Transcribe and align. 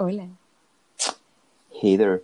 Hola. 0.00 0.28
Hey 1.72 1.98
there. 1.98 2.22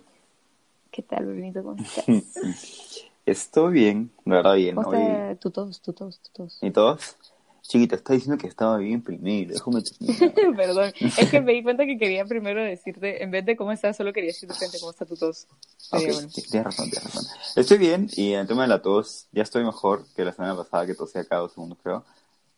¿Qué 0.91 1.01
tal, 1.01 1.25
Brunito? 1.25 1.61
¿Cómo 1.61 1.75
estás? 1.83 2.05
Estoy 3.25 3.73
bien, 3.73 4.11
la 4.23 4.35
verdad 4.35 4.55
bien. 4.55 4.75
¿Cómo 4.75 4.91
Hoy... 4.91 5.01
está 5.01 5.35
tu 5.35 5.51
tos, 5.51 5.81
tu 5.81 5.91
tos, 5.91 6.19
tu 6.19 6.29
tos? 6.31 6.57
¿Y 6.61 6.71
todos? 6.71 7.17
Chiquita, 7.63 7.97
está 7.97 8.13
diciendo 8.13 8.37
que 8.37 8.47
estaba 8.47 8.77
bien 8.77 9.01
primero. 9.01 9.55
Déjame. 9.55 9.83
Perdón, 10.55 10.93
es 11.01 11.29
que 11.29 11.41
me 11.41 11.51
di 11.51 11.63
cuenta 11.63 11.85
que 11.85 11.97
quería 11.97 12.23
primero 12.23 12.63
decirte, 12.63 13.21
en 13.21 13.31
vez 13.31 13.45
de 13.45 13.57
cómo 13.57 13.73
estás, 13.73 13.97
solo 13.97 14.13
quería 14.13 14.29
decirte 14.29 14.55
frente 14.55 14.79
cómo 14.79 14.91
está 14.91 15.05
tu 15.05 15.17
tos. 15.17 15.45
Ok, 15.91 15.99
Sería 15.99 16.13
bueno. 16.13 16.29
tienes 16.29 16.63
razón, 16.63 16.89
tienes 16.89 17.03
razón. 17.03 17.25
Estoy 17.57 17.77
bien 17.77 18.09
y 18.15 18.31
en 18.31 18.39
el 18.39 18.47
tema 18.47 18.61
de 18.61 18.69
la 18.69 18.81
tos 18.81 19.27
ya 19.33 19.43
estoy 19.43 19.65
mejor 19.65 20.05
que 20.15 20.23
la 20.23 20.31
semana 20.31 20.55
pasada 20.55 20.85
que 20.85 20.95
tosía 20.95 21.25
cada 21.25 21.41
dos 21.41 21.51
segundos, 21.51 21.77
creo. 21.83 22.05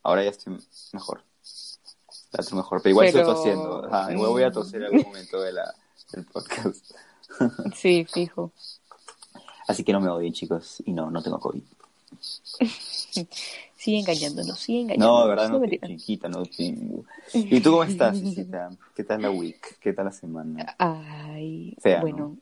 Ahora 0.03 0.23
ya 0.23 0.29
estoy 0.29 0.55
mejor. 0.93 1.23
Estoy 2.33 2.57
mejor, 2.57 2.81
pero 2.81 2.91
igual 2.91 3.07
Pero- 3.11 3.19
estoy 3.21 3.35
tosiendo. 3.35 3.85
Ajá, 3.93 4.11
igual 4.13 4.29
voy 4.31 4.43
a 4.43 4.51
toser 4.51 4.81
en 4.81 4.85
algún 4.87 5.01
momento 5.07 5.41
de 5.41 5.53
la, 5.53 5.73
del 6.13 6.25
podcast. 6.25 6.91
Sí, 7.75 8.05
fijo. 8.05 8.51
Así 9.67 9.83
que 9.83 9.91
no 9.93 9.99
me 9.99 10.09
odien, 10.09 10.33
chicos. 10.33 10.81
Y 10.85 10.93
no, 10.93 11.11
no 11.11 11.21
tengo 11.21 11.39
COVID. 11.39 11.61
Sigue 13.77 13.99
engañándonos, 13.99 14.59
sigue 14.59 14.81
engañándonos. 14.81 15.15
No, 15.19 15.23
de 15.23 15.29
verdad 15.29 15.49
no, 15.49 15.59
mentira. 15.59 15.87
chiquita, 15.87 16.27
no 16.27 16.43
tengo. 16.45 17.05
¿Y 17.33 17.61
tú 17.61 17.71
cómo 17.71 17.83
estás, 17.83 18.17
Isita? 18.17 18.71
¿Qué 18.95 19.03
tal 19.03 19.21
la 19.21 19.29
week? 19.29 19.77
¿Qué 19.79 19.93
tal 19.93 20.05
la 20.05 20.11
semana? 20.11 20.75
Ay, 20.79 21.75
Fea, 21.79 22.01
bueno. 22.01 22.35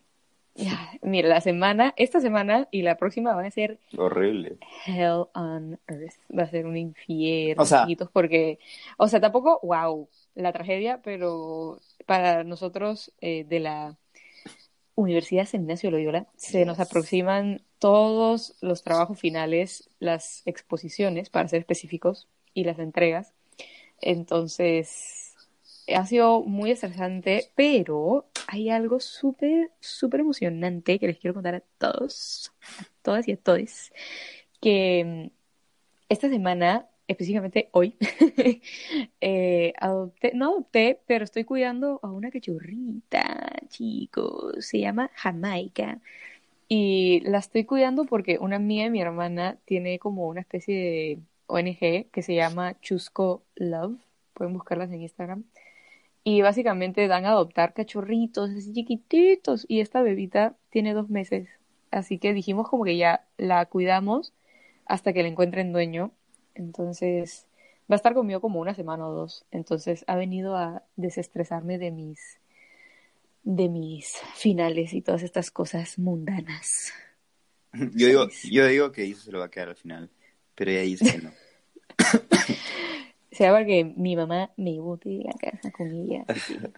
Mira, 1.01 1.27
la 1.27 1.41
semana, 1.41 1.93
esta 1.97 2.19
semana 2.21 2.67
y 2.71 2.81
la 2.81 2.97
próxima 2.97 3.35
van 3.35 3.45
a 3.45 3.51
ser 3.51 3.77
Horrible. 3.97 4.57
Hell 4.85 5.25
on 5.33 5.79
Earth. 5.87 6.15
Va 6.37 6.43
a 6.43 6.49
ser 6.49 6.65
un 6.65 6.77
infierno, 6.77 7.61
O 7.61 7.65
sea- 7.65 7.87
porque, 8.11 8.59
o 8.97 9.07
sea, 9.07 9.19
tampoco, 9.19 9.59
wow, 9.63 10.07
la 10.33 10.53
tragedia, 10.53 11.01
pero 11.03 11.79
para 12.05 12.43
nosotros 12.43 13.11
eh, 13.21 13.45
de 13.47 13.59
la 13.59 13.97
Universidad 14.95 15.45
San 15.45 15.61
Ignacio 15.61 15.91
de 15.91 15.97
Loyola 15.97 16.27
se 16.37 16.65
nos 16.65 16.79
aproximan 16.79 17.61
todos 17.79 18.55
los 18.61 18.81
trabajos 18.81 19.19
finales, 19.19 19.89
las 19.99 20.41
exposiciones, 20.45 21.29
para 21.29 21.49
ser 21.49 21.59
específicos, 21.59 22.27
y 22.53 22.63
las 22.63 22.79
entregas. 22.79 23.33
Entonces, 24.01 25.24
ha 25.93 26.05
sido 26.05 26.41
muy 26.43 26.71
estresante, 26.71 27.51
pero 27.55 28.27
hay 28.47 28.69
algo 28.69 28.99
súper, 28.99 29.71
súper 29.79 30.21
emocionante 30.21 30.99
que 30.99 31.07
les 31.07 31.17
quiero 31.19 31.33
contar 31.33 31.55
a 31.55 31.63
todos, 31.77 32.51
a 32.79 32.85
todas 33.01 33.27
y 33.27 33.33
a 33.33 33.37
todos, 33.37 33.91
que 34.61 35.29
mm, 35.31 35.35
esta 36.09 36.29
semana, 36.29 36.87
específicamente 37.07 37.69
hoy, 37.71 37.95
eh, 39.21 39.73
adopté, 39.79 40.31
no 40.35 40.51
adopté, 40.51 41.01
pero 41.07 41.23
estoy 41.23 41.43
cuidando 41.43 41.99
a 42.03 42.11
una 42.11 42.31
cachorrita, 42.31 43.53
chicos, 43.69 44.65
se 44.65 44.79
llama 44.79 45.11
Jamaica. 45.15 46.01
Y 46.67 47.21
la 47.25 47.39
estoy 47.39 47.65
cuidando 47.65 48.05
porque 48.05 48.39
una 48.39 48.55
amiga 48.57 48.85
de 48.85 48.89
mi 48.89 49.01
hermana 49.01 49.57
tiene 49.65 49.99
como 49.99 50.27
una 50.27 50.41
especie 50.41 50.75
de 50.75 51.19
ONG 51.47 52.09
que 52.11 52.21
se 52.23 52.35
llama 52.35 52.79
Chusco 52.81 53.43
Love. 53.55 53.99
Pueden 54.33 54.53
buscarlas 54.53 54.91
en 54.91 55.01
Instagram. 55.01 55.43
Y 56.27 56.41
básicamente 56.41 57.07
dan 57.07 57.25
a 57.25 57.29
adoptar 57.29 57.73
cachorritos 57.73 58.49
así 58.49 58.73
chiquititos. 58.73 59.63
Y 59.67 59.79
esta 59.79 60.01
bebita 60.01 60.55
tiene 60.71 60.95
dos 60.95 61.07
meses. 61.07 61.47
Así 61.91 62.17
que 62.17 62.33
dijimos 62.33 62.67
como 62.67 62.83
que 62.83 62.97
ya 62.97 63.25
la 63.37 63.63
cuidamos 63.67 64.33
hasta 64.87 65.13
que 65.13 65.21
le 65.21 65.29
encuentren 65.29 65.71
dueño. 65.71 66.11
Entonces 66.55 67.45
va 67.89 67.93
a 67.93 67.97
estar 67.97 68.15
conmigo 68.15 68.41
como 68.41 68.59
una 68.59 68.73
semana 68.73 69.07
o 69.07 69.13
dos. 69.13 69.45
Entonces 69.51 70.03
ha 70.07 70.15
venido 70.15 70.57
a 70.57 70.81
desestresarme 70.95 71.77
de 71.77 71.91
mis 71.91 72.39
de 73.43 73.69
mis 73.69 74.17
finales 74.33 74.93
y 74.93 75.03
todas 75.03 75.21
estas 75.21 75.51
cosas 75.51 75.99
mundanas. 75.99 76.91
Yo 77.93 78.07
digo, 78.07 78.27
yo 78.49 78.65
digo 78.65 78.91
que 78.91 79.05
Isa 79.05 79.25
se 79.25 79.31
lo 79.31 79.39
va 79.39 79.45
a 79.45 79.51
quedar 79.51 79.67
al 79.67 79.75
final, 79.75 80.09
pero 80.55 80.71
ella 80.71 80.81
dice 80.81 81.11
que 81.11 81.21
no. 81.21 81.31
Sea 83.35 83.53
porque 83.53 83.83
mi 83.97 84.15
mamá 84.15 84.49
me 84.57 84.79
bote 84.79 85.09
de 85.09 85.23
la 85.25 85.33
casa 85.33 85.69
con 85.71 85.91
ella. 85.91 86.23
así 86.27 86.55
que- 86.57 86.71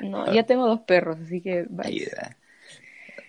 No, 0.00 0.30
ya 0.32 0.44
tengo 0.44 0.66
dos 0.66 0.80
perros, 0.80 1.18
así 1.20 1.40
que. 1.40 1.66
Ayuda. 1.78 2.36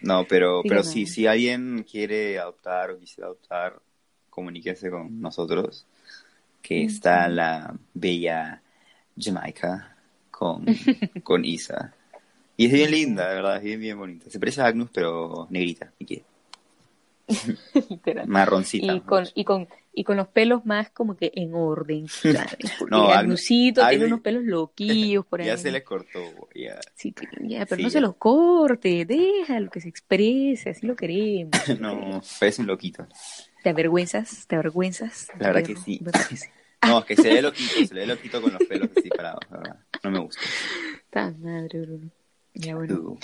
No, 0.01 0.25
pero, 0.27 0.61
Sí, 0.61 0.69
pero 0.69 0.81
no. 0.81 0.83
sí, 0.83 1.05
si 1.05 1.25
alguien 1.27 1.85
quiere 1.89 2.37
adoptar 2.39 2.91
o 2.91 2.99
quisiera 2.99 3.27
adoptar, 3.27 3.79
comuníquese 4.29 4.89
con 4.89 5.21
nosotros, 5.21 5.85
que 6.61 6.83
está 6.83 7.27
la 7.29 7.75
bella 7.93 8.61
Jamaica 9.17 9.95
con, 10.31 10.65
con 11.23 11.45
Isa. 11.45 11.93
Y 12.57 12.65
es 12.65 12.73
bien 12.73 12.91
linda, 12.91 13.29
de 13.29 13.35
verdad, 13.35 13.57
es 13.57 13.63
bien, 13.63 13.79
bien 13.79 13.97
bonita. 13.97 14.29
Se 14.29 14.39
parece 14.39 14.61
a 14.61 14.65
Agnus, 14.65 14.89
pero 14.91 15.47
negrita, 15.49 15.91
y 15.99 16.05
qué, 16.05 16.23
marroncita. 18.25 18.93
Y 18.93 19.01
con, 19.01 19.25
y 19.33 19.43
con, 19.43 19.67
y 19.95 20.03
con 20.03 20.17
los 20.17 20.27
pelos 20.27 20.65
más 20.65 20.89
como 20.91 21.15
que 21.15 21.31
en 21.35 21.53
orden, 21.53 22.07
¿sabes? 22.09 22.71
Porque 22.77 22.91
No, 22.91 23.07
Agnes- 23.09 23.45
tiene 23.47 24.05
unos 24.05 24.21
pelos 24.21 24.43
loquillos 24.43 25.25
por 25.29 25.41
ahí. 25.41 25.47
Ya 25.47 25.57
se 25.57 25.71
le 25.71 25.83
cortó, 25.83 26.19
ya. 26.53 26.79
Sí, 26.93 27.11
pero 27.13 27.31
ya, 27.47 27.65
pero 27.65 27.77
Sí, 27.77 27.83
no 27.83 27.89
ya. 27.89 27.93
se 27.93 28.01
los 28.01 28.15
corte, 28.17 29.05
déjalo 29.05 29.69
que 29.71 29.79
se 29.81 29.89
exprese, 29.89 30.69
así 30.71 30.85
lo 30.85 30.95
queremos. 30.95 31.51
No, 31.79 32.21
parece 32.39 32.61
un 32.61 32.67
loquito. 32.67 33.07
¿Te 33.63 33.69
avergüenzas? 33.69 34.45
¿Te 34.47 34.55
avergüenzas? 34.55 35.29
La 35.39 35.47
verdad 35.47 35.63
que 35.63 35.75
sí. 35.75 35.99
No, 36.85 36.99
es 36.99 37.05
que 37.05 37.15
se 37.15 37.33
ve 37.33 37.41
loquito, 37.41 37.73
se 37.87 37.93
le 37.95 38.01
ve 38.01 38.07
loquito 38.07 38.41
con 38.41 38.53
los 38.53 38.63
pelos 38.65 38.89
así 38.95 39.09
parados, 39.09 39.39
la 39.49 39.57
verdad. 39.57 39.79
No 40.03 40.11
me 40.11 40.19
gusta. 40.19 40.41
Tan 41.09 41.41
madre, 41.41 41.81
Bruno. 41.81 42.11
Ya 42.53 42.75
bueno. 42.75 42.93
Uh. 42.95 43.19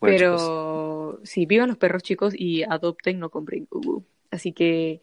Bueno, 0.00 0.16
chicos, 0.16 0.40
Pero 0.40 1.20
sí, 1.24 1.44
vivan 1.46 1.68
los 1.68 1.76
perros 1.76 2.02
chicos 2.02 2.34
y 2.36 2.62
adopten, 2.62 3.18
no 3.18 3.30
compren 3.30 3.66
Ubu. 3.70 4.04
Así 4.30 4.52
que, 4.52 5.02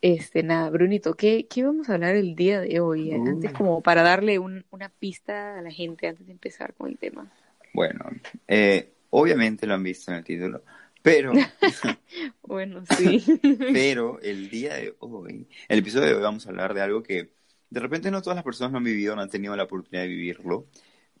este, 0.00 0.42
nada, 0.42 0.70
Brunito, 0.70 1.14
¿qué, 1.14 1.46
qué 1.48 1.64
vamos 1.64 1.88
a 1.88 1.94
hablar 1.94 2.16
el 2.16 2.34
día 2.36 2.60
de 2.60 2.80
hoy? 2.80 3.12
Uh. 3.12 3.26
Antes, 3.28 3.52
como 3.52 3.82
para 3.82 4.02
darle 4.02 4.38
un- 4.38 4.64
una 4.70 4.88
pista 4.88 5.58
a 5.58 5.62
la 5.62 5.70
gente 5.70 6.06
antes 6.08 6.26
de 6.26 6.32
empezar 6.32 6.74
con 6.74 6.88
el 6.88 6.98
tema. 6.98 7.30
Bueno, 7.72 8.04
eh, 8.48 8.92
obviamente 9.10 9.66
lo 9.66 9.74
han 9.74 9.82
visto 9.82 10.10
en 10.10 10.18
el 10.18 10.24
título, 10.24 10.62
pero, 11.02 11.32
Bueno, 12.42 12.84
sí. 12.86 13.24
pero 13.72 14.20
el 14.20 14.48
día 14.48 14.74
de 14.74 14.94
hoy, 15.00 15.46
el 15.68 15.78
episodio 15.78 16.06
de 16.06 16.14
hoy 16.14 16.22
vamos 16.22 16.46
a 16.46 16.50
hablar 16.50 16.74
de 16.74 16.80
algo 16.82 17.02
que 17.02 17.30
de 17.68 17.80
repente 17.80 18.10
no 18.10 18.22
todas 18.22 18.36
las 18.36 18.44
personas 18.44 18.72
lo 18.72 18.78
han 18.78 18.84
vivido, 18.84 19.14
no 19.16 19.22
han 19.22 19.30
tenido 19.30 19.56
la 19.56 19.64
oportunidad 19.64 20.02
de 20.02 20.08
vivirlo, 20.08 20.66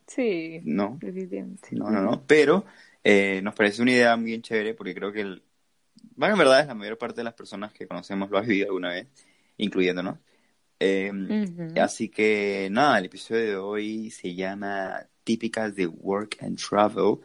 sí, 0.06 0.60
¿no? 0.64 0.98
No, 1.70 1.90
no, 1.90 2.00
no, 2.02 2.26
pero 2.26 2.64
eh, 3.04 3.40
nos 3.42 3.54
parece 3.54 3.82
una 3.82 3.92
idea 3.92 4.16
bien 4.16 4.42
chévere 4.42 4.74
porque 4.74 4.94
creo 4.94 5.12
que, 5.12 5.20
el, 5.22 5.42
bueno, 6.14 6.34
en 6.34 6.38
verdad 6.38 6.60
es 6.60 6.66
la 6.66 6.74
mayor 6.74 6.98
parte 6.98 7.16
de 7.16 7.24
las 7.24 7.34
personas 7.34 7.72
que 7.72 7.86
conocemos 7.86 8.30
lo 8.30 8.38
ha 8.38 8.42
vivido 8.42 8.66
alguna 8.66 8.90
vez, 8.90 9.08
incluyéndonos. 9.56 10.18
Eh, 10.78 11.10
Ujú. 11.10 11.80
Así 11.80 12.08
que 12.08 12.68
nada, 12.70 12.98
el 12.98 13.06
episodio 13.06 13.44
de 13.44 13.56
hoy 13.56 14.10
se 14.10 14.34
llama 14.34 15.06
Típicas 15.24 15.74
de 15.74 15.86
Work 15.86 16.38
and 16.42 16.58
Travel. 16.58 17.18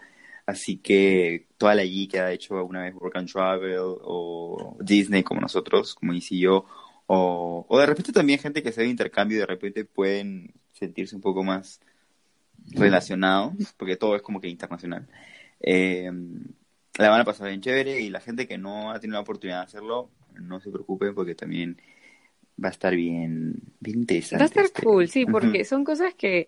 Así 0.46 0.78
que 0.78 1.48
toda 1.58 1.76
la 1.76 1.84
G 1.84 2.10
que 2.10 2.20
ha 2.20 2.32
hecho 2.32 2.58
alguna 2.58 2.84
vez 2.84 2.94
Work 2.96 3.18
and 3.18 3.32
Travel 3.32 3.78
o 3.80 4.78
Disney 4.82 5.24
como 5.24 5.40
nosotros, 5.40 5.96
como 5.96 6.14
y 6.14 6.22
yo, 6.22 6.66
o, 7.08 7.66
o 7.68 7.80
de 7.80 7.86
repente 7.86 8.12
también 8.12 8.40
gente 8.40 8.64
que 8.64 8.72
se 8.72 8.82
de 8.82 8.88
intercambio 8.88 9.38
y 9.38 9.40
de 9.42 9.46
repente 9.46 9.86
pueden 9.86 10.54
sentirse 10.74 11.16
un 11.16 11.22
poco 11.22 11.44
más 11.44 11.80
relacionados, 12.72 13.54
porque 13.78 13.96
todo 13.96 14.16
es 14.16 14.22
como 14.22 14.40
que 14.42 14.48
internacional. 14.48 15.08
Eh, 15.60 16.12
la 16.98 17.10
van 17.10 17.22
a 17.22 17.26
pasar 17.26 17.48
bien 17.50 17.62
chévere 17.62 18.02
y 18.02 18.10
la 18.10 18.20
gente 18.22 18.48
que 18.48 18.58
no 18.58 18.92
ha 18.92 19.00
tenido 19.00 19.16
la 19.18 19.22
oportunidad 19.22 19.60
de 19.60 19.66
hacerlo, 19.66 20.10
no 20.40 20.60
se 20.60 20.72
preocupen 20.72 21.16
porque 21.16 21.36
también 21.36 21.78
va 22.64 22.70
a 22.70 22.72
estar 22.72 22.96
bien, 22.96 23.56
bien 23.80 24.00
interesante. 24.00 24.38
Va 24.40 24.46
a 24.46 24.48
estar 24.48 24.66
este- 24.66 24.84
cool, 24.84 25.08
sí, 25.08 25.26
porque 25.26 25.66
son 25.66 25.84
cosas 25.84 26.14
que, 26.16 26.48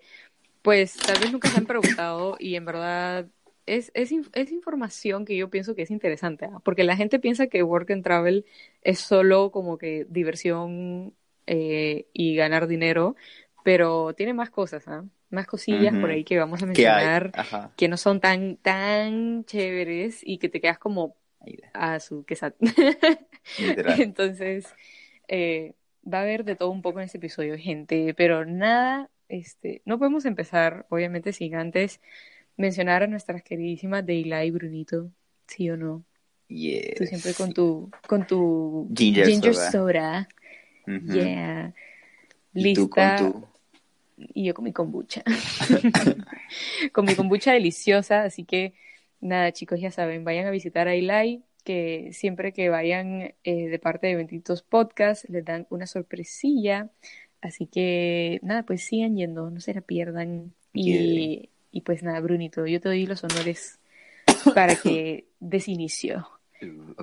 pues, 0.62 0.96
tal 0.98 1.20
vez 1.20 1.32
nunca 1.32 1.50
se 1.50 1.58
han 1.58 1.66
preguntado 1.66 2.36
y 2.40 2.56
en 2.56 2.66
verdad 2.66 3.28
es, 3.66 3.92
es, 3.94 4.12
es 4.34 4.52
información 4.52 5.26
que 5.26 5.38
yo 5.38 5.50
pienso 5.50 5.76
que 5.76 5.84
es 5.84 5.92
interesante, 5.92 6.46
¿ah? 6.46 6.60
Porque 6.64 6.84
la 6.84 6.96
gente 6.98 7.20
piensa 7.20 7.48
que 7.48 7.64
Work 7.64 7.92
and 7.92 8.04
Travel 8.04 8.46
es 8.82 9.00
solo 9.00 9.52
como 9.52 9.78
que 9.78 10.06
diversión 10.10 11.14
eh, 11.48 12.08
y 12.14 12.36
ganar 12.36 12.68
dinero, 12.68 13.16
pero 13.64 14.14
tiene 14.16 14.34
más 14.34 14.50
cosas, 14.50 14.88
¿ah? 14.88 15.06
Más 15.34 15.48
cosillas 15.48 15.96
por 15.96 16.12
ahí 16.12 16.24
que 16.24 16.38
vamos 16.38 16.62
a 16.62 16.68
mencionar 16.68 17.32
que 17.76 17.88
no 17.88 17.98
son 17.98 18.20
tan, 18.20 18.58
tan 18.58 19.46
chéveres 19.46 20.22
y 20.24 20.38
que 20.38 20.48
te 20.48 20.62
quedas 20.62 20.78
como 20.78 21.16
a 21.74 22.00
su 22.00 22.24
quesat. 22.24 22.56
Entonces, 23.98 24.68
eh, 25.28 25.74
va 26.06 26.20
a 26.20 26.22
haber 26.22 26.44
de 26.44 26.56
todo 26.56 26.70
un 26.70 26.84
poco 26.84 27.00
en 27.00 27.06
este 27.06 27.18
episodio, 27.18 27.58
gente, 27.58 28.14
pero 28.14 28.46
nada, 28.46 29.10
este, 29.28 29.82
no 29.86 29.98
podemos 29.98 30.26
empezar, 30.26 30.86
obviamente, 30.90 31.34
sin 31.34 31.56
antes 31.56 32.00
mencionar 32.56 33.02
a 33.02 33.08
nuestras 33.08 33.42
queridísimas 33.42 34.06
Deila 34.06 34.46
y 34.46 34.52
Brunito, 34.52 35.10
sí 35.48 35.68
o 35.72 35.78
no. 35.78 36.06
Yes. 36.48 36.94
Tú 36.96 37.06
siempre 37.06 37.34
con 37.34 37.54
tu, 37.54 37.90
con 38.08 38.28
tu 38.28 38.88
Ginger 38.96 39.56
soda. 39.56 39.72
soda. 39.72 40.30
Yeah. 40.86 41.74
Y 42.54 42.74
tú 42.76 42.88
con 42.88 43.04
Lista, 43.04 43.18
tu 43.18 43.53
y 44.34 44.46
yo 44.46 44.54
con 44.54 44.66
mi 44.66 44.74
kombucha. 44.74 45.24
con 46.92 47.06
mi 47.06 47.16
kombucha 47.16 47.54
deliciosa, 47.54 48.24
así 48.24 48.44
que 48.44 48.74
nada, 49.24 49.52
chicos, 49.52 49.80
ya 49.80 49.92
saben, 49.92 50.24
vayan 50.24 50.46
a 50.46 50.52
visitar 50.52 50.88
a 50.88 50.96
Ilai, 50.96 51.44
que 51.64 52.10
siempre 52.14 52.54
que 52.54 52.70
vayan 52.70 53.34
eh, 53.44 53.68
de 53.68 53.80
parte 53.80 54.08
de 54.08 54.16
Benditos 54.16 54.62
Podcast 54.62 55.26
les 55.30 55.46
dan 55.46 55.66
una 55.70 55.88
sorpresilla. 55.88 56.90
Así 57.42 57.68
que 57.68 58.40
nada, 58.44 58.64
pues 58.64 58.84
sigan 58.84 59.16
yendo, 59.16 59.50
no 59.50 59.60
se 59.60 59.74
la 59.74 59.82
pierdan. 59.82 60.54
Y, 60.74 61.50
y 61.72 61.82
pues 61.82 62.04
nada, 62.04 62.20
Brunito, 62.20 62.66
yo 62.66 62.80
te 62.82 62.90
doy 62.90 63.06
los 63.06 63.24
honores 63.24 63.80
para 64.54 64.76
que 64.76 65.26
des 65.40 65.68
inicio 65.68 66.28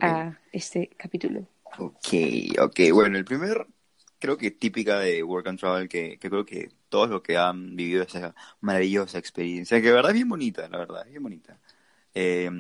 a 0.00 0.38
este 0.52 0.90
capítulo. 0.96 1.46
Ok, 1.78 2.08
ok. 2.60 2.80
Bueno, 2.92 3.18
el 3.18 3.24
primer, 3.24 3.66
creo 4.18 4.36
que 4.36 4.50
típica 4.50 4.98
de 4.98 5.22
Work 5.22 5.48
and 5.48 5.58
Travel, 5.58 5.88
que, 5.88 6.18
que 6.18 6.28
creo 6.28 6.44
que 6.44 6.70
todos 6.90 7.08
los 7.08 7.22
que 7.22 7.38
han 7.38 7.74
vivido 7.76 8.02
esa 8.02 8.34
maravillosa 8.60 9.16
experiencia, 9.18 9.80
que 9.80 9.86
de 9.86 9.94
verdad 9.94 10.10
es 10.10 10.16
bien 10.16 10.28
bonita, 10.28 10.68
la 10.68 10.78
verdad, 10.78 11.02
es 11.06 11.10
bien 11.10 11.22
bonita. 11.22 11.58
Eh... 12.14 12.50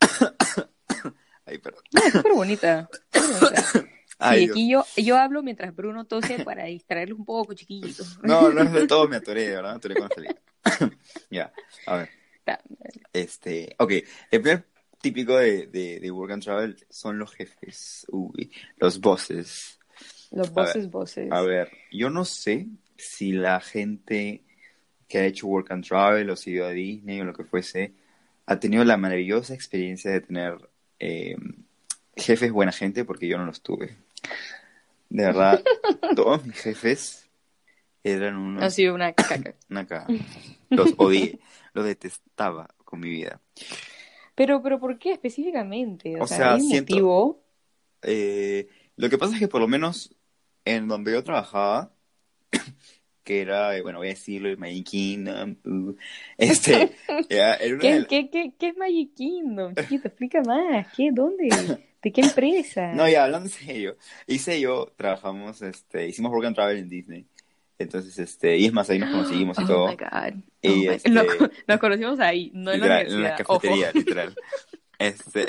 Ay, 1.46 1.58
perdón. 1.58 1.82
es 1.92 2.12
súper 2.12 2.32
bonita. 2.32 2.88
Ay, 4.18 4.44
aquí 4.44 4.70
yo, 4.70 4.84
yo 4.96 5.18
hablo 5.18 5.42
mientras 5.42 5.74
Bruno 5.74 6.06
tose 6.06 6.44
para 6.44 6.64
distraerle 6.64 7.14
un 7.14 7.24
poco, 7.24 7.52
chiquillito. 7.54 8.04
No, 8.22 8.50
no 8.50 8.62
es 8.62 8.72
de 8.72 8.86
todo, 8.88 9.06
me 9.08 9.16
atoré, 9.16 9.50
¿verdad? 9.50 9.72
Me 9.72 9.76
atoré 9.76 9.94
con 9.96 10.08
ya, 11.30 11.52
a 11.86 11.96
ver. 11.96 12.10
Este, 13.12 13.74
ok, 13.78 13.90
el 14.30 14.40
primer 14.40 14.66
típico 15.00 15.36
de, 15.36 15.66
de, 15.66 16.00
de, 16.00 16.10
Work 16.10 16.32
and 16.32 16.42
Travel 16.42 16.86
son 16.88 17.18
los 17.18 17.32
jefes, 17.34 18.06
uy, 18.10 18.50
los 18.76 19.00
bosses. 19.00 19.78
Los 20.30 20.50
bosses, 20.50 20.90
bosses. 20.90 21.30
A 21.30 21.42
ver, 21.42 21.70
yo 21.92 22.10
no 22.10 22.24
sé 22.24 22.68
si 22.96 23.32
la 23.32 23.60
gente 23.60 24.42
que 25.08 25.18
ha 25.18 25.26
hecho 25.26 25.46
Work 25.46 25.70
and 25.70 25.86
Travel 25.86 26.30
o 26.30 26.36
si 26.36 26.52
ido 26.52 26.66
a 26.66 26.70
Disney 26.70 27.20
o 27.20 27.24
lo 27.24 27.34
que 27.34 27.44
fuese, 27.44 27.94
ha 28.46 28.58
tenido 28.58 28.84
la 28.84 28.96
maravillosa 28.96 29.54
experiencia 29.54 30.10
de 30.10 30.20
tener 30.20 30.70
eh, 30.98 31.36
jefes 32.16 32.52
buena 32.52 32.72
gente, 32.72 33.04
porque 33.04 33.28
yo 33.28 33.38
no 33.38 33.46
los 33.46 33.62
tuve. 33.62 33.96
De 35.08 35.24
verdad, 35.24 35.62
todos 36.16 36.44
mis 36.44 36.56
jefes 36.56 37.28
eran 38.02 38.36
unos... 38.36 38.62
Ha 38.62 38.70
sido 38.70 38.94
una 38.94 39.12
caca. 39.12 39.54
Una 39.70 39.86
caca. 39.86 40.12
Los 40.70 40.94
odié, 40.96 41.38
los 41.72 41.84
detestaba 41.84 42.68
con 42.84 43.00
mi 43.00 43.08
vida. 43.08 43.40
Pero, 44.34 44.62
pero 44.62 44.78
¿por 44.78 44.98
qué 44.98 45.12
específicamente? 45.12 46.20
O, 46.20 46.26
sea, 46.26 46.56
motivo? 46.56 47.42
Eh, 48.02 48.68
lo 48.96 49.08
que 49.08 49.18
pasa 49.18 49.34
es 49.34 49.40
que 49.40 49.48
por 49.48 49.60
lo 49.60 49.68
menos 49.68 50.14
en 50.64 50.88
donde 50.88 51.12
yo 51.12 51.22
trabajaba, 51.22 51.93
que 53.24 53.40
era, 53.40 53.80
bueno, 53.82 53.98
voy 53.98 54.08
a 54.08 54.10
decirlo, 54.10 54.48
el 54.48 54.58
Magic 54.58 54.86
Kingdom, 54.86 55.56
uh, 55.64 55.96
este, 56.38 56.92
era 57.28 57.58
¿Qué, 57.58 58.06
¿Qué, 58.08 58.30
qué, 58.30 58.52
qué, 58.58 58.68
es 58.68 58.76
Magic 58.76 59.14
Kingdom? 59.14 59.74
Chiquito, 59.74 60.08
explica 60.08 60.42
más, 60.42 60.86
¿qué, 60.96 61.10
dónde, 61.12 61.48
de 62.02 62.12
qué 62.12 62.20
empresa? 62.20 62.92
No, 62.94 63.08
ya, 63.08 63.24
hablando 63.24 63.48
en 63.48 63.52
serio, 63.52 63.96
hice 64.26 64.60
yo, 64.60 64.92
trabajamos, 64.96 65.62
este, 65.62 66.06
hicimos 66.06 66.30
work 66.30 66.46
and 66.46 66.54
travel 66.54 66.76
en 66.76 66.88
Disney, 66.88 67.26
entonces, 67.78 68.18
este, 68.18 68.56
y 68.56 68.66
es 68.66 68.72
más, 68.72 68.88
ahí 68.90 68.98
nos 68.98 69.10
conocimos 69.10 69.58
y 69.58 69.62
oh 69.64 69.66
todo. 69.66 69.88
My 69.88 69.96
God. 69.96 70.42
Y, 70.62 70.88
oh 70.88 70.92
este, 70.92 71.10
nos, 71.66 71.80
conocimos 71.80 72.20
ahí, 72.20 72.50
no 72.54 72.72
en 72.72 72.80
la 72.80 72.86
universidad. 72.86 73.16
En 73.16 73.22
la 73.22 73.36
cafetería, 73.36 73.92
literal. 73.92 74.34
Este, 74.98 75.46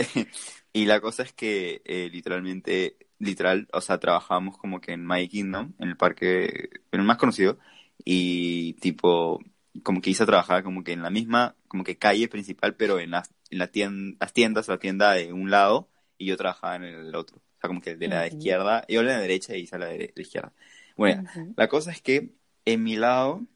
y 0.76 0.86
la 0.88 1.00
cosa 1.00 1.24
es 1.24 1.32
que, 1.32 1.82
eh, 1.86 2.10
literalmente, 2.12 2.98
literal, 3.18 3.66
o 3.72 3.80
sea, 3.80 3.98
trabajamos 3.98 4.58
como 4.58 4.82
que 4.82 4.92
en 4.92 5.08
My 5.08 5.26
Kingdom, 5.30 5.72
en 5.80 5.88
el 5.88 5.96
parque, 5.96 6.70
en 6.92 7.00
el 7.00 7.06
más 7.06 7.16
conocido, 7.16 7.58
y 8.04 8.74
tipo, 8.74 9.40
como 9.84 10.02
que 10.02 10.10
hice 10.10 10.26
trabajar 10.26 10.64
como 10.64 10.84
que 10.84 10.92
en 10.92 11.02
la 11.02 11.10
misma, 11.10 11.56
como 11.70 11.86
que 11.86 11.98
calle 11.98 12.28
principal, 12.28 12.76
pero 12.76 13.00
en 13.00 13.12
las, 13.12 13.34
en 13.52 13.60
la 13.60 13.68
tienda, 13.68 14.18
las 14.20 14.34
tiendas, 14.34 14.68
la 14.68 14.78
tienda 14.78 15.14
de 15.14 15.32
un 15.32 15.50
lado, 15.50 15.88
y 16.18 16.26
yo 16.26 16.36
trabajaba 16.36 16.76
en 16.76 16.84
el 16.84 17.16
otro. 17.16 17.38
O 17.38 17.62
sea, 17.62 17.70
como 17.70 17.80
que 17.80 17.96
de 17.96 18.10
la 18.10 18.28
izquierda, 18.28 18.84
yo 18.90 19.00
de 19.00 19.06
la 19.06 19.20
derecha 19.22 19.56
y 19.56 19.62
hice 19.62 19.80
la 19.80 19.86
de 19.86 20.12
la 20.14 20.22
izquierda. 20.22 20.52
Bueno, 20.98 21.24
la 21.56 21.70
cosa 21.70 21.92
es 21.92 22.02
que 22.02 22.34
en 22.66 22.84
mi 22.84 22.98
lado, 22.98 23.48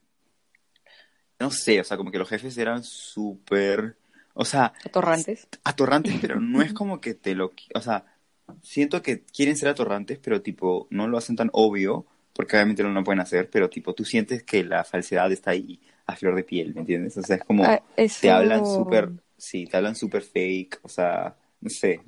no 1.38 1.52
sé, 1.52 1.82
o 1.82 1.84
sea, 1.84 1.98
como 1.98 2.12
que 2.12 2.18
los 2.18 2.30
jefes 2.30 2.58
eran 2.58 2.82
súper, 2.82 3.98
o 4.40 4.46
sea... 4.46 4.72
Atorrantes. 4.86 5.48
Atorrantes, 5.66 6.16
pero 6.22 6.40
no 6.40 6.62
es 6.62 6.74
como 6.80 7.02
que 7.02 7.14
te 7.14 7.36
lo... 7.36 7.52
O 7.76 7.82
sea, 7.82 8.06
siento 8.62 9.02
que 9.02 9.24
quieren 9.26 9.58
ser 9.58 9.68
atorrantes, 9.68 10.18
pero 10.18 10.42
tipo, 10.42 10.88
no 10.90 11.10
lo 11.10 11.18
hacen 11.18 11.36
tan 11.36 11.50
obvio, 11.52 12.06
porque 12.34 12.56
obviamente 12.56 12.84
no 12.84 12.90
lo 12.90 13.04
pueden 13.04 13.20
hacer, 13.20 13.50
pero 13.50 13.70
tipo, 13.70 13.94
tú 13.94 14.06
sientes 14.06 14.44
que 14.44 14.64
la 14.64 14.86
falsedad 14.86 15.30
está 15.32 15.52
ahí 15.52 15.82
a 16.06 16.16
flor 16.16 16.36
de 16.36 16.44
piel, 16.44 16.74
¿me 16.74 16.82
entiendes? 16.82 17.18
O 17.18 17.22
sea, 17.22 17.36
es 17.36 17.44
como, 17.44 17.66
ah, 17.66 17.84
te 17.96 18.32
hablan 18.32 18.66
súper, 18.66 19.12
sí, 19.38 19.66
te 19.66 19.76
hablan 19.76 19.96
súper 19.96 20.22
fake, 20.22 20.80
o 20.82 20.88
sea, 20.88 21.36
no 21.60 21.70
sé. 21.70 22.02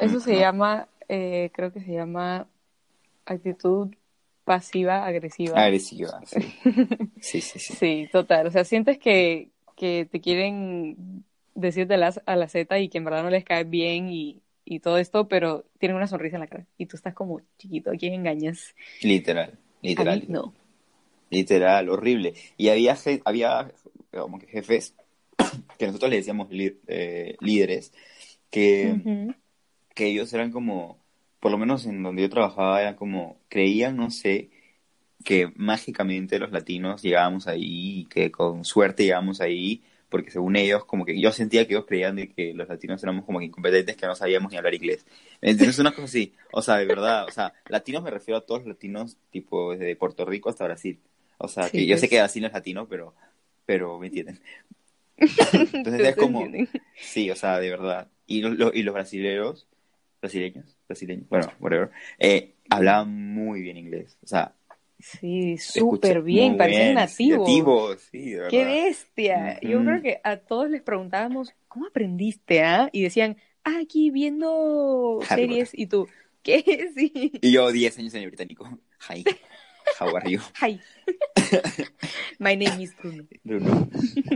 eso 0.00 0.18
se 0.18 0.38
llama, 0.38 0.88
eh, 1.08 1.50
creo 1.54 1.72
que 1.72 1.80
se 1.80 1.92
llama 1.92 2.48
actitud 3.24 3.94
pasiva 4.44 5.06
agresiva. 5.06 5.56
Agresiva, 5.62 6.20
sí. 6.26 6.40
sí, 7.20 7.40
sí, 7.40 7.58
sí. 7.58 7.74
Sí, 7.74 8.08
total. 8.10 8.48
O 8.48 8.50
sea, 8.50 8.64
sientes 8.64 8.98
que, 8.98 9.50
que 9.76 10.08
te 10.10 10.20
quieren 10.20 11.24
decir 11.56 11.86
de 11.86 11.96
las, 11.96 12.20
a 12.26 12.36
la 12.36 12.48
Z 12.48 12.78
y 12.78 12.88
que 12.88 12.98
en 12.98 13.04
verdad 13.04 13.22
no 13.22 13.30
les 13.30 13.44
cae 13.44 13.64
bien 13.64 14.08
y, 14.08 14.42
y 14.64 14.80
todo 14.80 14.98
esto, 14.98 15.26
pero 15.28 15.64
tienen 15.78 15.96
una 15.96 16.06
sonrisa 16.06 16.36
en 16.36 16.40
la 16.40 16.46
cara. 16.46 16.66
Y 16.78 16.86
tú 16.86 16.96
estás 16.96 17.14
como 17.14 17.40
chiquito, 17.58 17.90
¿a 17.90 17.96
quién 17.96 18.14
engañas? 18.14 18.74
Literal, 19.02 19.58
literal. 19.82 20.24
no. 20.28 20.54
Literal, 21.30 21.88
horrible. 21.88 22.34
Y 22.56 22.68
había, 22.68 22.96
había 23.24 23.72
como 24.12 24.38
que 24.38 24.46
jefes, 24.46 24.94
que 25.76 25.86
nosotros 25.86 26.10
le 26.10 26.18
decíamos 26.18 26.48
eh, 26.52 27.36
líderes, 27.40 27.92
que, 28.48 29.34
que 29.94 30.06
ellos 30.06 30.32
eran 30.32 30.52
como 30.52 31.04
por 31.40 31.52
lo 31.52 31.58
menos 31.58 31.86
en 31.86 32.02
donde 32.02 32.22
yo 32.22 32.28
trabajaba, 32.28 32.80
era 32.80 32.96
como, 32.96 33.38
creían, 33.48 33.96
no 33.96 34.10
sé, 34.10 34.50
que 35.24 35.52
mágicamente 35.54 36.38
los 36.38 36.50
latinos 36.50 37.02
llegábamos 37.02 37.46
ahí 37.46 38.06
que 38.10 38.30
con 38.32 38.64
suerte 38.64 39.04
llegábamos 39.04 39.40
ahí, 39.40 39.82
porque 40.08 40.30
según 40.30 40.56
ellos, 40.56 40.84
como 40.84 41.04
que 41.04 41.20
yo 41.20 41.32
sentía 41.32 41.66
que 41.66 41.74
ellos 41.74 41.86
creían 41.86 42.16
de 42.16 42.32
que 42.32 42.54
los 42.54 42.68
latinos 42.68 43.02
éramos 43.02 43.24
como 43.24 43.38
que 43.38 43.46
incompetentes, 43.46 43.96
que 43.96 44.06
no 44.06 44.14
sabíamos 44.14 44.50
ni 44.50 44.58
hablar 44.58 44.74
inglés. 44.74 45.04
Entonces, 45.40 45.78
una 45.78 45.90
cosa 45.90 46.04
así, 46.04 46.34
o 46.52 46.62
sea, 46.62 46.76
de 46.76 46.86
verdad, 46.86 47.26
o 47.26 47.30
sea, 47.30 47.52
latinos 47.68 48.02
me 48.02 48.10
refiero 48.10 48.38
a 48.38 48.46
todos 48.46 48.60
los 48.60 48.68
latinos, 48.68 49.16
tipo, 49.30 49.72
desde 49.72 49.96
Puerto 49.96 50.24
Rico 50.24 50.48
hasta 50.48 50.64
Brasil. 50.64 51.00
O 51.38 51.48
sea, 51.48 51.68
que 51.68 51.86
yo 51.86 51.96
sé 51.96 52.02
pues. 52.02 52.10
que 52.10 52.20
así 52.20 52.40
no 52.40 52.46
es 52.46 52.52
latino, 52.52 52.86
pero, 52.88 53.14
pero 53.66 53.98
me 53.98 54.06
entienden. 54.06 54.40
Entonces 55.16 56.00
es 56.08 56.16
como, 56.16 56.46
sí, 56.94 57.30
o 57.30 57.36
sea, 57.36 57.58
de 57.58 57.70
verdad. 57.70 58.08
Y, 58.26 58.38
y 58.38 58.82
los 58.82 58.94
brasileños, 58.94 59.66
brasileños, 60.20 60.76
brasileños, 60.88 61.28
bueno, 61.28 61.52
whatever, 61.60 61.90
eh, 62.18 62.54
hablaban 62.70 63.10
muy 63.10 63.62
bien 63.62 63.76
inglés. 63.76 64.18
O 64.22 64.26
sea, 64.26 64.54
Sí, 64.98 65.58
súper 65.58 66.22
bien, 66.22 66.56
parecían 66.56 66.94
nativos. 66.94 67.40
Nativos, 67.40 68.00
sí, 68.10 68.30
de 68.30 68.36
verdad. 68.36 68.50
¡Qué 68.50 68.64
bestia! 68.64 69.60
Yo 69.60 69.82
creo 69.82 70.02
que 70.02 70.20
a 70.24 70.38
todos 70.38 70.70
les 70.70 70.82
preguntábamos, 70.82 71.52
¿cómo 71.68 71.86
aprendiste? 71.86 72.62
Ah? 72.62 72.88
Y 72.92 73.02
decían, 73.02 73.36
ah, 73.64 73.78
aquí 73.82 74.10
viendo 74.10 75.20
series, 75.28 75.70
y 75.74 75.86
tú, 75.86 76.08
¿qué? 76.42 76.90
Sí. 76.96 77.32
Y 77.40 77.52
yo, 77.52 77.70
10 77.70 77.98
años 77.98 78.14
en 78.14 78.22
el 78.22 78.28
británico. 78.28 78.66
Hi. 79.10 79.24
How 80.00 80.16
are 80.16 80.30
you? 80.30 80.40
Hi. 80.60 80.80
My 82.38 82.56
name 82.56 82.82
is 82.82 82.96
Bruno. 82.96 83.24
Bruno. 83.44 83.88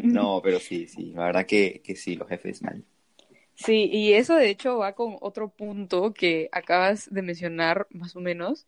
No, 0.02 0.40
pero 0.42 0.60
sí, 0.60 0.86
sí, 0.86 1.12
la 1.14 1.24
verdad 1.24 1.46
que, 1.46 1.80
que 1.82 1.96
sí, 1.96 2.16
los 2.16 2.28
jefes 2.28 2.62
mal. 2.62 2.84
Sí, 3.54 3.90
y 3.92 4.14
eso 4.14 4.36
de 4.36 4.48
hecho 4.48 4.78
va 4.78 4.94
con 4.94 5.16
otro 5.20 5.50
punto 5.50 6.14
que 6.14 6.48
acabas 6.52 7.12
de 7.12 7.22
mencionar 7.22 7.86
más 7.90 8.16
o 8.16 8.20
menos, 8.20 8.66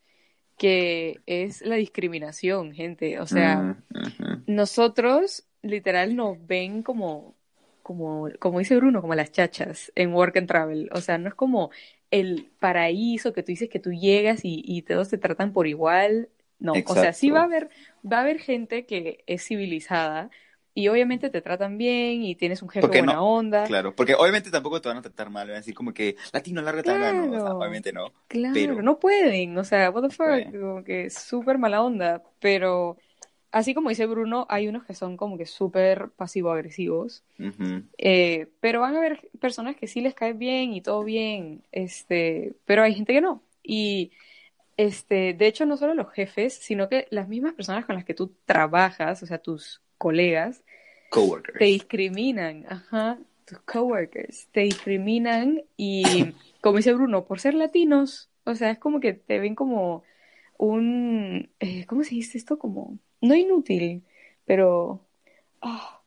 que 0.56 1.20
es 1.26 1.62
la 1.62 1.76
discriminación, 1.76 2.72
gente. 2.72 3.20
O 3.20 3.26
sea, 3.26 3.76
mm, 3.90 4.44
nosotros 4.46 5.44
literal 5.62 6.16
nos 6.16 6.44
ven 6.46 6.82
como, 6.82 7.34
como, 7.82 8.28
como 8.38 8.58
dice 8.58 8.76
Bruno, 8.76 9.00
como 9.00 9.14
las 9.14 9.32
chachas 9.32 9.92
en 9.94 10.12
Work 10.14 10.38
and 10.38 10.48
Travel. 10.48 10.90
O 10.92 11.00
sea, 11.00 11.18
no 11.18 11.28
es 11.28 11.34
como 11.34 11.70
el 12.10 12.50
paraíso 12.58 13.32
que 13.32 13.42
tú 13.42 13.48
dices 13.48 13.68
que 13.68 13.80
tú 13.80 13.92
llegas 13.92 14.44
y, 14.44 14.62
y 14.64 14.82
todos 14.82 15.08
te 15.08 15.18
tratan 15.18 15.52
por 15.52 15.66
igual. 15.66 16.28
No, 16.58 16.74
o 16.86 16.94
sea, 16.94 17.12
sí 17.12 17.30
va 17.30 17.40
a 17.40 17.44
haber, 17.44 17.70
va 18.10 18.18
a 18.18 18.20
haber 18.20 18.38
gente 18.38 18.86
que 18.86 19.24
es 19.26 19.44
civilizada, 19.44 20.30
y 20.74 20.88
obviamente 20.88 21.30
te 21.30 21.42
tratan 21.42 21.76
bien 21.76 22.22
y 22.22 22.34
tienes 22.34 22.62
un 22.62 22.68
jefe 22.68 22.86
buena 22.86 23.22
onda. 23.22 23.64
Claro, 23.64 23.94
porque 23.94 24.14
obviamente 24.14 24.50
tampoco 24.50 24.80
te 24.80 24.88
van 24.88 24.98
a 24.98 25.02
tratar 25.02 25.30
mal, 25.30 25.46
van 25.46 25.56
a 25.56 25.58
decir 25.58 25.74
como 25.74 25.92
que 25.92 26.16
latino 26.32 26.62
larga 26.62 26.82
claro, 26.82 27.26
no, 27.26 27.36
o 27.36 27.40
sea, 27.40 27.54
obviamente 27.54 27.92
no. 27.92 28.12
Claro, 28.28 28.54
pero... 28.54 28.82
no 28.82 28.98
pueden, 28.98 29.56
o 29.58 29.64
sea, 29.64 29.90
what 29.90 30.08
the 30.08 30.14
fuck, 30.14 30.50
como 30.50 30.84
que 30.84 31.10
súper 31.10 31.58
mala 31.58 31.82
onda, 31.82 32.22
pero 32.40 32.96
así 33.50 33.74
como 33.74 33.90
dice 33.90 34.06
Bruno, 34.06 34.46
hay 34.48 34.66
unos 34.66 34.84
que 34.84 34.94
son 34.94 35.16
como 35.16 35.36
que 35.36 35.46
súper 35.46 36.08
pasivo-agresivos, 36.08 37.22
eh, 37.98 38.48
pero 38.60 38.80
van 38.80 38.94
a 38.94 38.98
haber 38.98 39.28
personas 39.40 39.76
que 39.76 39.86
sí 39.86 40.00
les 40.00 40.14
cae 40.14 40.32
bien 40.32 40.72
y 40.72 40.80
todo 40.80 41.04
bien, 41.04 41.62
este, 41.70 42.54
pero 42.64 42.82
hay 42.82 42.94
gente 42.94 43.12
que 43.12 43.20
no. 43.20 43.42
Y 43.62 44.12
este, 44.78 45.34
de 45.34 45.46
hecho, 45.46 45.66
no 45.66 45.76
solo 45.76 45.94
los 45.94 46.10
jefes, 46.12 46.54
sino 46.54 46.88
que 46.88 47.06
las 47.10 47.28
mismas 47.28 47.52
personas 47.52 47.84
con 47.84 47.94
las 47.94 48.04
que 48.04 48.14
tú 48.14 48.34
trabajas, 48.46 49.22
o 49.22 49.26
sea, 49.26 49.38
tus 49.38 49.82
colegas, 50.02 50.64
Coworkers. 51.10 51.58
te 51.60 51.66
discriminan, 51.66 52.66
ajá, 52.68 53.18
tus 53.44 53.60
coworkers, 53.60 54.48
te 54.50 54.62
discriminan 54.62 55.62
y, 55.76 56.34
como 56.60 56.78
dice 56.78 56.92
Bruno, 56.92 57.24
por 57.24 57.38
ser 57.38 57.54
latinos, 57.54 58.28
o 58.42 58.56
sea, 58.56 58.72
es 58.72 58.78
como 58.78 58.98
que 58.98 59.12
te 59.12 59.38
ven 59.38 59.54
como 59.54 60.02
un, 60.58 61.48
eh, 61.60 61.86
¿cómo 61.86 62.02
se 62.02 62.16
dice 62.16 62.36
esto? 62.36 62.58
Como, 62.58 62.98
no 63.20 63.36
inútil, 63.36 64.02
pero, 64.44 64.98
ah, 65.60 66.00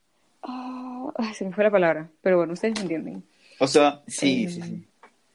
se 1.34 1.46
me 1.46 1.54
fue 1.54 1.64
la 1.64 1.72
palabra, 1.72 2.10
pero 2.22 2.36
bueno, 2.36 2.52
ustedes 2.52 2.76
me 2.76 2.82
entienden. 2.82 3.24
O 3.60 3.68
sea, 3.68 4.02
sí, 4.08 4.44
Eh, 4.44 4.50
sí, 4.50 4.62
sí. 4.62 4.86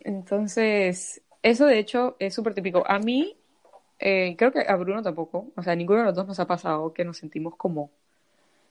Entonces, 0.01 1.23
eso 1.43 1.65
de 1.65 1.79
hecho 1.79 2.17
es 2.19 2.35
súper 2.35 2.53
típico. 2.53 2.85
A 2.87 2.99
mí, 2.99 3.37
eh, 3.99 4.35
creo 4.37 4.53
que 4.53 4.61
a 4.61 4.77
Bruno 4.77 5.03
tampoco, 5.03 5.51
o 5.57 5.63
sea, 5.63 5.73
a 5.73 5.77
ninguno 5.77 6.01
de 6.01 6.07
los 6.07 6.15
dos 6.15 6.27
nos 6.27 6.39
ha 6.41 6.47
pasado 6.47 6.93
que 6.93 7.05
nos 7.07 7.17
sentimos 7.17 7.57
como 7.57 7.91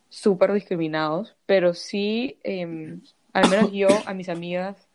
súper 0.09 0.53
discriminados, 0.53 1.37
pero 1.45 1.73
sí, 1.73 2.39
eh, 2.43 2.97
al 3.33 3.49
menos 3.49 3.71
yo, 3.71 3.87
a 4.05 4.13
mis 4.13 4.29
amigas 4.29 4.87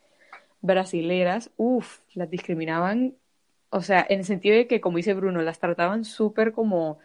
brasileras, 0.61 1.51
uff, 1.57 2.01
las 2.15 2.31
discriminaban, 2.31 3.17
o 3.71 3.83
sea, 3.83 4.07
en 4.09 4.21
el 4.21 4.25
sentido 4.25 4.57
de 4.57 4.67
que, 4.67 4.81
como 4.81 4.99
dice 4.99 5.15
Bruno, 5.15 5.43
las 5.43 5.61
trataban 5.61 6.05
súper 6.05 6.53
como 6.53 6.99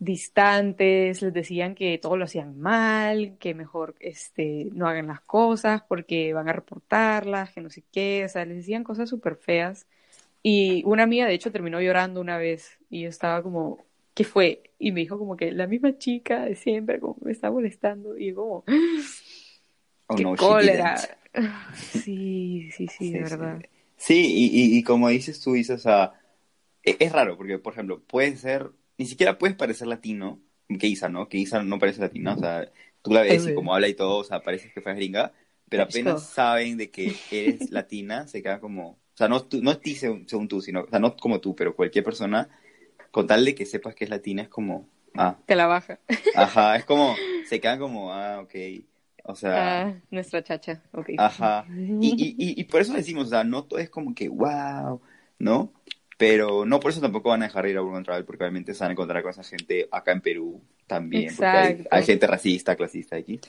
distantes, 0.00 1.22
les 1.22 1.32
decían 1.34 1.74
que 1.74 1.98
todo 1.98 2.16
lo 2.16 2.24
hacían 2.24 2.58
mal, 2.58 3.36
que 3.38 3.54
mejor 3.54 3.94
este, 4.00 4.70
no 4.72 4.88
hagan 4.88 5.08
las 5.08 5.20
cosas 5.20 5.82
porque 5.82 6.32
van 6.32 6.48
a 6.48 6.52
reportarlas, 6.54 7.52
que 7.52 7.60
no 7.60 7.70
sé 7.70 7.84
qué, 7.92 8.24
o 8.24 8.28
sea, 8.28 8.44
les 8.46 8.56
decían 8.58 8.84
cosas 8.84 9.10
súper 9.10 9.36
feas. 9.36 9.86
Y 10.42 10.82
una 10.86 11.02
amiga, 11.04 11.26
de 11.26 11.34
hecho, 11.34 11.52
terminó 11.52 11.80
llorando 11.80 12.20
una 12.20 12.38
vez 12.38 12.78
y 12.90 13.02
yo 13.02 13.08
estaba 13.10 13.42
como, 13.42 13.84
¿qué 14.14 14.24
fue? 14.24 14.62
Y 14.78 14.92
me 14.92 15.00
dijo 15.00 15.18
como 15.18 15.36
que 15.36 15.52
la 15.52 15.66
misma 15.66 15.98
chica 15.98 16.44
de 16.44 16.54
siempre, 16.56 17.00
como 17.00 17.16
me 17.22 17.32
está 17.32 17.50
molestando, 17.50 18.16
y 18.18 18.28
yo 18.30 18.36
como, 18.36 18.64
Oh, 20.08 20.16
qué 20.16 20.22
no, 20.22 20.36
cólera. 20.36 20.96
didn't. 20.96 21.16
Sí, 21.74 22.70
sí, 22.72 22.88
sí, 22.88 23.12
de 23.12 23.20
Sí, 23.20 23.24
verdad. 23.24 23.60
sí. 23.60 23.66
Sí, 23.96 24.14
y, 24.34 24.74
y, 24.76 24.78
y 24.78 24.82
como 24.82 25.08
dices 25.08 25.40
tú, 25.40 25.52
dices, 25.54 25.76
o 25.76 25.82
sea, 25.82 26.12
e- 26.84 26.96
es, 27.00 27.12
raro, 27.12 27.36
porque, 27.36 27.58
por 27.58 27.72
ejemplo, 27.74 28.02
puedes 28.06 28.40
ser, 28.40 28.70
ni 28.98 29.06
siquiera 29.06 29.38
puedes 29.38 29.56
parecer 29.56 29.88
latino, 29.88 30.42
que 30.80 30.86
Isa, 30.88 31.08
¿no? 31.08 31.28
Que 31.28 31.38
Isa 31.38 31.62
no 31.64 31.78
parece 31.78 32.00
latina, 32.02 32.34
o 32.34 32.38
sea, 32.38 32.72
tú 33.02 33.12
la 33.12 33.22
ves 33.22 33.46
y 33.48 33.52
como 33.52 33.74
habla 33.74 33.88
y 33.88 33.94
todo, 33.94 34.18
o 34.18 34.24
sea, 34.24 34.42
parece 34.42 34.72
que 34.72 34.80
fue 34.82 34.94
gringa, 34.94 35.32
pero 35.68 35.84
apenas 35.84 36.22
saben 36.22 36.78
de 36.78 36.90
que 36.90 37.24
eres 37.30 37.70
latina, 37.70 38.26
se 38.28 38.42
queda 38.42 38.60
como, 38.60 38.90
o 38.92 38.98
sea, 39.16 39.28
no, 39.28 39.44
tú, 39.46 39.62
no 39.62 39.78
ti 39.78 39.94
según, 39.96 40.28
según 40.28 40.48
tú, 40.48 40.60
sino, 40.62 40.82
o 40.82 40.88
sea, 40.90 40.98
no 41.00 41.16
como 41.16 41.40
tú, 41.40 41.54
pero 41.56 41.76
cualquier 41.76 42.04
persona, 42.04 42.48
con 43.10 43.26
tal 43.26 43.44
de 43.44 43.54
que 43.54 43.66
sepas 43.66 43.94
que 43.94 44.04
es 44.04 44.10
latina, 44.10 44.42
es 44.42 44.48
como, 44.48 44.88
ah, 45.16 45.38
Te 45.46 45.56
la 45.56 45.66
baja. 45.66 45.98
ajá, 46.34 46.76
es 46.76 46.84
como, 46.84 47.14
se 47.48 47.60
quedan 47.60 47.78
como, 47.78 48.12
ah, 48.12 48.40
ok, 48.40 48.54
o 49.24 49.34
sea... 49.34 49.82
Ah, 49.82 49.94
nuestra 50.10 50.42
chacha, 50.42 50.82
ok. 50.92 51.10
Ajá. 51.18 51.66
Y, 51.68 52.08
y, 52.10 52.34
y, 52.38 52.60
y 52.60 52.64
por 52.64 52.80
eso 52.80 52.92
decimos, 52.94 53.26
o 53.26 53.30
sea, 53.30 53.44
no 53.44 53.64
todo 53.64 53.78
es 53.78 53.90
como 53.90 54.14
que 54.14 54.28
wow, 54.28 55.00
¿no? 55.38 55.72
Pero 56.16 56.66
no 56.66 56.80
por 56.80 56.90
eso 56.90 57.00
tampoco 57.00 57.30
van 57.30 57.42
a 57.42 57.46
dejar 57.46 57.64
de 57.64 57.70
ir 57.70 57.76
a 57.78 57.82
Urban 57.82 58.04
Travel, 58.04 58.24
porque 58.24 58.44
obviamente 58.44 58.74
se 58.74 58.84
van 58.84 58.90
a 58.90 58.92
encontrar 58.92 59.22
con 59.22 59.30
esa 59.30 59.42
gente 59.44 59.88
acá 59.90 60.12
en 60.12 60.20
Perú 60.20 60.62
también, 60.86 61.34
porque 61.34 61.56
hay, 61.56 61.72
Exacto. 61.72 61.88
hay 61.90 62.02
gente 62.04 62.26
racista, 62.26 62.76
clasista 62.76 63.16
aquí. 63.16 63.40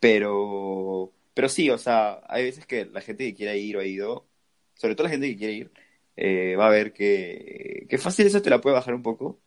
Pero, 0.00 1.12
pero 1.34 1.48
sí, 1.48 1.70
o 1.70 1.78
sea, 1.78 2.20
hay 2.28 2.44
veces 2.44 2.66
que 2.66 2.86
la 2.86 3.00
gente 3.00 3.24
que 3.24 3.34
quiera 3.34 3.54
ir 3.56 3.76
o 3.76 3.80
ha 3.80 3.84
ido, 3.86 4.26
sobre 4.74 4.94
todo 4.94 5.04
la 5.06 5.10
gente 5.10 5.28
que 5.28 5.36
quiere 5.36 5.52
ir, 5.54 5.72
eh, 6.16 6.56
va 6.56 6.66
a 6.66 6.70
ver 6.70 6.92
que, 6.92 7.86
que 7.88 7.98
fácil 7.98 8.26
eso 8.26 8.42
te 8.42 8.50
la 8.50 8.60
puede 8.60 8.76
bajar 8.76 8.94
un 8.94 9.02
poco. 9.02 9.40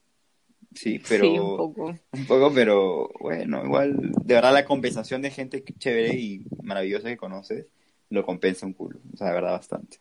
Sí, 0.73 0.99
pero 1.07 1.23
Sí, 1.23 1.39
un 1.39 1.57
poco. 1.57 1.95
un 2.13 2.25
poco, 2.27 2.53
pero 2.53 3.09
bueno, 3.19 3.63
igual, 3.65 4.11
de 4.23 4.33
verdad 4.33 4.53
la 4.53 4.65
compensación 4.65 5.21
de 5.21 5.31
gente 5.31 5.63
chévere 5.63 6.15
y 6.15 6.45
maravillosa 6.63 7.07
que 7.09 7.17
conoces, 7.17 7.67
lo 8.09 8.25
compensa 8.25 8.65
un 8.65 8.73
culo, 8.73 8.99
o 9.13 9.17
sea, 9.17 9.27
de 9.27 9.33
verdad 9.33 9.53
bastante. 9.53 9.99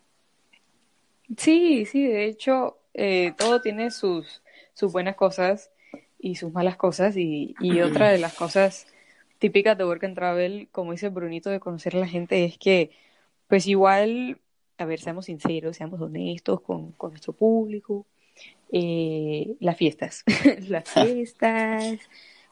Sí, 1.39 1.87
sí, 1.87 2.07
de 2.07 2.27
hecho, 2.27 2.79
eh, 2.93 3.33
todo 3.39 3.61
tiene 3.61 3.91
sus, 3.91 4.43
sus 4.75 4.93
buenas 4.93 5.17
cosas 5.17 5.71
y 6.19 6.37
sus 6.37 6.53
malas 6.53 6.77
cosas. 6.77 7.17
Y, 7.17 7.55
y 7.61 7.81
otra 7.83 8.11
de 8.11 8.19
las 8.19 8.35
cosas 8.35 8.87
típicas 9.39 9.77
de 9.79 9.85
Work 9.85 10.05
and 10.05 10.15
Travel, 10.15 10.69
como 10.71 10.93
dice 10.93 11.09
Brunito, 11.09 11.51
de 11.51 11.61
conocer 11.61 11.97
a 11.97 12.01
la 12.01 12.09
gente, 12.09 12.45
es 12.45 12.59
que, 12.59 12.91
pues 13.49 13.67
igual, 13.67 14.39
a 14.79 14.85
ver, 14.85 15.01
seamos 15.01 15.27
sinceros, 15.27 15.77
seamos 15.77 16.01
honestos 16.01 16.61
con, 16.61 16.93
con 16.93 17.11
nuestro 17.11 17.33
público. 17.33 18.07
Eh, 18.73 19.55
las 19.61 19.77
fiestas, 19.77 20.25
las 20.69 20.91
fiestas, 20.91 21.99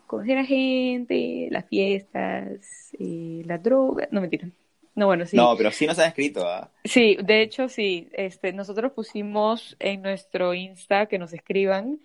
conocer 0.06 0.38
a 0.38 0.44
gente, 0.44 1.48
las 1.50 1.66
fiestas, 1.66 2.94
eh, 2.98 3.42
las 3.44 3.62
drogas, 3.62 4.08
no 4.12 4.20
mentira. 4.20 4.48
No, 4.94 5.06
bueno, 5.06 5.24
sí. 5.26 5.36
No, 5.36 5.56
pero 5.56 5.70
sí 5.70 5.86
nos 5.86 5.98
han 5.98 6.08
escrito, 6.08 6.46
¿ah? 6.46 6.70
Sí, 6.84 7.16
de 7.24 7.42
hecho 7.42 7.68
sí, 7.68 8.08
este, 8.12 8.52
nosotros 8.52 8.92
pusimos 8.92 9.74
en 9.80 10.02
nuestro 10.02 10.52
Insta 10.54 11.06
que 11.06 11.18
nos 11.18 11.32
escriban 11.32 11.98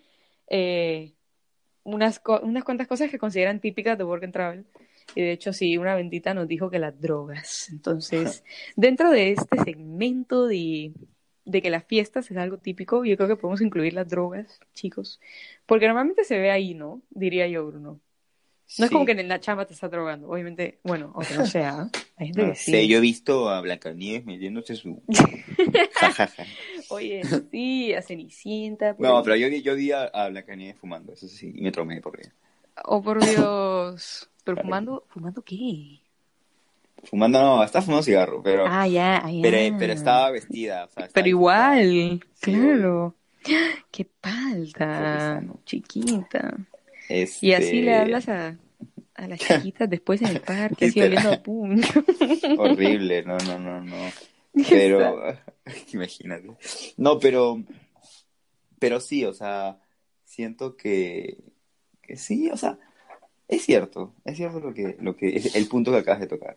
eh, 0.48 1.12
unas, 1.84 2.20
unas 2.42 2.64
cuantas 2.64 2.86
cosas 2.86 3.10
que 3.10 3.18
consideran 3.18 3.60
típicas 3.60 3.98
de 3.98 4.04
Work 4.04 4.24
and 4.24 4.32
Travel. 4.32 4.64
Y 5.14 5.22
de 5.22 5.32
hecho 5.32 5.52
sí, 5.52 5.76
una 5.78 5.94
bendita 5.94 6.34
nos 6.34 6.48
dijo 6.48 6.70
que 6.70 6.78
las 6.78 7.00
drogas. 7.00 7.68
Entonces, 7.72 8.44
dentro 8.76 9.10
de 9.10 9.32
este 9.32 9.58
segmento 9.64 10.46
de, 10.46 10.92
de 11.44 11.62
que 11.62 11.70
las 11.70 11.84
fiestas 11.84 12.30
es 12.30 12.36
algo 12.36 12.58
típico, 12.58 13.04
yo 13.04 13.16
creo 13.16 13.28
que 13.28 13.36
podemos 13.36 13.60
incluir 13.60 13.94
las 13.94 14.08
drogas, 14.08 14.60
chicos. 14.74 15.20
Porque 15.66 15.86
normalmente 15.86 16.24
se 16.24 16.38
ve 16.38 16.50
ahí, 16.50 16.74
¿no? 16.74 17.02
Diría 17.10 17.46
yo, 17.48 17.66
Bruno. 17.66 18.00
No 18.78 18.84
es 18.84 18.90
como 18.90 19.06
que 19.06 19.12
en 19.12 19.28
la 19.28 19.40
chamba 19.40 19.64
te 19.64 19.72
está 19.72 19.88
drogando, 19.88 20.28
obviamente, 20.28 20.78
bueno, 20.82 21.12
aunque 21.14 21.34
no 21.34 21.46
sea, 21.46 21.88
hay 22.16 22.26
gente 22.26 22.42
No 22.46 22.50
que 22.50 22.54
sí. 22.54 22.70
sé, 22.70 22.86
yo 22.86 22.98
he 22.98 23.00
visto 23.00 23.48
a 23.48 23.62
Blancanieves 23.62 24.26
metiéndose 24.26 24.76
su... 24.76 25.02
Oye, 26.90 27.22
sí, 27.50 27.94
a 27.94 28.02
Cenicienta. 28.02 28.94
por 28.94 29.06
No, 29.06 29.22
pero 29.22 29.36
yo, 29.36 29.48
yo 29.48 29.74
vi 29.74 29.92
a, 29.92 30.02
a 30.04 30.28
Blancanieves 30.28 30.76
fumando, 30.76 31.14
eso 31.14 31.28
sí, 31.28 31.50
y 31.54 31.62
me 31.62 31.72
tromé 31.72 32.02
por 32.02 32.20
ella. 32.20 32.32
Oh, 32.84 33.02
por 33.02 33.24
Dios. 33.24 34.28
¿Pero 34.54 34.62
fumando? 34.62 35.04
¿Fumando 35.08 35.42
qué? 35.42 36.00
Fumando, 37.04 37.38
no, 37.38 37.62
estaba 37.62 37.84
fumando 37.84 38.02
cigarro, 38.02 38.42
pero, 38.42 38.64
Ah, 38.66 38.88
ya, 38.88 39.18
ah, 39.18 39.30
ya. 39.30 39.42
pero, 39.42 39.78
pero 39.78 39.92
estaba 39.92 40.30
vestida, 40.30 40.84
o 40.84 40.88
sea, 40.88 41.04
estaba 41.04 41.12
Pero 41.12 41.28
igual, 41.28 42.24
claro. 42.40 43.14
Qué 43.42 43.76
Qué 43.90 44.06
palta, 44.06 45.42
chiquita. 45.66 46.56
Este... 47.10 47.46
Y 47.46 47.52
así 47.52 47.82
le 47.82 47.94
hablas 47.94 48.28
a, 48.30 48.56
a 49.14 49.28
las 49.28 49.38
chiquitas 49.38 49.88
después 49.90 50.22
en 50.22 50.28
el 50.28 50.40
parque, 50.40 50.86
así 50.86 51.02
oliendo 51.02 51.32
a 51.32 51.42
puño. 51.42 51.86
Horrible, 52.58 53.22
no, 53.24 53.36
no, 53.38 53.58
no, 53.58 53.80
no. 53.82 53.96
Pero, 54.68 55.22
imagínate. 55.92 56.48
No, 56.96 57.18
pero, 57.18 57.62
pero 58.78 58.98
sí, 58.98 59.26
o 59.26 59.34
sea, 59.34 59.78
siento 60.24 60.74
que, 60.74 61.36
que 62.00 62.16
sí, 62.16 62.50
o 62.50 62.56
sea, 62.56 62.78
es 63.48 63.62
cierto, 63.64 64.14
es 64.24 64.36
cierto 64.36 64.60
lo 64.60 64.72
que, 64.74 64.96
lo 65.00 65.16
que, 65.16 65.36
es 65.36 65.54
el 65.56 65.66
punto 65.68 65.90
que 65.90 65.98
acabas 65.98 66.20
de 66.20 66.26
tocar. 66.26 66.56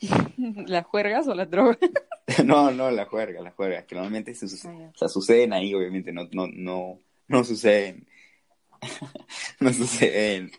¿Las 0.66 0.86
juergas 0.86 1.26
o 1.28 1.34
las 1.34 1.50
drogas? 1.50 1.78
No, 2.44 2.70
no, 2.70 2.90
la 2.90 3.04
juerga, 3.06 3.42
la 3.42 3.50
juerga, 3.50 3.84
que 3.84 3.94
normalmente 3.96 4.32
se 4.34 4.46
suce- 4.48 4.68
Ah, 4.68 4.90
o 4.94 4.98
sea, 4.98 5.08
suceden 5.08 5.52
ahí, 5.52 5.74
obviamente, 5.74 6.12
no, 6.12 6.28
no, 6.32 6.46
no, 6.46 7.00
no 7.26 7.44
suceden, 7.44 8.06
no 9.60 9.72
suceden. 9.72 10.50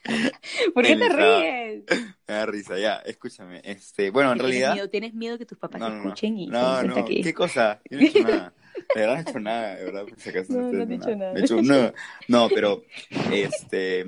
¿Por 0.74 0.84
qué 0.86 0.96
te 0.98 1.10
ríes? 1.10 1.84
Me 2.28 2.34
da 2.34 2.46
risa, 2.46 2.78
ya, 2.78 2.96
escúchame, 2.98 3.62
este, 3.64 4.12
bueno, 4.12 4.34
en 4.34 4.40
¿Tienes 4.40 4.52
realidad, 4.52 4.74
miedo, 4.74 4.90
tienes 4.90 5.14
miedo 5.14 5.38
que 5.38 5.46
tus 5.46 5.58
papás 5.58 5.80
no, 5.80 5.88
te 5.88 5.92
no, 5.94 5.98
no, 6.04 6.10
escuchen 6.10 6.38
y 6.38 6.48
no, 6.48 6.84
no, 6.84 7.06
que... 7.06 7.22
¿qué 7.22 7.34
cosa? 7.34 7.82
Yo 7.90 7.98
no 7.98 8.04
he 8.04 8.08
hecho 8.10 8.20
nada, 8.24 8.54
de 8.94 9.02
verdad 9.02 9.14
no 9.14 9.20
he 9.20 9.22
hecho 9.22 9.40
nada, 9.40 9.76
de 9.76 9.86
verdad, 9.86 10.06
por 10.06 10.20
si 10.20 10.30
acaso 10.30 10.54
No, 10.54 10.60
estoy 10.60 10.78
no 10.78 10.84
has 10.84 10.90
haciendo 10.90 11.06
dicho 11.06 11.18
nada. 11.18 11.34
De 11.34 11.42
hecho, 11.42 11.62
no, 11.62 11.94
no, 12.28 12.50
pero, 12.50 12.84
este, 13.32 14.06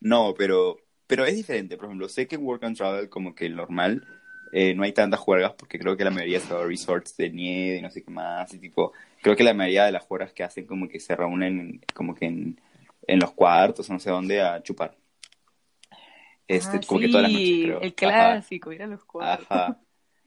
no, 0.00 0.34
pero, 0.36 0.76
pero 1.06 1.24
es 1.24 1.34
diferente, 1.34 1.76
por 1.76 1.86
ejemplo, 1.86 2.08
sé 2.08 2.26
que 2.26 2.36
en 2.36 2.44
Work 2.44 2.64
and 2.64 2.76
Travel 2.76 3.08
como 3.08 3.34
que 3.34 3.48
normal, 3.48 4.06
eh, 4.52 4.74
no 4.74 4.84
hay 4.84 4.92
tantas 4.92 5.20
juergas 5.20 5.52
porque 5.58 5.78
creo 5.78 5.96
que 5.96 6.04
la 6.04 6.10
mayoría 6.10 6.40
se 6.40 6.52
va 6.54 6.62
a 6.62 6.66
resorts 6.66 7.16
de 7.16 7.30
nieve 7.30 7.78
y 7.78 7.82
no 7.82 7.90
sé 7.90 8.02
qué 8.02 8.10
más, 8.10 8.52
y 8.54 8.58
tipo, 8.58 8.92
creo 9.22 9.36
que 9.36 9.44
la 9.44 9.54
mayoría 9.54 9.84
de 9.86 9.92
las 9.92 10.04
juergas 10.04 10.32
que 10.32 10.42
hacen 10.44 10.66
como 10.66 10.88
que 10.88 11.00
se 11.00 11.14
reúnen 11.16 11.80
como 11.94 12.14
que 12.14 12.26
en, 12.26 12.60
en 13.06 13.18
los 13.20 13.32
cuartos, 13.32 13.88
no 13.90 13.98
sé 13.98 14.10
dónde, 14.10 14.40
a 14.40 14.62
chupar. 14.62 14.96
Este, 16.48 16.76
Ah, 16.76 16.80
como 16.86 17.00
que 17.00 17.08
todas 17.08 17.22
las 17.22 17.32
noches, 17.32 17.48
sí, 17.48 17.62
creo. 17.64 17.80
el 17.80 17.90
Ajá, 17.90 17.96
clásico, 17.96 18.72
ir 18.72 18.82
a 18.82 18.86
los 18.86 19.04
cuartos. 19.04 19.46
ajá, 19.48 19.80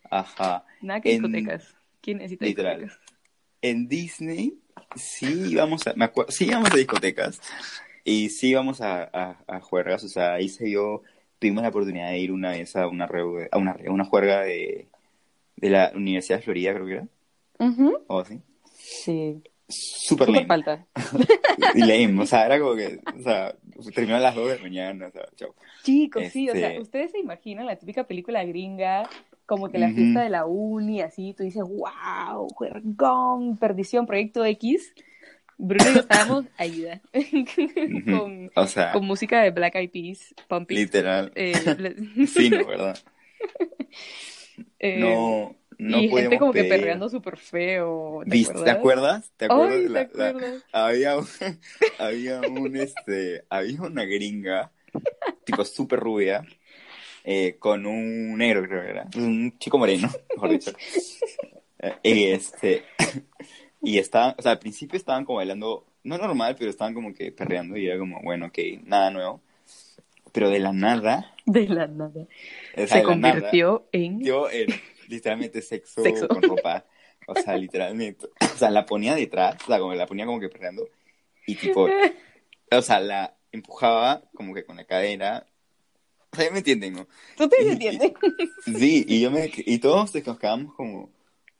ajá. 0.10 0.66
Nada 0.82 1.02
que 1.02 1.10
En- 1.10 1.22
discotecas. 1.24 1.76
¿Quién 2.02 2.18
necesita 2.18 2.46
Literal. 2.46 2.80
discotecas? 2.82 3.16
En 3.62 3.88
Disney 3.88 4.60
sí 4.96 5.52
íbamos 5.52 5.86
a, 5.88 5.94
me 5.94 6.06
acuerdo, 6.06 6.32
sí 6.32 6.46
íbamos 6.48 6.72
a 6.72 6.78
discotecas 6.78 7.42
y 8.04 8.30
sí 8.30 8.50
íbamos 8.50 8.82
a, 8.82 9.04
a, 9.14 9.38
a 9.48 9.60
juergas, 9.62 10.04
o 10.04 10.08
sea, 10.10 10.34
ahí 10.34 10.50
se 10.50 10.66
dio, 10.66 11.04
tuvimos 11.40 11.64
la 11.64 11.70
oportunidad 11.70 12.10
de 12.10 12.20
ir 12.20 12.32
una 12.32 12.52
vez 12.52 12.76
a 12.76 12.88
una, 12.88 13.06
a 13.52 13.58
una, 13.58 13.72
a 13.72 13.92
una 13.92 14.06
juerga 14.06 14.42
de, 14.42 14.88
de 15.58 15.70
la 15.70 15.92
Universidad 15.96 16.40
de 16.40 16.44
Florida, 16.44 16.74
creo 16.74 16.86
que 16.86 16.94
era, 16.94 17.08
o 18.08 18.20
así. 18.20 18.40
Sí. 18.74 19.42
súper 19.68 20.28
Súper 20.28 20.30
lame. 20.30 20.48
falta. 20.48 20.88
Y 21.76 21.82
lame, 21.82 22.22
o 22.24 22.26
sea, 22.26 22.46
era 22.46 22.60
como 22.60 22.76
que, 22.76 23.00
o 23.20 23.22
sea, 23.22 23.54
terminó 23.94 24.16
a 24.16 24.20
las 24.20 24.34
2 24.36 24.48
de 24.50 24.56
la 24.58 24.62
mañana, 24.62 25.08
o 25.08 25.12
sea, 25.12 25.26
chao. 25.36 25.54
Chicos, 25.84 26.24
sí, 26.32 26.50
o 26.50 26.54
sea, 26.54 26.70
Este- 26.70 26.82
ustedes 26.82 27.12
se 27.12 27.20
imaginan 27.20 27.66
la 27.66 27.76
típica 27.76 28.06
película 28.06 28.44
gringa, 28.46 29.10
como 29.46 29.70
que 29.70 29.78
la 29.78 29.88
Ujú. 29.88 29.96
fiesta 29.96 30.22
de 30.24 30.30
la 30.30 30.46
uni, 30.46 31.02
así, 31.02 31.34
tú 31.34 31.44
dices, 31.44 31.64
wow, 31.64 32.48
juergón, 32.56 33.58
perdición, 33.58 34.06
proyecto 34.06 34.46
X. 34.46 34.94
Bruno 35.60 35.90
y 35.90 35.94
yo 35.94 36.00
estábamos 36.00 36.46
ayuda. 36.58 37.02
Con, 38.10 38.50
O 38.56 38.66
sea, 38.68 38.94
con 38.94 39.06
música 39.06 39.42
de 39.42 39.52
Black 39.52 39.76
Eyed 39.76 39.92
Peas, 39.92 40.34
Pump 40.48 40.72
It. 40.72 40.78
literal, 40.78 41.32
eh, 41.36 41.76
le- 41.78 41.96
fino, 42.28 42.66
¿verdad? 42.66 42.98
eh, 44.80 45.00
No, 45.00 45.56
no 45.78 46.00
y 46.00 46.10
gente 46.10 46.40
como 46.40 46.54
que 46.54 46.64
perreando 46.64 47.10
súper 47.10 47.38
feo. 47.38 48.22
¿Te 48.24 48.32
¿Viste- 48.32 48.70
acuerdas? 48.72 49.32
¿Te 49.38 49.46
acuerdas? 49.46 49.94
¿Te 49.94 50.00
acuerdas? 50.00 50.02
Ay, 50.02 50.08
¿te 50.08 50.18
La- 50.18 50.84
había 50.88 51.18
un, 51.18 51.28
había 52.00 52.42
un, 52.42 52.76
este, 52.78 53.44
había 53.50 53.82
una 53.82 54.06
gringa, 54.06 54.72
tipo 55.46 55.66
súper 55.66 56.00
rubia, 56.00 56.46
eh, 57.24 57.58
con 57.60 57.86
un 57.86 58.38
negro, 58.38 58.64
creo 58.64 58.82
que 58.84 58.90
era, 58.90 59.08
un 59.18 59.58
chico 59.60 59.78
moreno, 59.78 60.10
mejor 60.36 60.50
dicho. 60.52 60.72
Eh, 61.80 61.94
Y 62.04 62.26
este, 62.26 62.84
y 63.82 63.98
estaban, 63.98 64.36
o 64.38 64.42
sea, 64.42 64.52
al 64.54 64.60
principio 64.60 64.98
estaban 64.98 65.26
como 65.26 65.38
bailando, 65.38 65.86
no 66.04 66.18
normal, 66.18 66.56
pero 66.58 66.70
estaban 66.70 66.94
como 66.94 67.14
que 67.14 67.32
perreando 67.32 67.78
y 67.78 67.88
era 67.88 67.98
como, 68.00 68.22
bueno, 68.22 68.48
ok, 68.48 68.58
nada 68.84 69.10
nuevo. 69.12 69.42
Pero 70.32 70.50
de 70.50 70.60
la 70.60 70.72
nada, 70.74 71.34
De 71.46 71.68
la 71.68 71.88
nada. 71.88 72.22
o 72.22 72.28
sea, 72.78 72.88
Se 72.88 73.04
la 73.04 73.16
nada, 73.16 73.34
convirtió 73.34 73.88
en... 73.92 74.22
yo 74.24 74.50
en 74.50 74.68
literalmente 75.08 75.62
sexo, 75.62 76.04
Sexo. 76.04 76.28
con 76.28 76.42
ropa. 76.44 76.86
O 77.28 77.36
sea, 77.36 77.58
literalmente. 77.58 78.28
O 78.42 78.58
sea, 78.58 78.70
la 78.70 78.86
ponía 78.86 79.16
detrás, 79.16 79.56
o 79.64 79.68
sea, 79.68 79.80
como 79.80 79.94
la 79.96 80.06
ponía 80.06 80.26
como 80.26 80.40
que 80.40 80.50
perreando. 80.50 80.88
Y 81.48 81.56
tipo, 81.56 81.88
o 82.72 82.82
sea, 82.82 83.00
la 83.00 83.36
empujaba 83.52 84.22
como 84.36 84.54
que 84.54 84.64
con 84.64 84.76
la 84.78 84.84
cadera. 84.86 85.48
O 86.32 86.36
sea, 86.36 86.52
me 86.52 86.60
entienden, 86.60 86.94
¿no? 86.94 87.08
¿Tú 87.36 87.50
te 87.50 87.64
Y- 87.64 87.70
entiendes? 87.70 88.14
Sí, 88.66 89.04
y 89.08 89.22
yo 89.22 89.32
me, 89.32 89.50
y 89.56 89.80
todos 89.80 90.14
nos 90.14 90.38
quedábamos 90.40 90.76
como, 90.76 91.10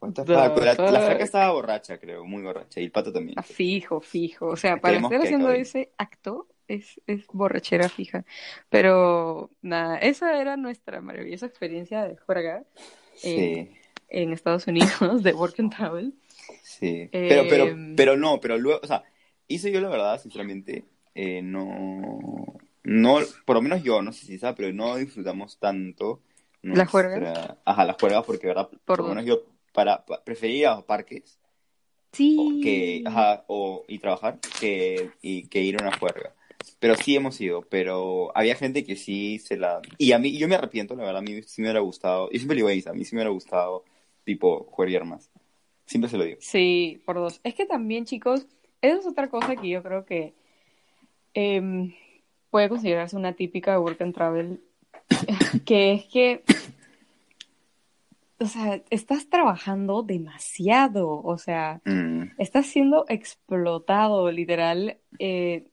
La, 0.02 0.48
la 0.86 1.02
flaca 1.02 1.24
estaba 1.24 1.52
borracha, 1.52 2.00
creo, 2.00 2.26
muy 2.26 2.42
borracha. 2.42 2.80
Y 2.80 2.86
el 2.86 2.92
pato 2.92 3.12
también. 3.12 3.38
Ah, 3.38 3.44
Fijo, 3.44 4.00
fijo. 4.02 4.48
O 4.48 4.56
sea, 4.56 4.80
para 4.82 4.98
estar 4.98 5.22
haciendo 5.22 5.48
acabe. 5.48 5.62
ese 5.62 5.92
acto 5.98 6.48
es, 6.68 7.02
es 7.08 7.26
borrachera 7.28 7.90
fija. 7.90 8.26
Pero 8.70 9.52
nada, 9.62 9.98
esa 9.98 10.40
era 10.40 10.58
nuestra 10.58 11.02
maravillosa 11.02 11.46
experiencia 11.48 12.04
de 12.08 12.18
juerga 12.18 12.64
Sí, 13.16 13.70
en 14.10 14.34
Estados 14.34 14.68
Unidos 14.68 15.24
de 15.24 15.34
Work 15.34 15.60
and 15.60 15.76
Travel. 15.76 16.14
sí. 16.64 17.10
Pero, 17.28 17.44
pero, 17.50 17.66
Em. 17.66 17.96
pero 17.96 18.18
no, 18.18 18.40
pero 18.40 18.58
luego, 18.58 18.80
o 18.84 18.88
sea, 18.88 19.04
hice 19.48 19.72
yo 19.72 19.82
la 19.82 19.90
verdad, 19.90 20.20
sinceramente, 20.22 20.86
eh, 21.16 21.42
no, 21.42 21.68
no, 22.84 23.20
por 23.46 23.56
lo 23.56 23.62
menos 23.62 23.84
yo, 23.84 24.02
no 24.02 24.12
sé 24.14 24.26
si 24.26 24.38
sabe, 24.38 24.56
pero 24.58 24.74
no 24.74 24.96
disfrutamos 24.98 25.58
tanto. 25.60 26.22
¿La 26.72 26.86
juerga? 26.86 27.18
nuestra- 27.18 27.58
Ajá, 27.66 27.86
las 27.86 27.96
juergas, 27.98 28.24
porque, 28.26 28.48
verdad, 28.48 28.70
por, 28.70 28.80
Por 28.86 29.00
lo 29.00 29.10
menos 29.10 29.26
yo 29.26 29.44
para, 29.74 30.06
pa- 30.06 30.24
prefería 30.24 30.76
los 30.76 30.84
parques 30.84 31.38
Sí. 32.12 32.38
o 32.40 32.64
que, 32.64 33.04
ajá, 33.06 33.44
o, 33.48 33.84
y 33.88 34.00
trabajar 34.00 34.40
que, 34.60 35.12
y, 35.22 35.44
que 35.48 35.62
ir 35.62 35.80
a 35.80 35.84
una 35.88 35.98
juerga. 35.98 36.34
Pero 36.80 36.96
sí 36.96 37.16
hemos 37.16 37.40
ido, 37.40 37.62
pero 37.70 38.32
había 38.36 38.56
gente 38.56 38.84
que 38.84 38.96
sí 38.96 39.38
se 39.40 39.58
la... 39.58 39.82
Y 39.98 40.12
a 40.12 40.20
mí, 40.20 40.36
yo 40.38 40.48
me 40.48 40.56
arrepiento, 40.56 40.96
la 40.96 41.04
verdad, 41.04 41.20
a 41.20 41.22
mí 41.22 41.42
sí 41.44 41.62
me 41.62 41.68
hubiera 41.68 41.82
gustado, 41.82 42.28
y 42.32 42.38
siempre 42.40 42.56
le 42.58 42.64
digo 42.68 42.90
a 42.90 42.92
a 42.92 42.94
mí 42.94 43.06
sí 43.06 43.16
me 43.16 43.20
hubiera 43.20 43.30
gustado, 43.30 43.84
tipo, 44.24 44.66
jueguear 44.72 45.06
más. 45.06 45.30
Siempre 45.86 46.10
se 46.10 46.18
lo 46.18 46.24
digo. 46.24 46.38
Sí, 46.42 47.02
por 47.06 47.16
dos. 47.18 47.40
Es 47.44 47.54
que 47.54 47.66
también, 47.66 48.06
chicos, 48.06 48.48
esa 48.82 48.98
es 49.00 49.06
otra 49.06 49.30
cosa 49.30 49.56
que 49.56 49.70
yo 49.70 49.84
creo 49.84 50.06
que 50.06 50.34
em, 51.34 51.94
puede 52.50 52.70
considerarse 52.70 53.16
una 53.16 53.34
típica 53.34 53.80
Work 53.80 54.02
and 54.02 54.14
Travel, 54.16 54.62
que 55.66 55.94
es 55.94 56.06
que, 56.06 56.44
o 58.40 58.46
sea, 58.46 58.82
estás 58.90 59.30
trabajando 59.30 60.04
demasiado, 60.04 61.10
o 61.24 61.38
sea, 61.38 61.82
Mm, 61.86 62.24
estás 62.38 62.68
siendo 62.68 63.06
explotado, 63.10 64.32
literal, 64.32 64.98
eh, 65.20 65.68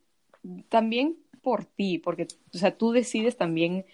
también 0.68 1.16
por 1.42 1.64
ti, 1.64 1.98
porque, 1.98 2.26
o 2.54 2.58
sea, 2.58 2.76
tú 2.76 2.92
decides 2.92 3.36
también 3.36 3.84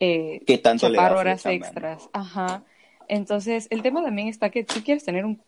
eh, 0.00 0.42
¿Qué 0.46 0.58
tanto 0.58 0.88
le 0.88 0.98
das 0.98 1.12
horas 1.12 1.46
extras. 1.46 2.08
Ajá. 2.12 2.64
Entonces, 3.08 3.68
el 3.70 3.82
tema 3.82 4.02
también 4.02 4.28
está 4.28 4.50
que 4.50 4.64
tú 4.64 4.80
quieres 4.84 5.04
tener 5.04 5.24
un- 5.24 5.40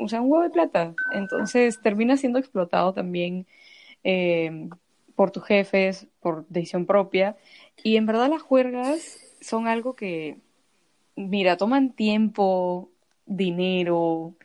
o 0.00 0.08
sea, 0.08 0.20
un 0.20 0.30
huevo 0.30 0.42
de 0.44 0.50
plata. 0.50 0.94
Entonces, 1.12 1.80
terminas 1.80 2.20
siendo 2.20 2.38
explotado 2.38 2.92
también 2.92 3.46
eh, 4.04 4.68
por 5.14 5.30
tus 5.30 5.44
jefes, 5.44 6.06
por 6.20 6.46
decisión 6.48 6.86
propia. 6.86 7.36
Y 7.82 7.96
en 7.96 8.06
verdad 8.06 8.28
las 8.30 8.42
juergas 8.42 9.18
son 9.40 9.68
algo 9.68 9.94
que, 9.96 10.38
mira, 11.16 11.56
toman 11.56 11.92
tiempo, 11.94 12.90
dinero, 13.26 14.36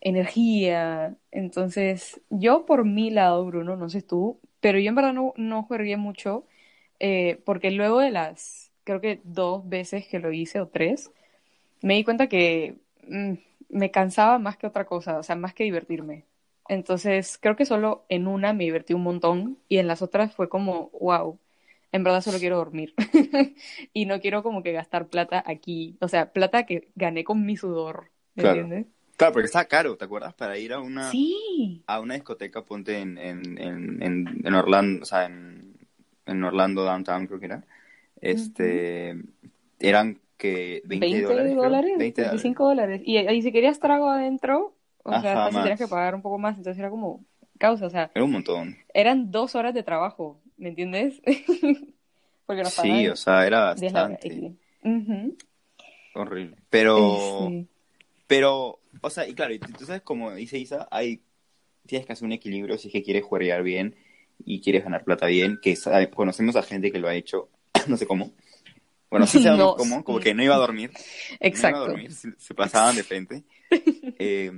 energía. 0.00 1.16
Entonces, 1.30 2.20
yo 2.30 2.66
por 2.66 2.84
mi 2.84 3.10
lado, 3.10 3.44
Bruno, 3.46 3.76
no 3.76 3.88
sé 3.90 4.02
tú, 4.02 4.40
pero 4.60 4.78
yo 4.78 4.88
en 4.90 4.94
verdad 4.96 5.14
no, 5.14 5.34
no 5.36 5.62
juegué 5.64 5.96
mucho 5.96 6.46
eh, 7.00 7.40
porque 7.46 7.70
luego 7.72 8.00
de 8.00 8.10
las, 8.12 8.72
creo 8.84 9.00
que 9.00 9.20
dos 9.24 9.68
veces 9.68 10.06
que 10.08 10.20
lo 10.20 10.32
hice 10.32 10.60
o 10.60 10.68
tres, 10.68 11.10
me 11.82 11.94
di 11.94 12.04
cuenta 12.04 12.28
que 12.28 12.76
mm, 13.08 13.34
me 13.70 13.90
cansaba 13.90 14.38
más 14.38 14.56
que 14.56 14.66
otra 14.66 14.86
cosa, 14.86 15.18
o 15.18 15.22
sea, 15.22 15.36
más 15.36 15.54
que 15.54 15.64
divertirme. 15.64 16.24
Entonces, 16.68 17.38
creo 17.40 17.56
que 17.56 17.66
solo 17.66 18.04
en 18.08 18.26
una 18.28 18.52
me 18.52 18.64
divertí 18.64 18.94
un 18.94 19.02
montón 19.02 19.58
y 19.68 19.78
en 19.78 19.86
las 19.88 20.02
otras 20.02 20.34
fue 20.34 20.48
como, 20.48 20.90
wow, 21.00 21.38
en 21.92 22.04
verdad 22.04 22.20
solo 22.22 22.38
quiero 22.38 22.56
dormir. 22.56 22.94
y 23.92 24.06
no 24.06 24.20
quiero 24.20 24.42
como 24.42 24.62
que 24.62 24.72
gastar 24.72 25.06
plata 25.08 25.42
aquí, 25.46 25.96
o 26.00 26.08
sea, 26.08 26.32
plata 26.32 26.64
que 26.66 26.88
gané 26.94 27.24
con 27.24 27.44
mi 27.46 27.56
sudor, 27.56 28.10
¿me 28.34 28.42
Claro. 28.42 28.60
entiendes? 28.62 28.92
Claro, 29.16 29.34
porque 29.34 29.46
está 29.46 29.66
caro, 29.66 29.96
¿te 29.96 30.04
acuerdas? 30.06 30.34
Para 30.34 30.58
ir 30.58 30.72
a 30.72 30.80
una, 30.80 31.10
Sí. 31.10 31.82
a 31.86 32.00
una 32.00 32.14
discoteca, 32.14 32.62
ponte 32.64 32.98
en, 32.98 33.18
en, 33.18 33.58
en, 34.02 34.54
Orlando, 34.54 35.02
o 35.02 35.06
sea, 35.06 35.26
en, 35.26 35.76
en 36.26 36.42
Orlando 36.42 36.82
Downtown, 36.82 37.26
creo 37.28 37.38
que 37.38 37.46
era. 37.46 37.64
Este, 38.20 39.16
eran 39.78 40.18
que 40.38 40.82
20, 40.86 41.06
20 41.06 41.22
dólares, 41.22 41.54
dólares, 41.56 41.90
20 41.98 42.22
dólares. 42.22 42.42
25 42.42 42.66
dólares. 42.66 43.02
Y, 43.04 43.18
y 43.18 43.42
si 43.42 43.52
querías 43.52 43.78
trago 43.78 44.08
adentro, 44.08 44.74
o 45.04 45.20
sea, 45.20 45.50
más. 45.50 45.62
tenías 45.62 45.78
que 45.78 45.88
pagar 45.88 46.14
un 46.14 46.22
poco 46.22 46.38
más, 46.38 46.56
entonces 46.56 46.78
era 46.78 46.90
como 46.90 47.24
causa, 47.58 47.86
o 47.86 47.90
sea, 47.90 48.10
Era 48.14 48.24
un 48.24 48.32
montón. 48.32 48.76
eran 48.94 49.30
dos 49.30 49.54
horas 49.54 49.74
de 49.74 49.82
trabajo, 49.84 50.40
¿me 50.56 50.70
entiendes? 50.70 51.20
Porque 52.46 52.62
nos 52.62 52.72
Sí, 52.74 53.08
o 53.08 53.16
sea, 53.16 53.46
era 53.46 53.74
10 53.74 53.92
la 53.92 54.04
hora. 54.04 54.08
bastante 54.14 54.52
Ujú. 54.82 55.36
horrible. 56.14 56.56
Pero, 56.70 57.48
Sí. 57.48 57.68
pero, 58.26 58.80
o 59.00 59.10
sea, 59.10 59.26
y 59.28 59.34
claro, 59.34 59.54
tú 59.78 59.84
sabes, 59.86 60.02
como 60.02 60.32
dice 60.32 60.58
Isa, 60.58 60.88
hay, 60.90 61.22
tienes 61.86 62.06
que 62.06 62.12
hacer 62.12 62.26
un 62.26 62.32
equilibrio 62.32 62.78
si 62.78 62.88
es 62.88 62.92
que 62.92 63.02
quieres 63.02 63.24
jugar 63.24 63.62
bien 63.62 63.96
y 64.44 64.60
quieres 64.60 64.84
ganar 64.84 65.04
plata 65.04 65.26
bien, 65.26 65.58
que 65.62 65.76
sabe- 65.76 66.10
conocemos 66.10 66.56
a 66.56 66.62
gente 66.62 66.90
que 66.90 66.98
lo 66.98 67.08
ha 67.08 67.14
hecho, 67.14 67.48
no 67.88 67.96
sé 67.96 68.06
cómo. 68.06 68.32
Bueno, 69.10 69.26
sí 69.26 69.38
sabemos 69.42 69.66
No, 69.72 69.76
cómo, 69.76 70.04
como 70.04 70.20
que 70.20 70.34
no 70.34 70.42
iba 70.42 70.54
a 70.54 70.58
dormir. 70.58 70.90
No 70.92 70.96
iba 70.98 71.38
a 71.38 71.46
Exacto. 71.46 71.80
dormir, 71.80 72.12
se, 72.12 72.32
se 72.38 72.54
pasaban 72.54 72.96
de 72.96 73.04
frente. 73.04 73.44
Eh, 74.18 74.52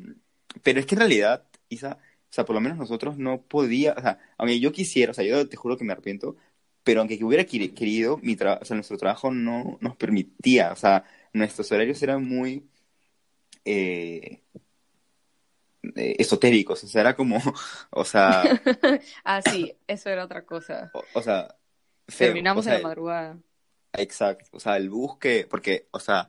pero 0.63 0.81
es 0.81 0.87
que 0.87 0.95
en 0.95 0.99
realidad, 1.01 1.45
Isa, 1.69 1.99
sea, 2.35 2.45
por 2.45 2.55
lo 2.55 2.61
menos 2.61 2.79
nosotros 2.79 3.19
no 3.19 3.43
podía, 3.43 3.95
o 3.97 4.01
sea, 4.01 4.19
aunque 4.39 4.61
yo 4.61 4.73
quisiera, 4.73 5.13
o 5.13 5.15
sea, 5.15 5.25
yo 5.25 5.49
te 5.49 5.57
juro 5.57 5.77
que 5.77 5.85
me 5.85 5.93
arrepiento, 5.93 6.37
pero 6.83 7.01
aunque 7.01 7.23
hubiera 7.25 7.45
queri- 7.45 7.75
querido, 7.75 8.19
mi 8.23 8.37
tra- 8.37 8.59
o 8.61 8.65
sea, 8.65 8.75
nuestro 8.77 8.99
trabajo 8.99 9.31
no 9.33 9.79
nos 9.81 9.97
permitía, 9.97 10.73
o 10.73 10.77
sea, 10.77 11.05
nuestros 11.33 11.71
horarios 11.73 12.03
eran 12.03 12.25
muy 12.27 12.69
eh, 13.65 14.43
eh, 15.97 16.17
esotéricos, 16.19 16.83
o 16.85 16.87
sea, 16.87 17.01
era 17.03 17.17
como, 17.17 17.39
o 17.91 18.05
sea, 18.05 18.43
Ah, 19.25 19.43
sí, 19.43 19.75
eso 19.87 20.11
era 20.11 20.25
otra 20.25 20.45
cosa. 20.45 20.91
o, 20.95 21.05
o 21.15 21.23
sea, 21.23 21.55
feo, 22.09 22.27
Terminamos 22.27 22.63
o 22.63 22.65
sea, 22.65 22.77
en 22.77 22.83
la 22.83 22.89
madrugada. 22.89 23.39
Exacto, 23.93 24.47
o 24.53 24.61
sea, 24.61 24.77
el 24.77 24.91
bus 24.91 25.19
que, 25.19 25.47
porque, 25.49 25.89
o 25.93 26.01
sea, 26.01 26.29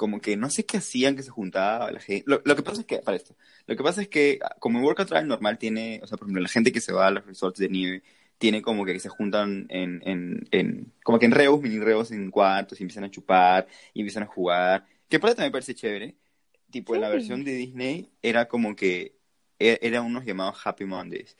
como 0.00 0.18
que 0.18 0.34
no 0.34 0.48
sé 0.48 0.64
qué 0.64 0.78
hacían 0.78 1.14
que 1.14 1.22
se 1.22 1.28
juntaba 1.30 1.90
la 1.92 2.00
gente. 2.00 2.24
Lo, 2.26 2.40
lo 2.42 2.56
que 2.56 2.62
pasa 2.62 2.80
es 2.80 2.86
que, 2.86 3.00
para 3.00 3.18
esto, 3.18 3.36
lo 3.66 3.76
que 3.76 3.82
pasa 3.82 4.00
es 4.00 4.08
que 4.08 4.38
como 4.58 4.78
el 4.78 4.84
Work 4.86 5.00
and 5.00 5.08
Travel 5.10 5.28
normal 5.28 5.58
tiene, 5.58 6.00
o 6.02 6.06
sea, 6.06 6.16
por 6.16 6.26
ejemplo, 6.26 6.40
la 6.42 6.48
gente 6.48 6.72
que 6.72 6.80
se 6.80 6.94
va 6.94 7.06
a 7.08 7.10
los 7.10 7.26
resorts 7.26 7.58
de 7.60 7.68
nieve, 7.68 8.02
tiene 8.38 8.62
como 8.62 8.86
que 8.86 8.98
se 8.98 9.10
juntan 9.10 9.66
en, 9.68 10.00
en, 10.06 10.48
en 10.52 10.92
como 11.04 11.18
que 11.18 11.26
en 11.26 11.32
reos, 11.32 11.60
mini 11.60 11.78
reos 11.80 12.12
en 12.12 12.30
cuartos 12.30 12.80
y 12.80 12.84
empiezan 12.84 13.04
a 13.04 13.10
chupar 13.10 13.66
y 13.92 14.00
empiezan 14.00 14.22
a 14.22 14.26
jugar, 14.26 14.86
que 15.06 15.20
por 15.20 15.28
eso 15.28 15.36
también 15.36 15.50
me 15.50 15.52
parece 15.52 15.74
chévere. 15.74 16.16
Tipo, 16.70 16.94
en 16.94 17.02
la 17.02 17.08
Sí. 17.08 17.12
versión 17.16 17.44
de 17.44 17.52
Disney 17.52 18.08
era 18.22 18.48
como 18.48 18.74
que 18.74 19.16
e- 19.58 19.78
eran 19.82 20.06
unos 20.06 20.24
llamados 20.24 20.56
Happy 20.64 20.86
Mondays. 20.86 21.36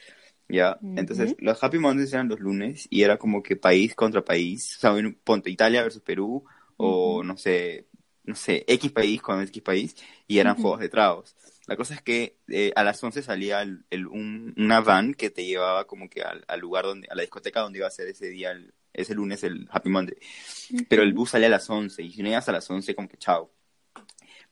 ¿Ya? 0.48 0.76
Ujú. 0.82 0.94
Entonces, 0.98 1.34
los 1.38 1.62
Happy 1.64 1.78
Mondays 1.78 2.12
eran 2.12 2.28
los 2.28 2.40
lunes 2.40 2.86
y 2.90 3.02
era 3.04 3.16
como 3.16 3.42
que 3.42 3.56
país 3.56 3.94
contra 3.94 4.22
país. 4.22 4.76
O 4.76 4.80
sea, 4.80 4.92
un- 4.92 5.14
ponte 5.24 5.48
Italia 5.48 5.82
versus 5.82 6.02
Perú 6.02 6.44
o, 6.76 7.16
Ujú. 7.18 7.24
no 7.24 7.36
sé, 7.38 7.86
no 8.24 8.34
sé, 8.34 8.64
X 8.68 8.92
país 8.92 9.20
con 9.22 9.40
X 9.42 9.62
país 9.62 9.96
y 10.26 10.38
eran 10.38 10.56
juegos 10.56 10.80
de 10.80 10.88
tragos. 10.88 11.36
La 11.66 11.76
cosa 11.76 11.94
es 11.94 12.02
que 12.02 12.36
eh, 12.48 12.72
a 12.76 12.84
las 12.84 13.02
11 13.02 13.22
salía 13.22 13.62
el- 13.62 13.84
el- 13.90 14.06
un- 14.06 14.54
una 14.56 14.80
van 14.80 15.14
que 15.14 15.30
te 15.30 15.44
llevaba 15.46 15.86
como 15.86 16.08
que 16.10 16.22
al, 16.22 16.44
al 16.48 16.60
lugar 16.60 16.84
donde, 16.84 17.06
a 17.10 17.14
la 17.14 17.22
discoteca 17.22 17.60
donde 17.60 17.78
iba 17.78 17.86
a 17.88 17.90
ser 17.90 18.08
ese 18.08 18.28
día, 18.28 18.50
el- 18.52 18.74
ese 18.92 19.14
lunes, 19.14 19.44
el 19.44 19.68
Happy 19.70 19.88
Monday. 19.88 20.16
Pero 20.88 21.02
el 21.02 21.12
bus 21.14 21.30
salía 21.30 21.46
a 21.48 21.50
las 21.50 21.68
11 21.70 22.02
y 22.02 22.12
si 22.12 22.22
no 22.22 22.28
ibas 22.30 22.48
a 22.48 22.52
las 22.52 22.68
11 22.70 22.94
como 22.94 23.08
que 23.08 23.16
chao. 23.18 23.52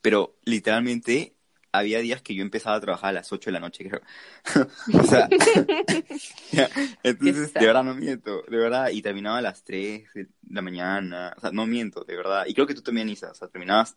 Pero 0.01 0.39
literalmente 0.45 1.35
había 1.73 2.01
días 2.01 2.23
que 2.23 2.35
yo 2.35 2.43
empezaba 2.43 2.77
a 2.77 2.81
trabajar 2.81 3.11
a 3.11 3.13
las 3.13 3.33
8 3.33 3.51
de 3.51 3.53
la 3.53 3.61
noche, 3.61 3.89
creo. 3.89 4.01
o 4.95 5.03
sea, 5.05 5.29
entonces, 7.03 7.53
de 7.53 7.67
verdad 7.67 7.85
no 7.85 7.95
miento, 7.95 8.43
de 8.49 8.57
verdad, 8.57 8.91
y 8.91 9.03
terminaba 9.03 9.39
a 9.39 9.43
las 9.43 9.63
3 9.65 10.05
de 10.15 10.29
la 10.49 10.63
mañana, 10.63 11.35
o 11.37 11.41
sea, 11.41 11.51
no 11.53 11.67
miento, 11.67 12.05
de 12.05 12.17
verdad. 12.17 12.45
Y 12.47 12.55
creo 12.55 12.67
que 12.67 12.75
tú 12.75 12.83
también, 12.83 13.09
Isa, 13.09 13.31
o 13.31 13.35
sea, 13.35 13.49
terminabas 13.49 13.97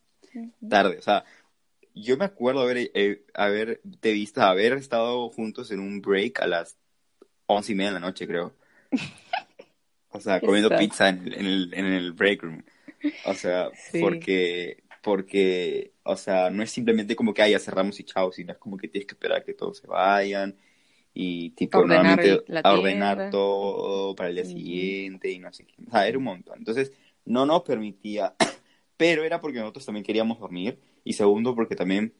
tarde, 0.69 0.97
o 0.97 1.01
sea, 1.01 1.23
yo 1.93 2.17
me 2.17 2.25
acuerdo 2.25 2.61
haber, 2.61 2.89
eh, 2.93 3.25
haberte 3.33 4.11
visto, 4.13 4.41
haber 4.41 4.73
estado 4.73 5.29
juntos 5.29 5.71
en 5.71 5.79
un 5.79 6.01
break 6.01 6.41
a 6.41 6.47
las 6.47 6.77
once 7.47 7.73
y 7.73 7.75
media 7.75 7.89
de 7.89 7.99
la 7.99 8.05
noche, 8.05 8.27
creo. 8.27 8.55
O 10.09 10.19
sea, 10.19 10.39
comiendo 10.39 10.69
pizza 10.77 11.09
en 11.09 11.27
el, 11.27 11.33
en 11.33 11.45
el, 11.45 11.73
en 11.73 11.85
el 11.85 12.11
break 12.13 12.43
room. 12.43 12.63
O 13.25 13.33
sea, 13.33 13.69
Sí. 13.91 13.99
porque, 13.99 14.83
porque, 15.01 15.93
o 16.03 16.15
sea, 16.15 16.49
no 16.49 16.63
es 16.63 16.71
simplemente 16.71 17.15
como 17.15 17.33
que, 17.33 17.41
ah, 17.41 17.49
ya 17.49 17.59
cerramos 17.59 17.99
y 17.99 18.03
chao, 18.03 18.31
sino 18.31 18.53
es 18.53 18.57
como 18.59 18.77
que 18.77 18.87
tienes 18.87 19.07
que 19.07 19.15
esperar 19.15 19.39
a 19.39 19.43
que 19.43 19.53
todos 19.53 19.77
se 19.79 19.87
vayan 19.87 20.55
y, 21.13 21.51
tipo, 21.51 21.79
Ordenar 21.79 22.17
nuevamente 22.17 22.45
a 22.63 22.73
ordenar 22.73 23.31
todo 23.31 24.15
para 24.15 24.29
el 24.29 24.35
día 24.35 24.43
Ujú. 24.45 24.53
siguiente 24.53 25.31
y 25.31 25.39
no 25.39 25.51
sé 25.51 25.65
qué. 25.65 25.75
O 25.87 25.91
sea, 25.91 26.07
era 26.07 26.17
un 26.17 26.23
montón. 26.25 26.59
Entonces, 26.59 26.91
no 27.25 27.45
nos 27.45 27.63
permitía, 27.63 28.35
pero 28.97 29.23
era 29.23 29.41
porque 29.41 29.59
nosotros 29.59 29.85
también 29.85 30.05
queríamos 30.05 30.39
dormir 30.39 30.79
y 31.03 31.13
segundo 31.13 31.55
porque 31.55 31.75
también, 31.75 32.13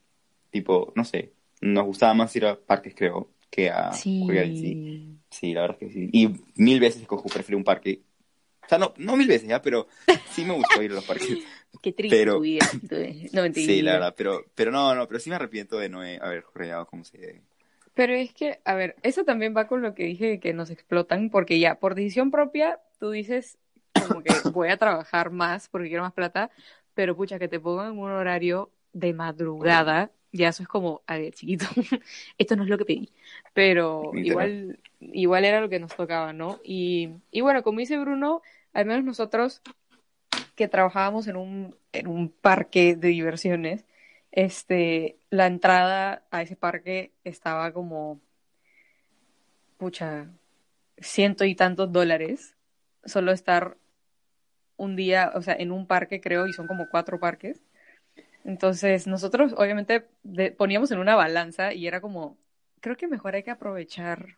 tipo, 0.52 0.92
no 0.96 1.06
sé, 1.06 1.34
nos 1.62 1.86
gustaba 1.86 2.14
más 2.14 2.36
ir 2.36 2.46
a 2.46 2.60
parques, 2.60 2.94
creo, 2.96 3.30
que 3.50 3.70
a 3.70 3.92
jugar 3.92 4.46
en 4.46 4.56
sí. 4.56 4.74
Sí. 4.74 5.08
Sí, 5.32 5.54
la 5.54 5.62
verdad 5.62 5.78
es 5.80 5.88
que 5.88 5.94
sí. 5.94 6.10
Y 6.12 6.30
mil 6.56 6.80
veces 6.82 7.08
prefiero 7.34 7.58
un 7.58 7.64
parque. 7.64 8.02
O 8.72 8.74
sea, 8.74 8.78
no, 8.78 8.94
no 8.96 9.18
mil 9.18 9.28
veces 9.28 9.50
ya, 9.50 9.62
pero 9.62 9.88
sí 10.30 10.46
me 10.46 10.54
gustó 10.54 10.82
ir 10.82 10.92
a 10.92 10.96
los 10.96 11.04
parques. 11.04 11.28
Qué 11.82 11.92
triste 11.92 12.16
Pero- 12.16 12.36
tu 12.36 12.42
vida. 12.42 12.66
No, 13.34 13.42
mentira. 13.42 13.66
Sí, 13.66 13.82
la 13.82 13.94
verdad, 13.94 14.14
pero, 14.16 14.46
pero 14.56 14.72
no, 14.72 14.96
no, 14.96 15.10
pero 15.10 15.20
sí 15.20 15.30
me 15.30 15.36
arrepiento 15.36 15.78
de 15.78 15.90
no 15.90 16.00
haber 16.00 16.42
jorreado 16.44 16.86
como 16.86 17.04
se 17.04 17.18
debe. 17.18 17.42
Pero 17.94 18.14
es 18.14 18.34
que, 18.34 18.62
a 18.64 18.76
ver, 18.76 18.96
eso 19.04 19.26
también 19.26 19.54
va 19.58 19.68
con 19.68 19.82
lo 19.82 19.94
que 19.94 20.06
dije 20.06 20.26
de 20.28 20.40
que 20.40 20.54
nos 20.54 20.70
explotan, 20.70 21.30
porque 21.30 21.60
ya 21.60 21.76
por 21.76 21.96
decisión 21.96 22.32
propia 22.32 22.80
tú 22.98 23.12
dices 23.12 23.58
como 24.08 24.24
que 24.24 24.30
voy 24.54 24.70
a 24.70 24.78
trabajar 24.78 25.32
más 25.32 25.68
porque 25.68 25.90
quiero 25.90 26.04
más 26.04 26.14
plata, 26.14 26.50
pero 26.94 27.14
pucha, 27.18 27.40
que 27.40 27.50
te 27.50 27.60
pongan 27.60 27.98
un 28.00 28.10
horario 28.10 28.72
de 28.94 29.12
madrugada, 29.12 30.12
ya 30.32 30.48
eso 30.48 30.64
es 30.64 30.70
como, 30.70 31.02
a 31.08 31.18
ver, 31.18 31.34
chiquito, 31.34 31.66
esto 32.38 32.56
no 32.56 32.64
es 32.64 32.70
lo 32.70 32.78
que 32.78 32.86
pedí, 32.86 33.10
pero 33.54 34.12
igual, 34.14 34.80
igual 35.02 35.44
era 35.44 35.60
lo 35.60 35.68
que 35.68 35.80
nos 35.80 35.94
tocaba, 35.94 36.32
¿no? 36.32 36.62
Y, 36.64 37.10
y 37.32 37.42
bueno, 37.42 37.64
como 37.64 37.80
dice 37.80 37.98
Bruno, 37.98 38.42
al 38.74 38.86
menos 38.86 39.04
nosotros 39.04 39.62
que 40.56 40.68
trabajábamos 40.68 41.28
en 41.28 41.36
un, 41.36 41.76
en 41.94 42.08
un 42.08 42.30
parque 42.30 42.96
de 42.96 43.10
diversiones, 43.10 43.86
este, 44.32 45.18
la 45.30 45.48
entrada 45.48 46.24
a 46.32 46.42
ese 46.42 46.56
parque 46.56 47.12
estaba 47.24 47.72
como, 47.74 48.20
pucha, 49.78 50.28
ciento 50.98 51.46
y 51.46 51.56
tantos 51.56 51.92
dólares, 51.92 52.56
solo 53.06 53.32
estar 53.32 53.78
un 54.78 54.96
día, 54.96 55.32
o 55.36 55.42
sea, 55.42 55.56
en 55.56 55.72
un 55.72 55.88
parque 55.88 56.22
creo, 56.22 56.48
y 56.48 56.54
son 56.54 56.68
como 56.68 56.88
cuatro 56.90 57.20
parques. 57.20 57.62
Entonces, 58.44 59.08
nosotros 59.08 59.54
obviamente 59.58 60.08
poníamos 60.58 60.92
en 60.92 61.00
una 61.00 61.16
balanza 61.16 61.74
y 61.74 61.88
era 61.88 62.02
como, 62.02 62.38
creo 62.80 62.98
que 62.98 63.08
mejor 63.08 63.36
hay 63.36 63.44
que 63.44 63.52
aprovechar 63.52 64.38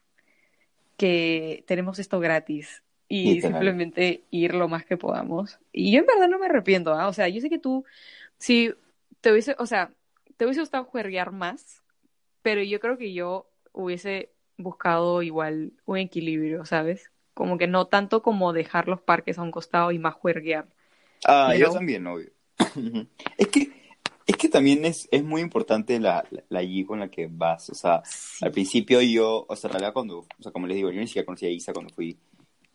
que 0.97 1.63
tenemos 1.67 1.99
esto 1.99 2.19
gratis 2.19 2.82
y 3.15 3.35
Literal. 3.35 3.53
simplemente 3.53 4.23
ir 4.31 4.55
lo 4.55 4.67
más 4.67 4.85
que 4.85 4.97
podamos. 4.97 5.59
Y 5.71 5.91
yo 5.91 5.99
en 5.99 6.05
verdad 6.07 6.27
no 6.29 6.39
me 6.39 6.47
arrepiento, 6.47 6.93
¿ah? 6.93 7.07
O 7.07 7.13
sea, 7.13 7.27
yo 7.27 7.41
sé 7.41 7.49
que 7.49 7.59
tú, 7.59 7.85
si 8.39 8.73
te 9.21 9.31
hubiese, 9.31 9.55
o 9.59 9.65
sea, 9.67 9.91
te 10.37 10.45
hubiese 10.45 10.61
gustado 10.61 10.85
juerguear 10.85 11.31
más, 11.31 11.83
pero 12.41 12.63
yo 12.63 12.79
creo 12.79 12.97
que 12.97 13.13
yo 13.13 13.45
hubiese 13.71 14.31
buscado 14.57 15.21
igual 15.21 15.73
un 15.85 15.97
equilibrio, 15.97 16.65
¿sabes? 16.65 17.11
Como 17.35 17.57
que 17.57 17.67
no 17.67 17.85
tanto 17.87 18.21
como 18.23 18.51
dejar 18.53 18.87
los 18.87 19.01
parques 19.01 19.37
a 19.37 19.43
un 19.43 19.51
costado 19.51 19.91
y 19.91 19.99
más 19.99 20.15
juerguear. 20.15 20.65
Ah, 21.25 21.53
yo 21.55 21.71
también, 21.71 22.05
obvio. 22.07 22.31
es 23.37 23.47
que, 23.47 23.71
es 24.25 24.37
que 24.37 24.49
también 24.49 24.85
es, 24.85 25.07
es 25.11 25.23
muy 25.23 25.41
importante 25.41 25.99
la, 25.99 26.25
la, 26.31 26.43
la 26.49 26.59
allí 26.59 26.83
con 26.85 26.99
la 26.99 27.09
que 27.09 27.27
vas. 27.31 27.69
O 27.69 27.75
sea, 27.75 28.01
Sí. 28.05 28.43
al 28.45 28.51
principio 28.51 29.01
yo, 29.01 29.45
o 29.47 29.55
sea, 29.55 29.67
en 29.69 29.73
realidad 29.73 29.93
cuando, 29.93 30.19
o 30.19 30.41
sea, 30.43 30.51
como 30.51 30.67
les 30.67 30.75
digo, 30.77 30.91
yo 30.91 30.99
ni 30.99 31.07
siquiera 31.07 31.25
conocía 31.25 31.49
a 31.49 31.51
Isa 31.51 31.73
cuando 31.73 31.93
fui, 31.93 32.17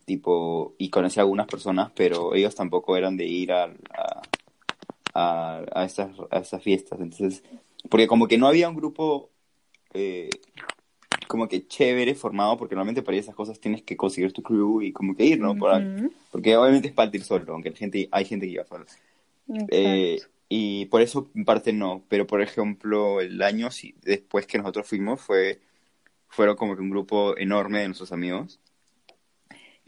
tipo, 0.09 0.73
y 0.79 0.89
conocí 0.89 1.19
a 1.19 1.21
algunas 1.23 1.45
personas, 1.45 1.91
pero 1.95 2.33
ellos 2.33 2.55
tampoco 2.55 2.97
eran 2.97 3.15
de 3.15 3.25
ir 3.27 3.51
a, 3.51 3.65
a, 3.95 4.21
a, 5.13 5.63
a 5.71 5.85
estas, 5.85 6.09
a 6.31 6.39
estas 6.39 6.63
fiestas. 6.63 6.99
Entonces, 6.99 7.43
porque 7.89 8.07
como 8.07 8.27
que 8.27 8.39
no 8.39 8.47
había 8.47 8.67
un 8.69 8.75
grupo 8.75 9.29
eh, 9.93 10.31
como 11.27 11.47
que 11.47 11.67
chévere 11.67 12.15
formado, 12.15 12.57
porque 12.57 12.73
normalmente 12.73 13.03
para 13.03 13.17
esas 13.17 13.35
cosas 13.35 13.59
tienes 13.59 13.83
que 13.83 13.95
conseguir 13.95 14.33
tu 14.33 14.41
crew 14.41 14.81
y 14.81 14.91
como 14.91 15.15
que 15.15 15.25
ir, 15.25 15.39
¿no? 15.39 15.55
Por- 15.55 15.79
Ujú, 15.79 16.11
porque 16.31 16.57
obviamente 16.57 16.87
es 16.87 16.93
para 16.95 17.11
ir 17.15 17.23
solo, 17.23 17.53
aunque 17.53 17.69
la 17.69 17.75
gente, 17.77 18.09
hay 18.11 18.25
gente 18.25 18.47
que 18.47 18.53
iba 18.53 18.65
sola. 18.65 18.85
Eh, 19.69 20.19
y 20.49 20.85
por 20.87 21.01
eso 21.01 21.29
en 21.35 21.45
parte 21.45 21.71
no, 21.71 22.01
pero 22.09 22.25
por 22.25 22.41
ejemplo 22.41 23.21
el 23.21 23.39
año 23.43 23.69
si- 23.69 23.93
después 24.01 24.47
que 24.47 24.57
nosotros 24.57 24.87
fuimos 24.87 25.21
fue 25.21 25.59
fueron 26.27 26.55
como 26.55 26.75
que 26.75 26.81
un 26.81 26.89
grupo 26.89 27.37
enorme 27.37 27.79
de 27.79 27.87
nuestros 27.87 28.11
amigos 28.11 28.59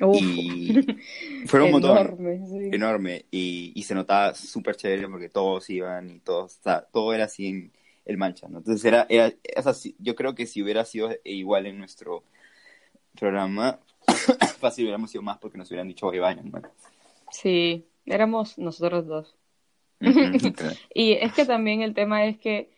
Uf, 0.02 0.22
y 0.22 0.74
fueron 1.46 1.68
un 1.68 1.72
montón 1.74 1.98
enorme, 1.98 2.48
sí. 2.48 2.70
enorme 2.72 3.26
y, 3.32 3.72
y 3.76 3.84
se 3.84 3.96
notaba 3.96 4.34
súper 4.34 4.76
chévere 4.76 5.08
porque 5.08 5.30
todos 5.30 5.70
iban 5.70 6.10
y 6.10 6.20
todos, 6.20 6.58
o 6.60 6.64
sea, 6.64 6.82
todo 6.92 7.14
era 7.14 7.26
así 7.26 7.48
en 7.48 7.72
el 8.06 8.18
mancha, 8.18 8.48
¿no? 8.48 8.60
Entonces 8.60 8.84
era, 8.86 9.06
era 9.10 9.32
es 9.44 9.68
así, 9.68 9.96
yo 10.00 10.16
creo 10.16 10.36
que 10.36 10.46
si 10.46 10.62
hubiera 10.62 10.86
sido 10.86 11.12
igual 11.24 11.66
en 11.68 11.78
nuestro 11.78 12.24
programa, 13.20 13.80
fácil 14.60 14.86
hubiéramos 14.86 15.12
sido 15.12 15.22
más 15.22 15.38
porque 15.38 15.58
nos 15.58 15.70
hubieran 15.70 15.88
dicho, 15.88 16.08
oye, 16.08 16.20
vayan, 16.20 16.52
¿no? 16.52 16.62
Sí, 17.32 17.86
éramos 18.06 18.58
nosotros 18.58 19.06
dos. 19.08 19.36
Y 20.94 21.14
es 21.14 21.34
que 21.34 21.46
también 21.46 21.82
el 21.82 21.94
tema 21.94 22.26
es 22.26 22.38
que 22.40 22.72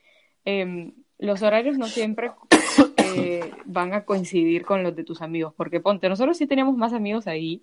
em, 0.45 0.93
los 1.17 1.41
horarios 1.41 1.77
no 1.77 1.87
siempre 1.87 2.31
eh, 3.15 3.51
van 3.65 3.93
a 3.93 4.05
coincidir 4.05 4.65
con 4.65 4.83
los 4.83 4.95
de 4.95 5.03
tus 5.03 5.21
amigos, 5.21 5.53
porque 5.55 5.79
ponte, 5.79 6.09
nosotros 6.09 6.37
sí 6.37 6.47
teníamos 6.47 6.75
más 6.77 6.93
amigos 6.93 7.27
ahí. 7.27 7.61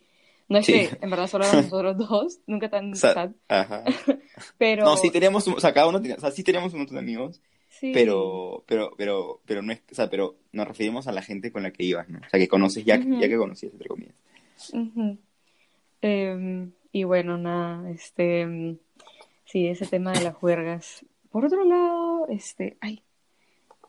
No 0.48 0.58
es 0.58 0.66
Sí. 0.66 0.72
que 0.72 0.98
en 1.00 1.10
verdad 1.10 1.28
solo 1.28 1.44
éramos 1.44 1.64
nosotros 1.72 1.96
dos, 1.96 2.38
nunca 2.46 2.68
tan 2.68 2.92
O 2.92 2.96
sea, 2.96 3.14
sad, 3.14 3.30
Ajá. 3.48 3.84
pero 4.58 4.84
No, 4.84 4.96
sí 4.96 5.10
teníamos, 5.10 5.46
o 5.46 5.60
sea, 5.60 5.72
cada 5.72 5.86
uno 5.88 6.00
tenía, 6.02 6.16
o 6.16 6.20
sea, 6.20 6.30
sí 6.32 6.42
teníamos 6.42 6.72
un 6.72 6.80
montón 6.80 6.96
de 6.96 7.00
amigos, 7.02 7.40
sí. 7.68 7.92
pero, 7.94 8.64
pero, 8.66 8.90
pero, 8.96 9.40
pero 9.46 9.62
no 9.62 9.72
es, 9.72 9.82
o 9.90 9.94
sea, 9.94 10.10
pero 10.10 10.34
nos 10.52 10.66
referimos 10.66 11.06
a 11.06 11.12
la 11.12 11.22
gente 11.22 11.52
con 11.52 11.62
la 11.62 11.70
que 11.70 11.84
ibas, 11.84 12.08
¿no? 12.08 12.18
O 12.18 12.28
sea, 12.28 12.40
que 12.40 12.48
conoces 12.48 12.84
ya, 12.84 12.98
Ujú. 12.98 13.20
ya 13.20 13.28
que 13.28 13.36
conocías, 13.36 13.72
entre 13.72 13.88
comillas. 13.88 14.14
Em, 16.02 16.72
y 16.92 17.04
bueno, 17.04 17.36
nada, 17.38 17.88
este, 17.90 18.40
em, 18.40 18.78
sí, 19.44 19.66
ese 19.68 19.86
tema 19.86 20.12
de 20.12 20.22
las 20.24 20.34
juergas. 20.34 21.04
Por 21.30 21.44
otro 21.44 21.64
lado, 21.64 22.26
este, 22.28 22.76
ay, 22.80 23.02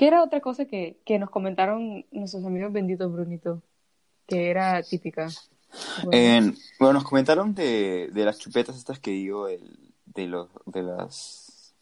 ¿qué 0.02 0.08
era 0.08 0.24
otra 0.24 0.42
cosa 0.42 0.66
que, 0.66 0.98
que 1.06 1.20
nos 1.20 1.30
comentaron 1.30 2.08
nuestros 2.10 2.44
amigos 2.44 2.74
benditos, 2.74 3.14
Brunito? 3.14 3.62
Que 4.26 4.50
era 4.50 4.82
típica. 4.82 5.28
Bueno, 6.04 6.12
En- 6.12 6.56
bueno, 6.80 6.94
nos 6.94 7.04
comentaron 7.04 7.54
de, 7.54 8.10
de 8.12 8.26
las 8.26 8.40
chupetas 8.40 8.76
estas 8.76 8.98
que 9.00 9.12
digo, 9.12 9.48
el- 9.48 9.94
de 10.08 10.26
los, 10.26 10.50
de 10.66 10.82
las 10.82 11.76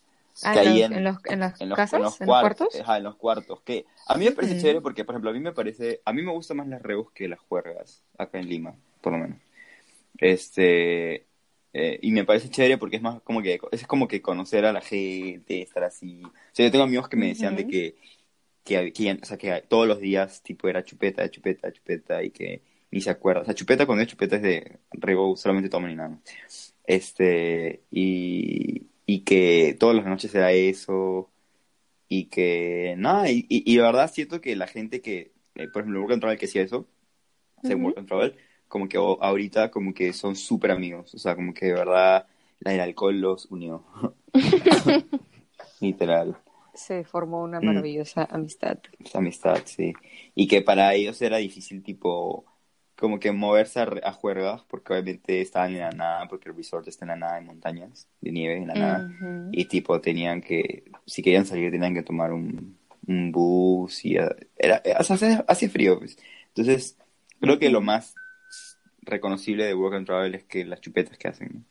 ah, 0.43 0.51
que 0.51 0.59
en, 0.59 0.67
hay 0.67 0.81
en, 0.81 0.93
en, 0.95 1.03
los, 1.05 1.25
en 1.25 1.39
las 1.39 1.59
en 1.61 1.69
los, 1.69 1.77
casas, 1.77 1.93
en 1.93 2.01
los 2.03 2.17
cuartos, 2.17 2.75
ajá, 2.81 2.97
en 2.97 3.03
los 3.05 3.15
cuartos, 3.15 3.61
que 3.61 3.85
a 4.05 4.17
mí 4.17 4.25
me 4.25 4.31
parece 4.31 4.57
chévere 4.57 4.81
porque, 4.81 5.05
por 5.05 5.15
ejemplo, 5.15 5.29
a 5.29 5.33
mí 5.33 5.39
me 5.39 5.53
parece, 5.53 6.01
a 6.03 6.11
mí 6.11 6.21
me 6.21 6.33
gustan 6.33 6.57
más 6.57 6.67
las 6.67 6.81
rebus 6.81 7.11
que 7.13 7.29
las 7.29 7.39
juergas 7.39 8.03
acá 8.17 8.37
en 8.37 8.49
Lima, 8.49 8.75
por 8.99 9.13
lo 9.13 9.19
menos. 9.19 9.37
Este, 10.17 11.25
eh, 11.73 11.99
y 12.01 12.11
me 12.11 12.25
parece 12.25 12.49
chévere 12.49 12.77
porque 12.77 12.97
es 12.97 13.01
más 13.01 13.21
como 13.21 13.41
que, 13.41 13.59
es 13.71 13.87
como 13.87 14.07
que 14.07 14.21
conocer 14.21 14.65
a 14.65 14.73
la 14.73 14.81
gente, 14.81 15.61
estar 15.61 15.83
así. 15.83 16.23
O 16.25 16.31
sea, 16.53 16.65
yo 16.65 16.71
tengo 16.71 16.83
amigos 16.85 17.09
que 17.09 17.17
me 17.17 17.27
decían 17.27 17.55
de 17.55 17.65
Ujú. 17.65 17.67
que, 17.67 17.95
que, 18.63 18.93
que 18.93 19.03
ya- 19.03 19.17
o 19.21 19.25
sea, 19.25 19.37
que 19.37 19.63
todos 19.67 19.87
los 19.87 19.99
días, 19.99 20.43
tipo, 20.43 20.67
era 20.69 20.83
chupeta, 20.83 21.29
chupeta, 21.31 21.71
chupeta, 21.73 22.23
y 22.23 22.31
que 22.31 22.63
ni 22.91 23.01
se 23.01 23.09
acuerda. 23.11 23.41
O 23.43 23.45
sea, 23.45 23.53
chupeta 23.55 23.85
cuando 23.85 24.03
es 24.03 24.09
chupeta 24.09 24.37
es 24.37 24.41
de 24.43 24.79
rebo, 24.91 25.35
solamente 25.37 25.69
toman 25.69 25.91
y 25.91 25.95
nada. 25.95 26.19
Este, 26.85 27.83
y, 27.91 28.87
y 29.05 29.21
que 29.23 29.75
todas 29.79 29.95
las 29.95 30.05
noches 30.05 30.33
era 30.35 30.51
eso, 30.53 31.31
y 32.07 32.25
que, 32.25 32.95
nada, 32.97 33.29
y, 33.31 33.45
y, 33.49 33.71
y 33.71 33.77
la 33.77 33.85
verdad 33.87 34.11
siento 34.11 34.41
que 34.41 34.55
la 34.55 34.67
gente 34.67 35.01
que, 35.01 35.33
eh, 35.55 35.67
por 35.69 35.81
ejemplo, 35.83 36.01
Work 36.01 36.13
and 36.13 36.21
Travel 36.21 36.39
que 36.39 36.45
hacía 36.45 36.63
eso, 36.63 36.87
según 37.63 37.83
Ujú. 37.83 37.87
Work 37.87 37.99
and 37.99 38.07
Travel, 38.07 38.37
como 38.69 38.87
que 38.87 38.97
ahorita 38.97 39.71
como 39.71 39.93
que 39.93 40.13
son 40.13 40.35
súper 40.37 40.71
amigos, 40.71 41.13
o 41.15 41.19
sea, 41.19 41.35
como 41.35 41.53
que 41.53 41.67
de 41.67 41.73
verdad 41.73 42.27
la- 42.61 42.73
el 42.73 42.79
alcohol 42.79 43.19
los 43.19 43.47
unió. 43.51 43.83
Literal. 45.81 46.37
Se 46.73 47.03
formó 47.03 47.43
una 47.43 47.59
Mm. 47.59 47.65
maravillosa 47.65 48.25
amistad. 48.31 48.77
Esa 49.03 49.17
amistad, 49.19 49.57
sí. 49.65 49.93
Y 50.35 50.47
que 50.47 50.61
para 50.61 50.93
ellos 50.93 51.21
era 51.21 51.37
difícil, 51.37 51.83
tipo, 51.83 52.45
como 52.97 53.19
que 53.19 53.31
moverse 53.31 53.79
a, 53.79 53.89
a 54.03 54.11
juergas, 54.13 54.63
porque 54.69 54.93
obviamente 54.93 55.41
estaban 55.41 55.73
en 55.73 55.79
la 55.79 55.91
nada, 55.91 56.27
porque 56.27 56.49
el 56.49 56.55
resort 56.55 56.87
está 56.87 57.05
en 57.05 57.09
la 57.09 57.15
nada, 57.15 57.37
en 57.39 57.45
montañas 57.45 58.07
de 58.21 58.31
nieve, 58.31 58.57
en 58.57 58.67
la 58.67 58.75
nada. 58.75 59.05
Ujú. 59.07 59.49
Y 59.51 59.65
tipo, 59.65 59.99
tenían 59.99 60.41
que, 60.41 60.83
si 61.05 61.21
querían 61.21 61.45
salir, 61.45 61.71
tenían 61.71 61.93
que 61.93 62.03
tomar 62.03 62.31
un, 62.33 62.77
un 63.07 63.31
bus 63.31 64.05
y 64.05 64.15
era, 64.15 64.81
hace 65.47 65.69
frío, 65.69 65.97
pues. 65.99 66.17
Entonces, 66.49 66.97
creo 67.39 67.57
que 67.59 67.69
lo 67.69 67.81
más 67.81 68.15
reconocible 69.09 69.65
de 69.65 69.73
Work 69.73 69.95
and 69.95 70.05
Travel 70.05 70.35
es 70.35 70.43
que 70.43 70.65
las 70.65 70.81
chupetas 70.81 71.17
que 71.17 71.27
hacen, 71.27 71.49
¿no? 71.53 71.63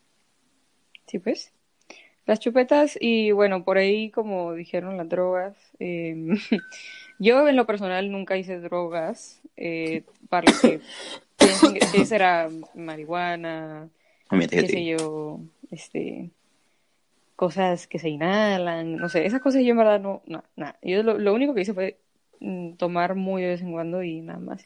Sí, 1.07 1.19
pues. 1.19 1.51
Las 2.25 2.39
chupetas 2.39 2.97
y 3.01 3.31
bueno, 3.31 3.63
por 3.63 3.77
ahí 3.77 4.11
como 4.11 4.53
dijeron 4.53 4.97
las 4.97 5.09
drogas. 5.09 5.57
eh, 5.79 6.15
yo 7.19 7.47
en 7.47 7.55
lo 7.55 7.65
personal 7.65 8.11
nunca 8.11 8.37
hice 8.37 8.59
drogas. 8.59 9.41
eh, 9.57 10.03
para 10.29 10.51
los 10.51 10.61
que 10.61 10.81
piensen 11.37 11.73
que 11.73 12.05
será 12.05 12.49
marihuana, 12.75 13.89
que 14.29 14.47
qué 14.47 14.67
sé 14.67 14.85
yo, 14.85 15.39
este, 15.71 16.29
cosas 17.35 17.87
que 17.87 17.99
se 17.99 18.09
inhalan, 18.09 18.97
no 18.97 19.09
sé, 19.09 19.25
esas 19.25 19.41
cosas 19.41 19.63
yo 19.63 19.71
en 19.71 19.77
verdad 19.77 19.99
no. 19.99 20.21
Yo 20.83 21.03
lo, 21.03 21.17
lo 21.17 21.33
único 21.33 21.55
que 21.55 21.61
hice 21.61 21.73
fue 21.73 21.97
mm, 22.41 22.73
tomar 22.73 23.15
muy 23.15 23.41
de 23.41 23.47
vez 23.47 23.61
en 23.61 23.71
cuando 23.71 24.03
y 24.03 24.21
nada 24.21 24.39
más. 24.39 24.63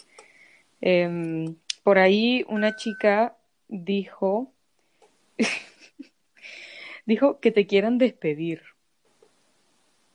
Em, 0.81 1.55
por 1.83 1.99
ahí 1.99 2.45
una 2.47 2.75
chica 2.75 3.37
dijo, 3.67 4.53
dijo 7.05 7.39
que 7.39 7.51
te 7.51 7.67
quieran 7.67 7.97
despedir. 7.97 8.61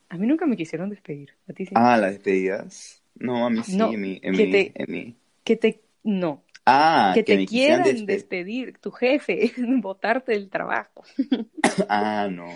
A 0.08 0.16
mí 0.16 0.26
nunca 0.26 0.46
me 0.46 0.56
quisieron 0.56 0.88
despedir, 0.88 1.34
a 1.48 1.52
ti 1.52 1.66
sí. 1.66 1.72
Ah, 1.76 1.96
las 1.98 2.12
despedidas. 2.12 3.02
No, 3.14 3.44
a 3.46 3.50
mí 3.50 3.62
sí, 3.62 3.76
No, 3.76 3.92
en 3.92 4.00
mi, 4.00 4.20
en 4.22 4.36
que 4.36 4.46
mi, 4.46 4.52
te- 4.52 4.72
en 4.74 4.92
mi- 4.92 5.16
Que 5.44 5.56
te, 5.56 5.80
no, 6.04 6.42
Ah, 6.64 7.12
que 7.14 7.22
te 7.22 7.44
quieran 7.46 7.82
despe- 7.84 8.06
despedir, 8.06 8.78
tu 8.78 8.90
jefe, 8.90 9.52
botarte 9.80 10.32
del 10.32 10.48
trabajo. 10.50 11.04
Ah, 11.88 12.28
no. 12.30 12.46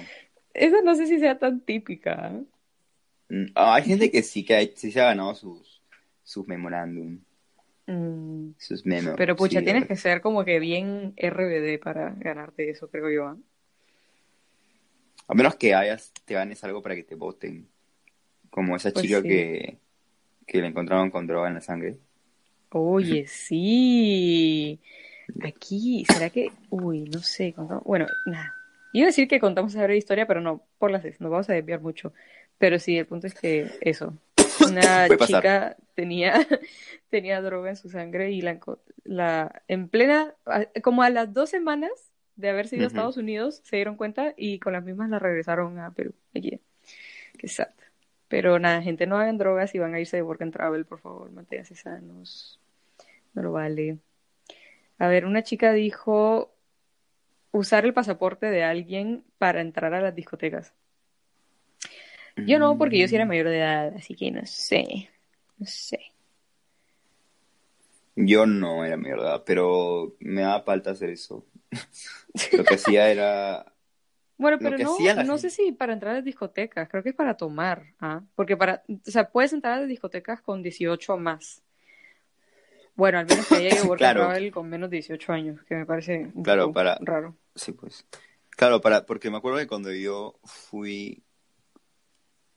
Esa 0.55 0.83
no 0.83 0.95
sé 0.95 1.07
si 1.07 1.19
sea 1.19 1.39
tan 1.39 1.61
típica. 1.61 2.31
¿eh? 2.35 2.43
Mm, 3.35 3.47
ah, 3.55 3.75
hay 3.77 3.83
gente 3.85 4.11
que 4.11 4.23
sí 4.23 4.45
que 4.45 4.57
ha- 4.57 4.77
sí 4.77 4.91
se 4.91 5.01
ha 5.01 5.07
ganado 5.07 5.35
sus, 5.35 5.83
sus 6.23 6.47
memorándum, 6.47 7.19
Mm, 7.87 8.51
sus 8.59 8.87
memos. 8.87 9.15
Pero 9.17 9.35
pucha, 9.37 9.59
sí, 9.59 9.65
tienes 9.65 9.87
que 9.87 9.97
ser 9.97 10.21
como 10.21 10.45
que 10.45 10.61
bien 10.61 11.15
RBD 11.17 11.79
para 11.83 12.11
ganarte 12.17 12.71
eso, 12.71 12.89
creo 12.89 13.11
yo. 13.11 13.27
¿ah? 13.27 13.37
A 15.29 15.35
menos 15.35 15.57
que 15.57 15.75
hayas, 15.75 16.13
te 16.25 16.35
ganes 16.35 16.63
algo 16.65 16.83
para 16.83 16.95
que 16.95 17.05
te 17.05 17.15
voten. 17.15 17.69
Como 18.51 18.77
esa 18.77 18.91
Pues 18.93 19.05
chica 19.07 19.23
sí. 19.23 19.29
que, 19.29 19.79
que 20.47 20.61
le 20.61 20.67
encontraron 20.69 21.11
con 21.11 21.27
droga 21.27 21.49
en 21.49 21.55
la 21.55 21.61
sangre. 21.61 21.97
Oye, 22.71 23.27
sí. 23.29 24.79
Aquí, 25.43 26.05
¿será 26.05 26.31
que? 26.31 26.53
Uy, 26.71 27.05
no 27.05 27.21
sé. 27.21 27.53
contamos- 27.53 27.85
Bueno, 27.85 28.07
nada. 28.27 28.55
Iba 28.93 29.07
a 29.07 29.09
decir 29.09 29.27
que 29.27 29.41
contamos 29.41 29.73
esa 29.73 29.83
breve 29.85 29.97
historia, 29.99 30.27
pero 30.27 30.41
no, 30.43 30.63
por 30.79 30.91
las 30.91 31.03
nos 31.05 31.31
vamos 31.31 31.49
a 31.49 31.55
desviar 31.55 31.81
mucho. 31.81 32.13
Pero 32.59 32.79
sí, 32.79 32.99
el 32.99 33.07
punto 33.07 33.27
es 33.27 33.35
que 33.35 33.71
eso. 33.81 34.15
Una 34.69 35.09
chica 35.27 35.77
tenía, 35.95 36.35
tenía 37.11 37.41
droga 37.41 37.71
en 37.71 37.77
su 37.77 37.89
sangre 37.89 38.33
y 38.33 38.43
la, 38.43 38.59
la 39.05 39.63
en 39.69 39.89
plena, 39.89 40.35
como 40.83 41.03
a 41.03 41.11
las 41.11 41.33
dos 41.33 41.51
semanas 41.51 41.91
de 42.37 42.51
haberse 42.51 42.77
ido 42.77 42.85
a. 42.85 42.89
Estados 42.89 43.17
Unidos, 43.17 43.61
se 43.65 43.77
dieron 43.77 43.97
cuenta 43.97 44.35
y 44.37 44.59
con 44.59 44.73
las 44.73 44.85
mismas 44.85 45.11
la 45.11 45.19
regresaron 45.19 45.79
a 45.79 45.93
Perú. 45.93 46.15
Aquí. 46.35 46.61
Qué 47.39 47.49
sad. 47.49 47.69
Pero 48.29 48.59
nada, 48.59 48.81
gente, 48.81 49.07
no 49.07 49.19
hagan 49.19 49.37
drogas 49.37 49.75
y 49.75 49.79
van 49.79 49.95
a 49.95 50.01
irse 50.01 50.17
de 50.17 50.23
work 50.23 50.43
and 50.43 50.53
travel, 50.53 50.87
por 50.87 51.01
favor, 51.01 51.31
manténganse 51.31 51.75
sanos. 51.75 52.59
No 53.35 53.43
lo 53.43 53.53
vale. 53.53 53.99
A 54.99 55.09
ver, 55.09 55.27
una 55.27 55.43
chica 55.43 55.73
dijo 55.73 56.55
usar 57.51 57.85
el 57.85 57.93
pasaporte 57.93 58.47
de 58.47 58.65
alguien 58.65 59.25
para 59.39 59.61
entrar 59.61 59.93
a 59.95 60.01
las 60.01 60.15
discotecas. 60.15 60.73
Yo 62.37 62.59
no, 62.59 62.79
porque 62.79 62.99
yo 62.99 63.09
sí 63.09 63.15
era 63.15 63.25
Mm, 63.25 63.29
mayor 63.29 63.49
de 63.49 63.59
edad, 63.59 63.95
así 63.97 64.15
que 64.15 64.31
no 64.31 64.45
sé. 64.47 65.11
No 65.59 65.67
sé. 65.67 66.01
Yo 68.15 68.47
no 68.47 68.85
era 68.85 68.97
mayor 68.97 69.21
de 69.21 69.27
edad, 69.27 69.43
pero 69.47 70.15
me 70.21 70.43
daba 70.43 70.63
falta 70.63 70.91
hacer 70.91 71.11
eso. 71.11 71.47
Lo 72.57 72.65
que 72.65 72.75
hacía 72.75 73.11
era... 73.11 73.67
Bueno, 74.37 74.59
pero 74.59 74.77
no, 74.77 74.97
no 75.25 75.39
sé 75.39 75.51
si 75.51 75.71
para 75.73 75.93
entrar 75.93 76.13
a 76.13 76.17
las 76.17 76.25
discotecas, 76.25 76.89
creo 76.89 77.03
que 77.03 77.11
es 77.11 77.15
para 77.15 77.37
tomar, 77.37 77.85
¿ah? 78.01 78.23
Porque 78.35 78.57
para, 78.57 78.83
o 78.89 79.11
sea, 79.11 79.31
puedes 79.31 79.53
entrar 79.53 79.75
a 79.75 79.81
las 79.81 79.89
discotecas 79.89 80.41
con 80.41 80.63
18 80.63 81.15
o 81.15 81.19
más. 81.19 81.63
Bueno, 82.97 83.19
al 83.19 83.27
menos 83.27 83.47
que 83.47 83.55
haya 83.55 83.81
and 83.81 83.91
Claro. 83.99 84.29
con 84.53 84.69
menos 84.69 84.91
de 84.91 84.97
18 84.97 85.33
años, 85.33 85.63
que 85.65 85.77
me 85.77 85.87
parece 85.87 86.31
un 86.35 86.43
Claro, 86.43 86.63
poco 86.65 86.75
para- 86.75 86.99
raro. 87.01 87.37
Sí, 87.55 87.73
pues. 87.73 88.05
Claro, 88.51 88.81
para, 88.81 89.07
porque 89.07 89.31
me 89.31 89.37
acuerdo 89.37 89.59
que 89.59 89.67
cuando 89.69 89.93
yo 89.93 90.39
fui 90.45 91.23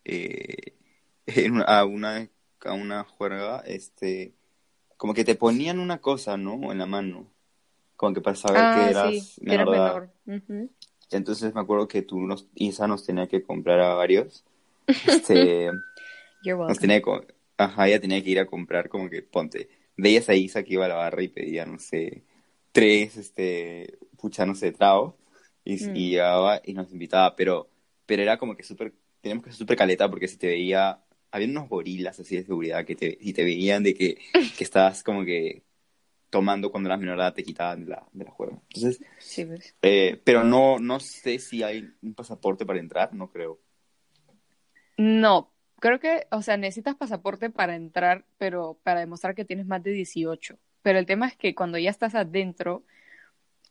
eh, 0.06 0.74
en 1.26 1.62
a 1.66 1.86
una 1.86 2.30
a 2.64 2.74
una 2.74 3.04
juerga, 3.04 3.60
este, 3.68 4.34
como 4.98 5.14
que 5.14 5.24
te 5.24 5.36
ponían 5.36 5.80
una 5.80 6.00
cosa, 6.00 6.38
¿no? 6.38 6.72
En 6.72 6.80
la 6.80 6.86
mano, 6.88 7.28
como 7.96 8.14
que 8.14 8.22
para 8.22 8.36
saber 8.36 8.62
Ah, 8.62 8.72
que 8.74 8.90
eras 8.90 9.16
sí, 9.36 9.46
que 9.46 9.54
eras 9.54 9.68
menor. 9.70 10.10
Entonces 11.12 11.54
me 11.54 11.62
acuerdo 11.62 11.88
que 11.88 12.02
tú 12.02 12.22
nos, 12.22 12.48
Isa 12.56 12.88
nos 12.88 13.06
tenía 13.06 13.28
que 13.28 13.44
comprar 13.44 13.80
a 13.82 13.94
varios. 13.94 14.44
Este, 15.08 15.72
nos 16.68 16.80
tenía 16.80 17.02
que, 17.02 17.12
ajá, 17.58 17.88
ella 17.88 18.00
tenía 18.00 18.24
que 18.24 18.30
ir 18.30 18.40
a 18.40 18.46
comprar 18.46 18.90
como 18.90 19.10
que, 19.10 19.22
ponte, 19.22 19.70
veías 19.98 20.30
a 20.30 20.36
Isa 20.36 20.64
que 20.64 20.74
iba 20.74 20.86
a 20.86 20.90
la 20.90 20.96
barra 20.96 21.22
y 21.24 21.28
pedía, 21.28 21.66
no 21.66 21.78
sé, 21.80 22.24
tres, 22.72 23.18
este, 23.18 23.98
pucha, 24.18 24.46
no 24.46 24.56
sé, 24.56 24.72
tragos, 24.72 25.14
y, 25.64 25.76
Mm. 25.86 25.96
y 26.64 26.74
nos 26.74 26.92
invitaba, 26.92 27.36
pero, 27.36 27.68
pero 28.06 28.22
era 28.22 28.38
como 28.38 28.56
que 28.56 28.64
súper, 28.64 28.94
teníamos 29.26 29.44
que 29.46 29.50
ser 29.52 29.58
súper 29.58 29.78
caleta 29.78 30.08
porque 30.10 30.28
si 30.28 30.38
te 30.38 30.46
veía, 30.48 31.04
había 31.32 31.48
unos 31.48 31.68
gorilas 31.68 32.20
así 32.20 32.36
de 32.38 32.44
seguridad 32.44 32.86
que 32.86 32.96
te, 32.96 33.18
y 33.20 33.34
te 33.34 33.44
veían 33.44 33.82
de 33.82 33.96
que, 33.96 34.20
que 34.56 34.64
estabas 34.64 35.02
como 35.04 35.26
que 35.26 35.64
tomando 36.30 36.72
cuando 36.72 36.90
eras 36.90 37.00
menor 37.00 37.20
edad 37.20 37.34
te 37.34 37.44
quitaban 37.44 37.86
de 37.86 37.92
la, 37.92 38.08
de 38.14 38.26
la 38.26 38.32
juega. 38.32 38.62
Entonces, 38.74 39.02
Sí, 39.20 39.46
pues. 39.46 39.76
eh, 39.82 40.22
pero 40.26 40.44
no, 40.44 40.80
no 40.80 41.00
sé 41.00 41.40
si 41.40 41.64
hay 41.64 41.90
un 42.04 42.16
pasaporte 42.16 42.66
para 42.66 42.80
entrar, 42.80 43.14
no 43.16 43.32
creo. 43.32 43.60
No, 44.98 45.54
creo 45.80 46.00
que, 46.00 46.28
o 46.32 46.42
sea, 46.42 46.58
necesitas 46.58 46.96
pasaporte 46.96 47.50
para 47.50 47.76
entrar, 47.76 48.26
pero 48.38 48.80
para 48.84 49.02
demostrar 49.02 49.36
que 49.36 49.46
tienes 49.46 49.66
más 49.68 49.84
de 49.84 49.92
18. 49.92 50.58
Pero 50.82 51.00
el 51.00 51.06
tema 51.06 51.28
es 51.28 51.36
que 51.38 51.56
cuando 51.56 51.78
ya 51.78 51.90
estás 51.90 52.16
adentro, 52.16 52.86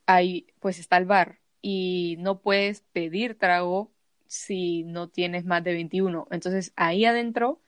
ahí 0.07 0.49
pues 0.61 0.81
está 0.81 0.99
el 0.99 1.07
bar 1.07 1.40
y 1.62 2.17
no 2.21 2.43
puedes 2.43 2.83
pedir 2.93 3.38
trago 3.38 3.93
si 4.35 4.83
no 4.85 5.09
tienes 5.09 5.44
más 5.44 5.62
de 5.64 5.73
21. 5.73 6.29
Entonces 6.31 6.73
ahí 6.77 7.05
adentro 7.05 7.61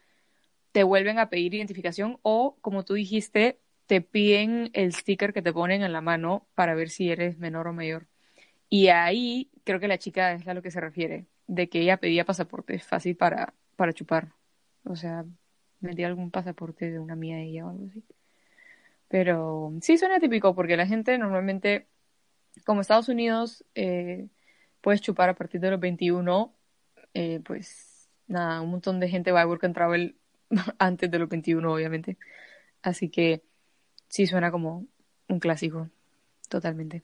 te 0.73 0.83
vuelven 0.83 1.19
a 1.19 1.31
pedir 1.31 1.55
identificación 1.55 2.19
o, 2.23 2.57
como 2.61 2.85
tú 2.85 2.95
dijiste, 2.95 3.59
te 3.87 4.01
piden 4.01 4.71
el 4.75 4.93
sticker 4.93 5.33
que 5.33 5.43
te 5.43 5.53
ponen 5.53 5.83
en 5.83 5.93
la 5.93 6.01
mano 6.01 6.47
para 6.55 6.75
ver 6.75 6.91
si 6.91 7.11
eres 7.11 7.39
menor 7.39 7.69
o 7.69 7.73
mayor. 7.73 8.09
Y 8.69 8.89
ahí 8.89 9.51
creo 9.65 9.81
que 9.81 9.89
la 9.89 9.99
chica 9.99 10.33
es 10.33 10.47
a 10.49 10.55
lo 10.55 10.63
que 10.63 10.71
se 10.71 10.81
refiere, 10.81 11.27
de 11.47 11.69
que 11.69 11.81
ella 11.81 11.99
pedía 11.99 12.25
pasaporte 12.25 12.79
fácil 12.81 13.17
para, 13.17 13.55
para 13.77 13.93
chupar. 13.93 14.33
O 14.85 14.97
sea, 14.97 15.25
metía 15.81 16.09
algún 16.09 16.31
pasaporte 16.31 16.91
de 16.91 16.99
una 16.99 17.17
mía 17.17 17.37
de 17.37 17.45
ella 17.45 17.67
o 17.67 17.71
algo 17.71 17.87
así. 17.87 18.05
Pero 19.09 19.73
sí 19.83 19.99
suena 19.99 20.21
típico 20.21 20.55
porque 20.55 20.77
la 20.77 20.87
gente 20.87 21.17
normalmente, 21.19 21.87
como 22.65 22.81
Estados 22.81 23.09
Unidos, 23.09 23.65
eh, 23.75 24.29
puedes 24.81 25.01
chupar 25.01 25.29
a 25.29 25.35
partir 25.35 25.61
de 25.61 25.71
los 25.71 25.81
21, 25.81 26.56
eh, 27.17 27.41
pues 27.43 28.11
nada, 28.27 28.61
un 28.61 28.71
montón 28.71 29.01
de 29.01 29.09
gente 29.09 29.33
va 29.33 29.41
a 29.41 29.47
work 29.47 29.65
and 29.65 29.75
travel 29.75 30.17
antes 30.79 31.11
de 31.11 31.19
los 31.19 31.31
21, 31.31 31.73
obviamente. 31.73 32.19
Así 32.83 33.09
que 33.09 33.43
sí 34.09 34.27
suena 34.27 34.51
como 34.51 34.87
un 35.27 35.41
clásico, 35.41 35.89
totalmente. 36.51 37.03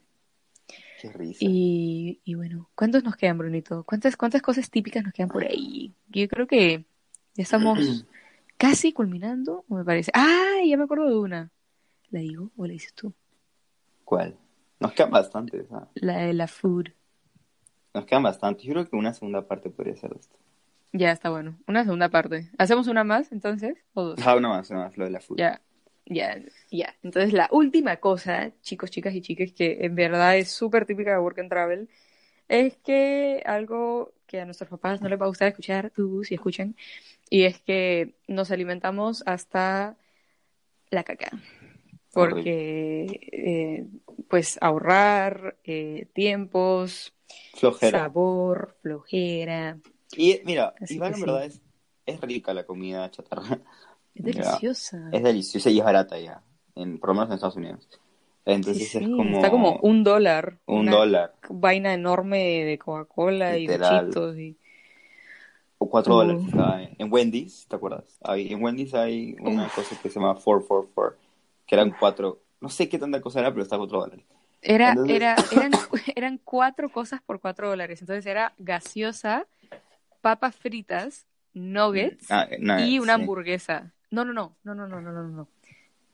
Qué 1.01 1.11
risa. 1.13 1.39
Y, 1.41 2.21
y 2.25 2.35
bueno, 2.35 2.69
¿cuántos 2.75 3.03
nos 3.05 3.17
quedan, 3.17 3.39
Brunito? 3.39 3.85
¿Cuántas, 3.85 4.19
cuántas 4.19 4.43
cosas 4.43 4.71
típicas 4.71 5.03
nos 5.03 5.15
quedan 5.15 5.31
por 5.31 5.45
ahí? 5.45 5.95
Yo 6.09 6.29
creo 6.29 6.47
que 6.47 6.85
ya 7.35 7.43
estamos 7.43 7.79
casi 8.59 8.93
culminando, 8.93 9.65
me 9.69 9.83
parece. 9.83 10.13
¡Ah! 10.15 10.61
Ya 10.67 10.77
me 10.77 10.85
acuerdo 10.85 11.09
de 11.09 11.17
una. 11.17 11.51
¿La 12.11 12.21
digo 12.21 12.51
o 12.59 12.67
la 12.67 12.75
dices 12.75 12.93
tú? 12.93 13.15
¿Cuál? 14.05 14.37
Nos 14.79 14.93
quedan 14.93 15.11
bastantes, 15.11 15.73
¿ah? 15.73 15.89
La 15.95 16.19
de 16.19 16.35
la 16.35 16.47
food. 16.47 16.91
Nos 17.95 18.07
quedan 18.07 18.23
bastantes. 18.23 18.65
Yo 18.65 18.73
creo 18.73 18.89
que 18.89 18.97
una 18.97 19.13
segunda 19.13 19.47
parte 19.47 19.71
podría 19.71 19.97
ser 19.97 20.13
esto. 20.19 20.37
Ya 20.93 21.11
está 21.11 21.31
bueno. 21.31 21.59
Una 21.67 21.85
segunda 21.85 22.09
parte. 22.11 22.51
¿Hacemos 22.59 22.87
una 22.87 23.05
más 23.05 23.33
entonces? 23.33 23.79
¿O 23.95 24.03
dos? 24.03 24.21
Ah, 24.27 24.37
una 24.37 24.49
más, 24.49 24.71
una 24.71 24.85
más, 24.85 24.97
lo 24.97 25.05
de 25.05 25.11
la 25.11 25.21
food. 25.21 25.39
Ya, 25.39 25.61
ya, 26.07 26.39
ya. 26.71 26.95
Entonces, 27.03 27.33
la 27.33 27.49
última 27.51 27.97
cosa, 27.97 28.53
chicos, 28.63 28.91
chicas 28.91 29.15
y 29.15 29.23
chicas, 29.23 29.53
que 29.53 29.79
en 29.81 29.95
verdad 29.95 30.37
es 30.37 30.51
súper 30.51 30.85
típica 30.85 31.13
de 31.13 31.19
Work 31.19 31.39
and 31.39 31.49
Travel, 31.49 31.89
es 32.49 32.77
que 32.79 33.43
algo 33.47 34.13
que 34.27 34.41
a 34.41 34.45
nuestros 34.45 34.69
papás 34.69 35.01
no 35.01 35.09
les 35.09 35.21
va 35.21 35.25
a 35.25 35.29
gustar 35.29 35.49
escuchar, 35.49 35.91
tú 35.91 36.25
si 36.25 36.35
escuchan, 36.35 36.77
y 37.31 37.45
es 37.45 37.61
que 37.61 38.15
nos 38.29 38.51
alimentamos 38.51 39.23
hasta 39.27 39.97
la 40.91 41.05
caca. 41.05 41.31
Porque, 42.13 43.07
eh, 43.33 43.87
pues, 44.29 44.59
ahorrar 44.61 45.57
eh, 45.65 46.09
tiempos, 46.13 47.15
Flojera. 47.55 47.99
sabor, 47.99 48.77
flojera. 48.83 49.79
Y 50.17 50.41
mira, 50.45 50.75
Así 50.81 50.99
que 51.01 51.07
en 51.07 51.15
sí. 51.15 51.21
verdad 51.23 51.45
es, 51.45 51.61
es 52.07 52.21
rica 52.21 52.53
la 52.55 52.65
comida 52.67 53.11
chatarra. 53.11 53.61
Es 54.15 54.25
deliciosa. 54.25 55.09
Es 55.11 55.23
deliciosa 55.23 55.71
y 55.71 55.79
es 55.79 55.85
barata 55.85 56.19
ya, 56.19 56.43
en, 56.75 56.99
por 56.99 57.09
lo 57.11 57.15
menos 57.15 57.29
en 57.31 57.35
Estados 57.35 57.57
Unidos. 57.57 57.89
Entonces 58.45 58.89
Sí, 58.91 58.99
es 58.99 59.09
como 59.09 59.37
Está 59.37 59.51
como 59.51 59.79
un 59.83 60.05
dólar. 60.05 60.59
un 60.67 60.81
una 60.81 60.93
dólar 60.93 61.35
vaina 61.49 61.95
enorme 61.95 62.65
de 62.65 62.79
Coca-Cola 62.79 63.57
y 63.59 63.65
y... 63.65 64.57
o 65.79 65.89
cuatro 65.91 66.15
Uh. 66.15 66.19
dólares. 66.19 66.43
en, 66.53 66.97
en 67.07 67.13
Wendy's, 67.13 67.67
¿te 67.69 67.77
acuerdas? 67.77 68.19
Hay- 68.23 68.53
en 68.53 68.63
Wendy's 68.63 68.95
hay 68.95 69.37
una 69.41 69.69
cosa 69.69 69.97
que 70.01 70.09
se 70.11 70.21
llama 70.21 70.35
444, 70.35 71.17
que 71.67 71.75
eran 71.75 71.91
cuatro, 71.99 72.43
no 72.61 72.69
sé 72.69 72.89
qué 72.89 72.99
tanta 72.99 73.21
cosa 73.21 73.41
era, 73.41 73.51
pero 73.51 73.63
estaba 73.63 73.81
cuatro 73.81 74.01
dólares. 74.01 74.25
Era, 74.63 74.91
Entonces- 74.91 75.17
era, 75.17 75.37
eran, 75.53 75.73
eran 76.17 76.39
cuatro 76.39 76.89
cosas 76.91 77.21
por 77.21 77.41
cuatro 77.41 77.69
dólares. 77.69 78.01
Entonces 78.01 78.25
era 78.27 78.55
gaseosa, 78.59 79.47
papas 80.21 80.55
fritas, 80.57 81.27
nuggets 81.53 82.31
Ah, 82.31 82.49
no, 82.59 82.79
y 82.85 82.99
una 82.99 83.17
sí. 83.17 83.21
hamburguesa. 83.23 83.93
No, 84.11 84.25
no, 84.25 84.33
no, 84.33 84.55
no, 84.65 84.75
no, 84.75 84.87
no, 84.89 85.01
no, 85.01 85.13
no, 85.13 85.23
no. 85.29 85.49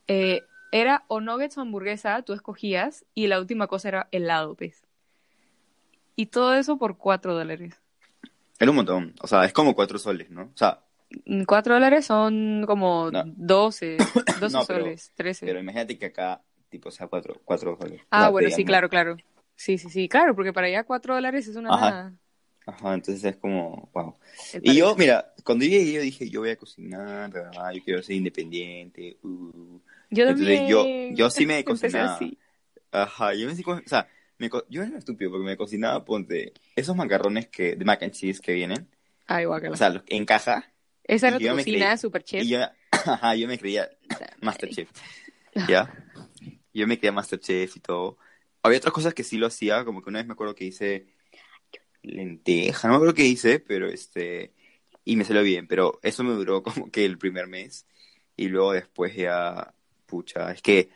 Eh, 0.07 0.43
era 0.73 1.05
o 1.09 1.21
nuggets 1.21 1.59
o 1.59 1.61
hamburguesa, 1.61 2.23
tú 2.23 2.33
escogías, 2.33 3.05
y 3.15 3.27
la 3.27 3.39
última 3.41 3.67
cosa 3.67 3.89
era 3.89 4.09
helado, 4.13 4.55
pues. 4.55 4.83
Y 6.17 6.27
todo 6.27 6.55
eso 6.55 6.79
por 6.79 6.97
cuatro 6.97 7.35
dólares. 7.35 7.75
Era 8.59 8.71
un 8.71 8.77
montón, 8.77 9.15
o 9.21 9.27
sea, 9.27 9.45
es 9.45 9.53
como 9.53 9.75
cuatro 9.75 9.99
soles, 9.99 10.31
¿no? 10.31 10.43
O 10.43 10.57
sea, 10.57 10.81
Mm, 11.25 11.45
Cuatro 11.45 11.73
dólares 11.73 12.05
son 12.05 12.65
como 12.67 13.11
No. 13.11 13.23
doce, 13.27 13.97
No, 14.53 14.65
pero- 14.67 14.81
soles, 14.85 15.11
trece. 15.15 15.47
pero 15.47 15.59
imagínate 15.59 15.97
que 15.99 16.05
acá, 16.07 16.43
tipo, 16.69 16.91
sea 16.91 17.07
cuatro, 17.09 17.41
cuatro. 17.45 17.79
O 17.81 17.87
Ah, 18.11 18.31
bueno, 18.31 18.49
te 18.49 18.57
sí, 18.57 18.65
claro, 18.65 18.89
claro. 18.89 19.17
Sí, 19.57 19.79
sí, 19.79 19.89
sí, 19.91 20.09
claro, 20.09 20.35
porque 20.35 20.53
para 20.53 20.67
allá 20.69 20.85
cuatro 20.85 21.15
dólares 21.15 21.49
es 21.49 21.57
una 21.57 21.71
Ajá. 21.71 21.91
nada. 21.91 22.15
Ajá, 22.67 22.95
entonces 22.95 23.25
es 23.25 23.37
como, 23.39 23.89
wow. 23.95 24.15
el 24.53 24.61
Y 24.63 24.77
yo, 24.77 24.95
mira, 24.95 25.33
cuando 25.43 25.65
llegué 25.65 25.91
yo 25.91 26.01
dije, 26.03 26.29
yo 26.29 26.41
voy 26.41 26.51
a 26.51 26.57
cocinar, 26.57 27.31
verdad, 27.31 27.73
yo 27.73 27.83
quiero 27.83 28.03
ser 28.03 28.17
independiente. 28.17 29.17
uh. 29.23 29.81
Yo 30.11 30.27
Entonces 30.29 30.69
yo, 30.69 30.83
también. 30.85 31.17
yo 31.17 31.31
sí 31.31 31.47
me 31.47 31.65
cocinaba. 31.65 32.19
Ajá, 32.93 33.35
yo 33.35 33.47
me 33.47 33.53
o 33.53 33.83
sea, 33.87 34.09
me 34.39 34.49
co- 34.51 34.65
yo 34.69 34.83
era 34.83 34.99
estúpido 34.99 35.31
porque 35.31 35.45
me 35.47 35.57
cocinaba, 35.57 36.05
ponte, 36.05 36.53
esos 36.77 36.95
macarrones 36.95 37.49
que, 37.49 37.75
de 37.75 37.85
mac 37.85 38.03
and 38.03 38.13
cheese 38.13 38.41
que 38.41 38.53
vienen, 38.53 38.87
Ay, 39.27 39.45
guácala. 39.47 39.75
o 39.75 39.77
sea, 39.77 39.91
los, 39.91 40.03
en 40.07 40.25
caja, 40.25 40.71
Esa 41.05 41.29
era 41.29 41.39
tu 41.39 41.45
yo 41.45 41.53
cocina, 41.55 41.93
creí- 41.93 41.99
super 41.99 42.23
chef. 42.23 42.45
y 42.45 42.49
yo, 42.51 42.59
ajá, 42.93 43.35
yo 43.35 43.49
me 43.49 43.59
creía 43.59 43.89
Masterchef, 44.43 44.91
¿ya? 45.69 45.91
Yo 46.75 46.87
me 46.87 46.99
creía 46.99 47.13
Masterchef 47.13 47.77
y 47.77 47.81
todo. 47.81 48.19
Había 48.63 48.79
otras 48.79 48.93
cosas 48.95 49.15
que 49.15 49.25
sí 49.25 49.39
lo 49.39 49.47
hacía, 49.47 49.85
como 49.85 50.03
que 50.03 50.11
una 50.11 50.19
vez 50.21 50.27
me 50.27 50.33
acuerdo 50.33 50.55
que 50.55 50.65
hice 50.65 51.07
lenteja, 52.03 52.89
no 52.89 52.95
me 52.95 52.97
acuerdo 52.97 53.15
qué 53.15 53.27
hice, 53.27 53.61
pero 53.61 53.89
este, 53.89 54.53
y 55.05 55.17
me 55.17 55.25
salió 55.25 55.43
bien, 55.43 55.67
pero 55.67 55.99
eso 56.03 56.25
me 56.25 56.35
duró 56.35 56.63
como 56.65 56.91
que 56.91 57.05
el 57.05 57.19
primer 57.19 57.47
mes, 57.49 57.87
y 58.37 58.49
luego 58.49 58.73
después 58.73 59.15
ya, 59.17 59.75
pucha, 60.07 60.53
es 60.53 60.63
que 60.63 60.91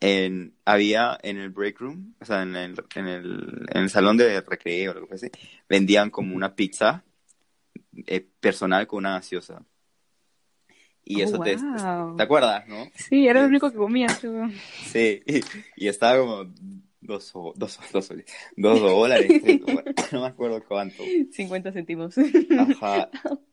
en, 0.00 0.54
había 0.64 1.18
en 1.22 1.38
el 1.38 1.50
break 1.50 1.80
room, 1.80 2.14
o 2.20 2.24
sea, 2.24 2.42
en 2.42 2.56
el, 2.56 2.84
en 2.94 3.08
el, 3.08 3.66
en 3.70 3.82
el 3.84 3.90
salón 3.90 4.16
de 4.16 4.40
recreo, 4.42 4.94
lo 4.94 5.00
que 5.02 5.06
fuese, 5.06 5.32
vendían 5.68 6.10
como 6.10 6.36
una 6.36 6.54
pizza 6.54 7.04
eh, 8.06 8.26
personal 8.40 8.86
con 8.86 8.98
una 8.98 9.14
gaseosa. 9.14 9.64
Y 11.04 11.20
Oh, 11.20 11.24
eso 11.24 11.38
te, 11.40 11.56
wow. 11.56 12.16
¿te 12.16 12.22
acuerdas, 12.22 12.66
no? 12.66 12.86
Sí, 12.94 13.28
era 13.28 13.42
lo 13.42 13.48
único 13.48 13.70
que 13.70 13.76
comía. 13.76 14.06
tú. 14.20 14.32
Sí, 14.84 15.22
y, 15.26 15.40
y 15.76 15.88
estaba 15.88 16.18
como 16.18 16.44
dos, 17.00 17.32
dos, 17.56 17.78
dos, 17.92 18.12
dos 18.56 18.80
dólares, 18.80 19.42
tres 19.42 19.60
no 20.12 20.20
me 20.22 20.26
acuerdo 20.26 20.62
cuánto. 20.66 21.02
50 21.32 21.72
céntimos. 21.72 22.14
Ajá. 22.58 23.10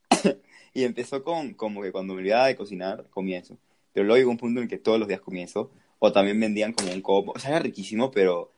Y 0.73 0.85
empezó 0.85 1.21
con 1.21 1.53
como 1.53 1.81
que 1.81 1.91
cuando 1.91 2.13
me 2.13 2.21
olvidaba 2.21 2.47
de 2.47 2.55
cocinar, 2.55 3.05
comía 3.09 3.39
eso. 3.39 3.57
Pero 3.91 4.05
luego 4.05 4.17
llegó 4.19 4.31
un 4.31 4.37
punto 4.37 4.61
en 4.61 4.69
que 4.69 4.77
todos 4.77 4.97
los 4.99 5.07
días 5.09 5.19
comía 5.19 5.43
eso. 5.43 5.69
O 5.99 6.13
también 6.13 6.39
vendían 6.39 6.71
como 6.71 6.93
un 6.93 7.01
combo. 7.01 7.33
O 7.35 7.39
sea, 7.39 7.49
era 7.51 7.59
riquísimo, 7.59 8.09
pero 8.09 8.53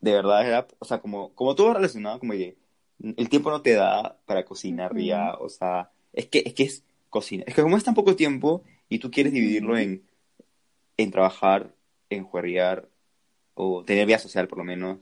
de 0.00 0.12
verdad 0.12 0.46
era, 0.46 0.68
o 0.78 0.84
sea, 0.84 1.00
como, 1.00 1.34
como 1.34 1.56
todo 1.56 1.74
relacionado, 1.74 2.20
como 2.20 2.34
que 2.34 2.56
el 3.00 3.28
tiempo 3.28 3.50
no 3.50 3.62
te 3.62 3.72
da 3.72 4.16
para 4.26 4.44
cocinar 4.44 4.92
Ujú. 4.92 5.00
ya. 5.00 5.34
O 5.40 5.48
sea, 5.48 5.90
es 6.12 6.26
que, 6.26 6.44
es 6.46 6.54
que 6.54 6.62
es 6.62 6.84
cocina. 7.10 7.44
Es 7.46 7.54
que 7.54 7.62
como 7.62 7.76
es 7.76 7.84
tan 7.84 7.94
poco 7.94 8.16
tiempo 8.16 8.62
y 8.88 8.98
tú 8.98 9.10
quieres 9.10 9.32
dividirlo 9.32 9.76
en, 9.76 10.02
en 10.96 11.10
trabajar, 11.10 11.74
en 12.10 12.24
juerrear, 12.24 12.88
o 13.54 13.84
tener 13.84 14.06
vida 14.06 14.18
social 14.18 14.48
por 14.48 14.58
lo 14.58 14.64
menos, 14.64 14.98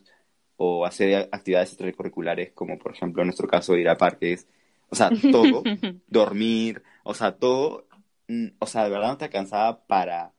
o 0.56 0.86
hacer 0.86 1.28
actividades 1.32 1.70
extracurriculares, 1.70 2.52
como 2.52 2.78
por 2.78 2.92
ejemplo 2.92 3.22
en 3.22 3.28
nuestro 3.28 3.48
caso 3.48 3.76
ir 3.76 3.88
a 3.88 3.98
parques, 3.98 4.46
o 4.88 4.94
sea, 4.94 5.10
todo, 5.32 5.62
dormir, 6.06 6.82
o 7.02 7.14
sea, 7.14 7.32
todo, 7.32 7.86
mm, 8.28 8.48
o 8.58 8.66
sea, 8.66 8.84
de 8.84 8.90
verdad 8.90 9.08
no 9.08 9.18
te 9.18 9.24
alcanzaba 9.24 9.84
para, 9.86 10.32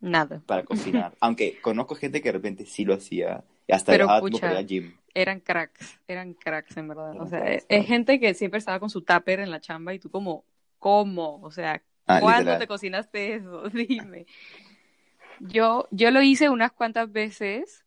Nada. 0.00 0.42
para 0.46 0.64
cocinar. 0.64 1.14
Aunque 1.20 1.58
conozco 1.60 1.94
gente 1.94 2.20
que 2.20 2.28
de 2.28 2.32
repente 2.32 2.66
sí 2.66 2.84
lo 2.84 2.94
hacía, 2.94 3.44
y 3.66 3.72
hasta 3.72 3.92
Pero, 3.92 4.08
al 4.10 4.66
gym. 4.66 4.94
Eran 5.14 5.40
cracks, 5.40 5.98
eran 6.06 6.34
cracks 6.34 6.76
en 6.76 6.88
verdad. 6.88 7.12
O 7.12 7.14
Eran 7.14 7.28
sea, 7.28 7.40
cracks, 7.40 7.56
es, 7.56 7.66
claro. 7.66 7.84
gente 7.84 8.20
que 8.20 8.34
siempre 8.34 8.58
estaba 8.58 8.78
con 8.78 8.90
su 8.90 9.00
tupper 9.00 9.40
en 9.40 9.50
la 9.50 9.60
chamba 9.60 9.94
y 9.94 9.98
tú 9.98 10.10
como, 10.10 10.44
¿cómo? 10.78 11.40
O 11.42 11.50
sea, 11.50 11.82
Ah, 12.08 12.20
¿cuándo 12.20 12.42
literal. 12.42 12.58
te 12.60 12.66
cocinaste 12.68 13.34
eso? 13.34 13.68
Dime. 13.70 14.26
Yo, 15.40 15.88
yo 15.90 16.10
lo 16.10 16.22
hice 16.22 16.48
unas 16.48 16.72
cuantas 16.72 17.10
veces 17.12 17.84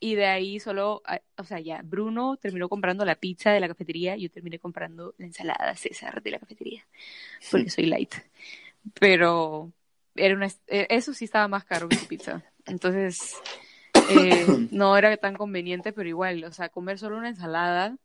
y 0.00 0.16
de 0.16 0.26
ahí 0.26 0.58
solo, 0.58 1.00
ah, 1.06 1.20
o 1.38 1.44
sea, 1.44 1.60
ya, 1.60 1.80
Bruno 1.84 2.36
terminó 2.36 2.68
comprando 2.68 3.04
la 3.04 3.14
pizza 3.14 3.52
de 3.52 3.60
la 3.60 3.68
cafetería 3.68 4.16
y 4.16 4.22
yo 4.22 4.30
terminé 4.30 4.58
comprando 4.58 5.14
la 5.16 5.26
ensalada 5.26 5.76
César 5.76 6.22
de 6.22 6.30
la 6.32 6.38
cafetería, 6.40 6.84
porque 7.50 7.70
soy 7.70 7.86
light. 7.86 8.14
Pero 8.98 9.72
era 10.16 10.34
una, 10.34 10.48
eh, 10.66 10.86
eso 10.90 11.14
sí 11.14 11.24
estaba 11.24 11.46
más 11.46 11.64
caro 11.64 11.88
que 11.88 11.96
su 11.96 12.08
pizza. 12.08 12.42
Entonces, 12.66 13.36
eh, 14.10 14.44
no 14.72 14.96
era 14.96 15.16
tan 15.18 15.36
conveniente, 15.36 15.92
pero 15.92 16.08
igual, 16.08 16.42
o 16.44 16.52
sea, 16.52 16.68
comer 16.68 16.98
solo 16.98 17.16
una 17.16 17.28
ensalada, 17.28 17.96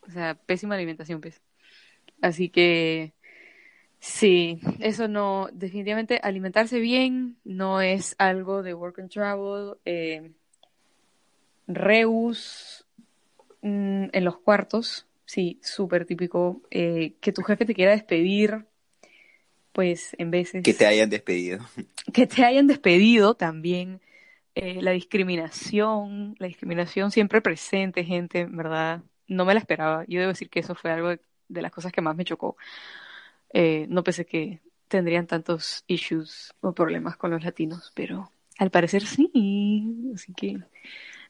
o 0.00 0.10
sea, 0.10 0.34
pésima 0.34 0.74
alimentación, 0.74 1.20
pues. 1.20 1.40
Así 2.22 2.48
que, 2.48 3.12
sí, 3.98 4.60
eso 4.80 5.08
no, 5.08 5.48
definitivamente 5.52 6.20
alimentarse 6.22 6.78
bien 6.78 7.36
no 7.44 7.80
es 7.80 8.14
algo 8.18 8.62
de 8.62 8.74
work 8.74 8.98
and 9.00 9.10
travel. 9.10 9.76
Eh, 9.84 10.32
reus 11.66 12.86
mm, 13.62 14.06
en 14.12 14.24
los 14.24 14.38
cuartos, 14.38 15.06
sí, 15.24 15.58
súper 15.62 16.06
típico. 16.06 16.62
Eh, 16.70 17.14
que 17.20 17.32
tu 17.32 17.42
jefe 17.42 17.64
te 17.64 17.74
quiera 17.74 17.92
despedir, 17.92 18.66
pues 19.72 20.14
en 20.18 20.30
veces 20.30 20.62
Que 20.62 20.74
te 20.74 20.86
hayan 20.86 21.10
despedido. 21.10 21.60
que 22.12 22.26
te 22.26 22.44
hayan 22.44 22.66
despedido 22.66 23.34
también. 23.34 24.00
eh, 24.54 24.80
la 24.80 24.92
discriminación, 24.92 26.34
la 26.38 26.46
discriminación 26.46 27.10
siempre 27.10 27.42
presente, 27.42 28.04
gente, 28.04 28.40
en 28.40 28.56
verdad, 28.56 29.02
no 29.28 29.44
me 29.44 29.52
la 29.52 29.60
esperaba. 29.60 30.04
Yo 30.08 30.18
debo 30.18 30.32
decir 30.32 30.48
que 30.48 30.60
eso 30.60 30.74
fue 30.74 30.90
algo 30.90 31.10
de, 31.10 31.20
de 31.48 31.62
las 31.62 31.70
cosas 31.72 31.92
que 31.92 32.00
más 32.00 32.16
me 32.16 32.24
chocó. 32.24 32.56
Eh, 33.58 33.86
no 33.88 34.04
pensé 34.04 34.26
que 34.26 34.60
tendrían 34.86 35.26
tantos 35.26 35.82
issues 35.86 36.52
o 36.60 36.74
problemas 36.74 37.16
con 37.16 37.30
los 37.30 37.42
latinos, 37.42 37.90
pero 37.94 38.30
al 38.58 38.70
parecer 38.70 39.06
sí. 39.06 40.12
Así 40.14 40.34
que, 40.34 40.58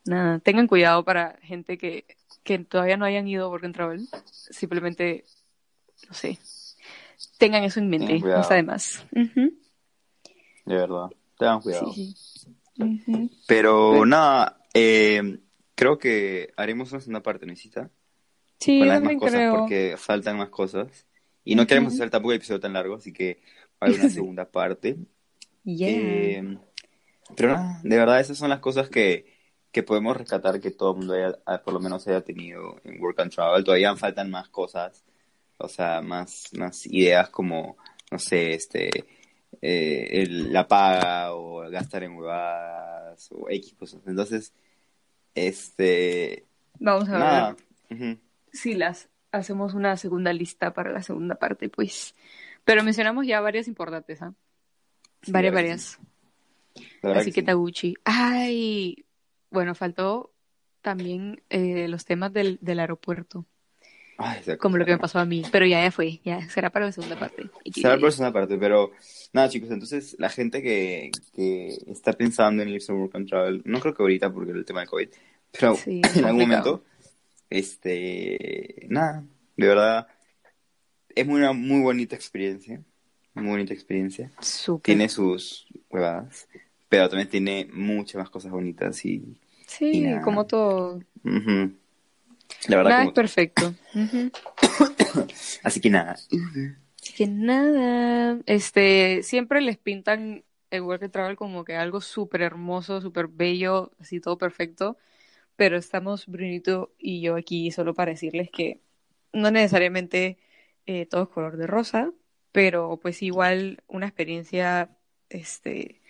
nada, 0.04 0.40
tengan 0.40 0.66
cuidado 0.66 1.04
para 1.04 1.38
gente 1.42 1.78
que, 1.78 2.04
que 2.42 2.58
todavía 2.58 2.96
no 2.96 3.04
hayan 3.04 3.28
ido 3.28 3.46
a 3.46 3.48
Work 3.48 3.66
and 3.66 3.74
Travel. 3.76 4.08
Simplemente, 4.24 5.22
no 6.08 6.14
sé, 6.14 6.40
tengan 7.38 7.62
eso 7.62 7.78
en 7.78 7.90
mente, 7.90 8.18
no 8.18 8.40
está 8.40 8.56
de 8.56 8.64
más. 8.64 9.06
Verdad. 10.64 11.10
Tengan 11.38 11.60
cuidado. 11.60 11.92
Sí. 11.92 12.12
Pero 13.46 14.04
nada, 14.04 14.64
eh, 14.74 15.38
creo 15.76 15.96
que 15.96 16.52
haremos 16.56 16.90
una 16.90 17.00
segunda 17.00 17.22
parte, 17.22 17.46
¿necesita? 17.46 17.88
Sí, 18.58 18.80
con 18.80 18.88
las 18.88 18.98
también 18.98 19.20
cosas 19.20 19.34
creo. 19.34 19.56
porque 19.58 19.94
faltan 19.96 20.38
más 20.38 20.48
cosas. 20.48 21.06
Y 21.46 21.54
no 21.54 21.66
queremos 21.66 21.94
hacer 21.94 22.10
tampoco 22.10 22.32
el 22.32 22.36
episodio 22.36 22.60
tan 22.60 22.74
largo, 22.74 22.96
así 22.96 23.12
que 23.12 23.40
haber 23.80 23.94
una 24.00 24.08
segunda 24.10 24.44
parte. 24.50 24.96
Yeah. 25.64 25.88
Eh, 25.90 26.58
pero 27.36 27.54
nada, 27.54 27.80
de 27.82 27.96
verdad 27.96 28.20
esas 28.20 28.36
son 28.36 28.50
las 28.50 28.60
cosas 28.60 28.88
que, 28.90 29.24
que 29.72 29.82
podemos 29.82 30.16
rescatar 30.16 30.60
que 30.60 30.70
todo 30.72 30.90
el 30.92 30.98
mundo 30.98 31.14
haya, 31.14 31.38
ah, 31.46 31.62
por 31.62 31.72
lo 31.72 31.80
menos 31.80 32.06
haya 32.08 32.20
tenido 32.22 32.80
en 32.84 33.00
Work 33.00 33.20
and 33.20 33.32
Travel. 33.32 33.64
Todavía 33.64 33.96
faltan 33.96 34.30
más 34.30 34.48
cosas, 34.48 35.04
o 35.58 35.68
sea, 35.68 36.02
más, 36.02 36.50
más 36.52 36.84
ideas 36.86 37.30
como, 37.30 37.76
no 38.10 38.18
sé, 38.18 38.52
este, 38.54 38.90
eh, 39.62 40.08
el- 40.22 40.52
la 40.52 40.66
paga 40.68 41.32
o 41.34 41.60
gastar 41.70 42.02
en 42.02 42.16
huevadas 42.16 43.28
o 43.32 43.48
X 43.50 43.74
cosas. 43.78 44.02
Entonces, 44.06 44.52
este, 45.34 46.44
Vamos 46.78 47.08
a 47.08 47.18
nada. 47.18 47.56
ver 47.90 47.96
Ujú. 48.12 48.20
si 48.52 48.74
las 48.74 49.08
hacemos 49.36 49.74
una 49.74 49.96
segunda 49.96 50.32
lista 50.32 50.72
para 50.72 50.90
la 50.92 51.02
segunda 51.02 51.36
parte, 51.36 51.68
pues. 51.68 52.14
Pero 52.64 52.82
mencionamos 52.82 53.26
ya 53.26 53.40
varias 53.40 53.68
importantes, 53.68 54.20
¿ah? 54.22 54.34
Sí, 55.22 55.32
varias, 55.32 55.54
la 55.54 55.60
varias. 55.60 55.98
La 57.02 57.18
Así 57.18 57.32
que 57.32 57.40
sí. 57.40 57.46
Taguchi. 57.46 57.94
Ay, 58.04 59.04
bueno, 59.50 59.74
faltó 59.74 60.32
también 60.82 61.42
eh, 61.50 61.88
los 61.88 62.04
temas 62.04 62.32
del, 62.32 62.58
del 62.60 62.78
aeropuerto, 62.78 63.44
Ay, 64.18 64.40
como 64.58 64.76
lo 64.76 64.84
que 64.84 64.92
me 64.92 64.98
pasó 64.98 65.18
a 65.18 65.24
mí. 65.24 65.42
Pero 65.50 65.66
ya, 65.66 65.82
ya 65.82 65.90
fue, 65.90 66.20
ya 66.24 66.48
será 66.48 66.70
para 66.70 66.86
la 66.86 66.92
segunda 66.92 67.18
parte. 67.18 67.50
Será 67.74 67.98
por 67.98 68.12
una 68.18 68.32
parte, 68.32 68.56
pero 68.56 68.92
nada, 69.32 69.48
chicos, 69.48 69.70
entonces 69.70 70.16
la 70.18 70.28
gente 70.28 70.62
que, 70.62 71.10
que 71.34 71.76
está 71.88 72.12
pensando 72.12 72.62
en 72.62 72.68
irse 72.70 72.92
a 72.92 72.94
Work 72.94 73.16
and 73.16 73.28
Travel, 73.28 73.62
no 73.64 73.80
creo 73.80 73.94
que 73.94 74.02
ahorita 74.02 74.32
porque 74.32 74.52
el 74.52 74.64
tema 74.64 74.80
de 74.82 74.86
COVID, 74.86 75.08
pero 75.52 75.74
Sí, 75.76 76.00
en 76.14 76.24
algún 76.24 76.40
complicado. 76.40 76.70
momento, 76.72 76.84
este, 77.50 78.86
nada, 78.88 79.24
de 79.56 79.66
verdad, 79.66 80.08
es 81.14 81.26
una 81.26 81.52
muy 81.52 81.80
bonita 81.80 82.14
experiencia, 82.16 82.82
muy 83.34 83.46
bonita 83.48 83.72
experiencia. 83.74 84.30
Tiene 84.82 85.08
sus 85.08 85.66
huevadas, 85.90 86.48
pero 86.88 87.08
también 87.08 87.28
tiene 87.28 87.68
muchas 87.72 88.16
más 88.20 88.30
cosas 88.30 88.52
bonitas 88.52 89.04
y, 89.04 89.40
Sí, 89.66 90.06
como 90.22 90.46
todo. 90.46 91.02
La 92.68 92.76
verdad, 92.76 92.90
Nada 92.90 92.96
como- 92.98 93.08
es 93.10 93.14
perfecto. 93.14 93.74
Así 95.62 95.80
que 95.80 95.90
nada, 95.90 96.12
Así 96.12 97.12
que 97.14 97.26
nada, 97.26 98.38
este, 98.46 99.22
siempre 99.22 99.60
les 99.60 99.76
pintan 99.78 100.44
el 100.70 100.82
Work 100.82 101.04
and 101.04 101.12
Travel 101.12 101.36
como 101.36 101.64
que 101.64 101.76
algo 101.76 102.00
súper 102.00 102.42
hermoso, 102.42 103.00
súper 103.00 103.28
bello, 103.28 103.92
así 104.00 104.20
todo 104.20 104.36
perfecto, 104.38 104.96
pero 105.56 105.76
estamos 105.76 106.26
Brunito 106.26 106.94
y 106.98 107.20
yo 107.20 107.36
aquí 107.36 107.70
solo 107.70 107.94
para 107.94 108.12
decirles 108.12 108.50
que 108.50 108.80
no 109.32 109.50
necesariamente 109.50 110.38
eh, 110.86 111.06
todo 111.06 111.24
es 111.24 111.28
color 111.28 111.56
de 111.56 111.66
rosa, 111.66 112.12
pero 112.52 112.98
pues 113.02 113.22
igual 113.22 113.82
una 113.88 114.06
experiencia, 114.06 114.96
este, 115.28 116.00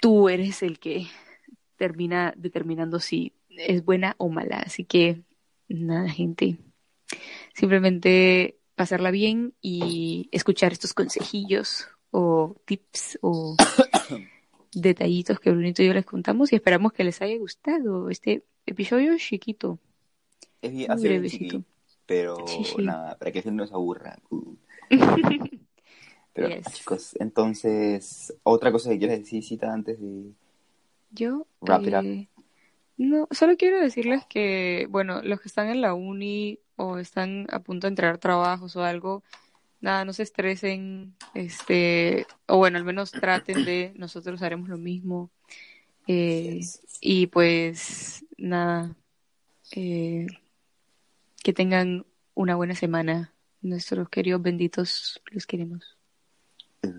tú 0.00 0.28
eres 0.28 0.62
el 0.62 0.78
que 0.78 1.06
termina 1.76 2.34
determinando 2.36 3.00
si 3.00 3.34
es 3.50 3.84
buena 3.84 4.14
o 4.18 4.28
mala, 4.28 4.58
así 4.58 4.84
que 4.84 5.22
nada, 5.68 6.08
gente. 6.08 6.58
Simplemente 7.54 8.58
pasarla 8.74 9.10
bien 9.10 9.54
y 9.60 10.28
escuchar 10.32 10.72
estos 10.72 10.94
consejillos 10.94 11.88
o 12.10 12.56
tips 12.64 13.18
o 13.22 13.56
detallitos 14.72 15.40
que 15.40 15.50
Brunito 15.50 15.82
y 15.82 15.86
yo 15.86 15.94
les 15.94 16.04
contamos 16.06 16.52
y 16.52 16.56
esperamos 16.56 16.92
que 16.92 17.04
les 17.04 17.20
haya 17.22 17.36
gustado 17.38 18.10
este 18.10 18.44
episodio 18.66 19.16
chiquito. 19.18 19.78
es 20.62 20.72
bien, 20.72 20.90
así 20.90 21.02
bien 21.04 21.14
brevecito. 21.14 21.44
chiqui, 21.58 21.64
pero 22.06 22.36
Sí, 22.46 22.64
sí. 22.64 22.82
nada, 22.82 23.16
para 23.18 23.30
que 23.32 23.42
se 23.42 23.48
aburra. 23.50 24.18
Uh. 24.30 24.56
Pero 26.32 26.48
Yes. 26.48 26.72
chicos, 26.72 27.16
entonces, 27.18 28.32
otra 28.44 28.70
cosa 28.70 28.90
que 28.90 28.98
quieras 28.98 29.18
decir, 29.18 29.42
Cita, 29.42 29.72
antes 29.72 30.00
de... 30.00 30.30
Yo, 31.10 31.46
Wrap 31.60 31.82
it 31.82 31.94
up. 31.94 32.04
eh, 32.04 32.28
no, 32.96 33.26
solo 33.32 33.56
quiero 33.56 33.80
decirles 33.80 34.24
que, 34.28 34.86
bueno, 34.90 35.20
los 35.22 35.40
que 35.40 35.48
están 35.48 35.68
en 35.68 35.80
la 35.80 35.94
uni 35.94 36.60
o 36.76 36.98
están 36.98 37.46
a 37.50 37.58
punto 37.60 37.86
de 37.86 37.90
entrar 37.90 38.18
trabajos 38.18 38.76
o 38.76 38.84
algo, 38.84 39.24
nada, 39.80 40.04
no 40.04 40.12
se 40.12 40.22
estresen, 40.22 41.14
este, 41.34 42.26
o 42.46 42.58
bueno, 42.58 42.78
al 42.78 42.84
menos 42.84 43.10
traten 43.10 43.64
de, 43.64 43.92
nosotros 43.96 44.42
haremos 44.42 44.68
lo 44.68 44.78
mismo. 44.78 45.30
Eh, 46.06 46.60
y 47.00 47.26
pues, 47.26 48.24
nada, 48.36 48.94
eh, 49.72 50.26
que 51.42 51.52
tengan 51.52 52.06
una 52.34 52.56
buena 52.56 52.74
semana. 52.74 53.32
Nuestros 53.60 54.08
queridos 54.08 54.40
benditos, 54.40 55.20
los 55.32 55.46
queremos. 55.46 55.96
Uh, 56.84 56.92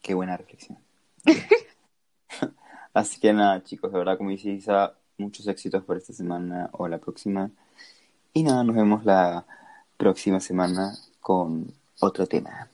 qué 0.00 0.14
buena 0.14 0.36
reflexión. 0.36 0.78
Así 2.94 3.20
que 3.20 3.32
nada, 3.32 3.62
chicos, 3.62 3.92
de 3.92 3.98
verdad, 3.98 4.16
como 4.16 4.30
dice 4.30 4.50
Isa, 4.50 4.94
muchos 5.18 5.46
éxitos 5.48 5.82
por 5.84 5.96
esta 5.96 6.12
semana 6.12 6.70
o 6.72 6.88
la 6.88 6.98
próxima. 6.98 7.50
Y 8.32 8.42
nada, 8.42 8.62
nos 8.64 8.76
vemos 8.76 9.04
la 9.04 9.44
próxima 9.96 10.40
semana 10.40 10.94
con 11.20 11.72
otro 12.00 12.26
tema. 12.26 12.68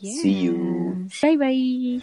See 0.00 0.44
you. 0.44 1.08
Bye 1.20 1.36
bye. 1.36 2.00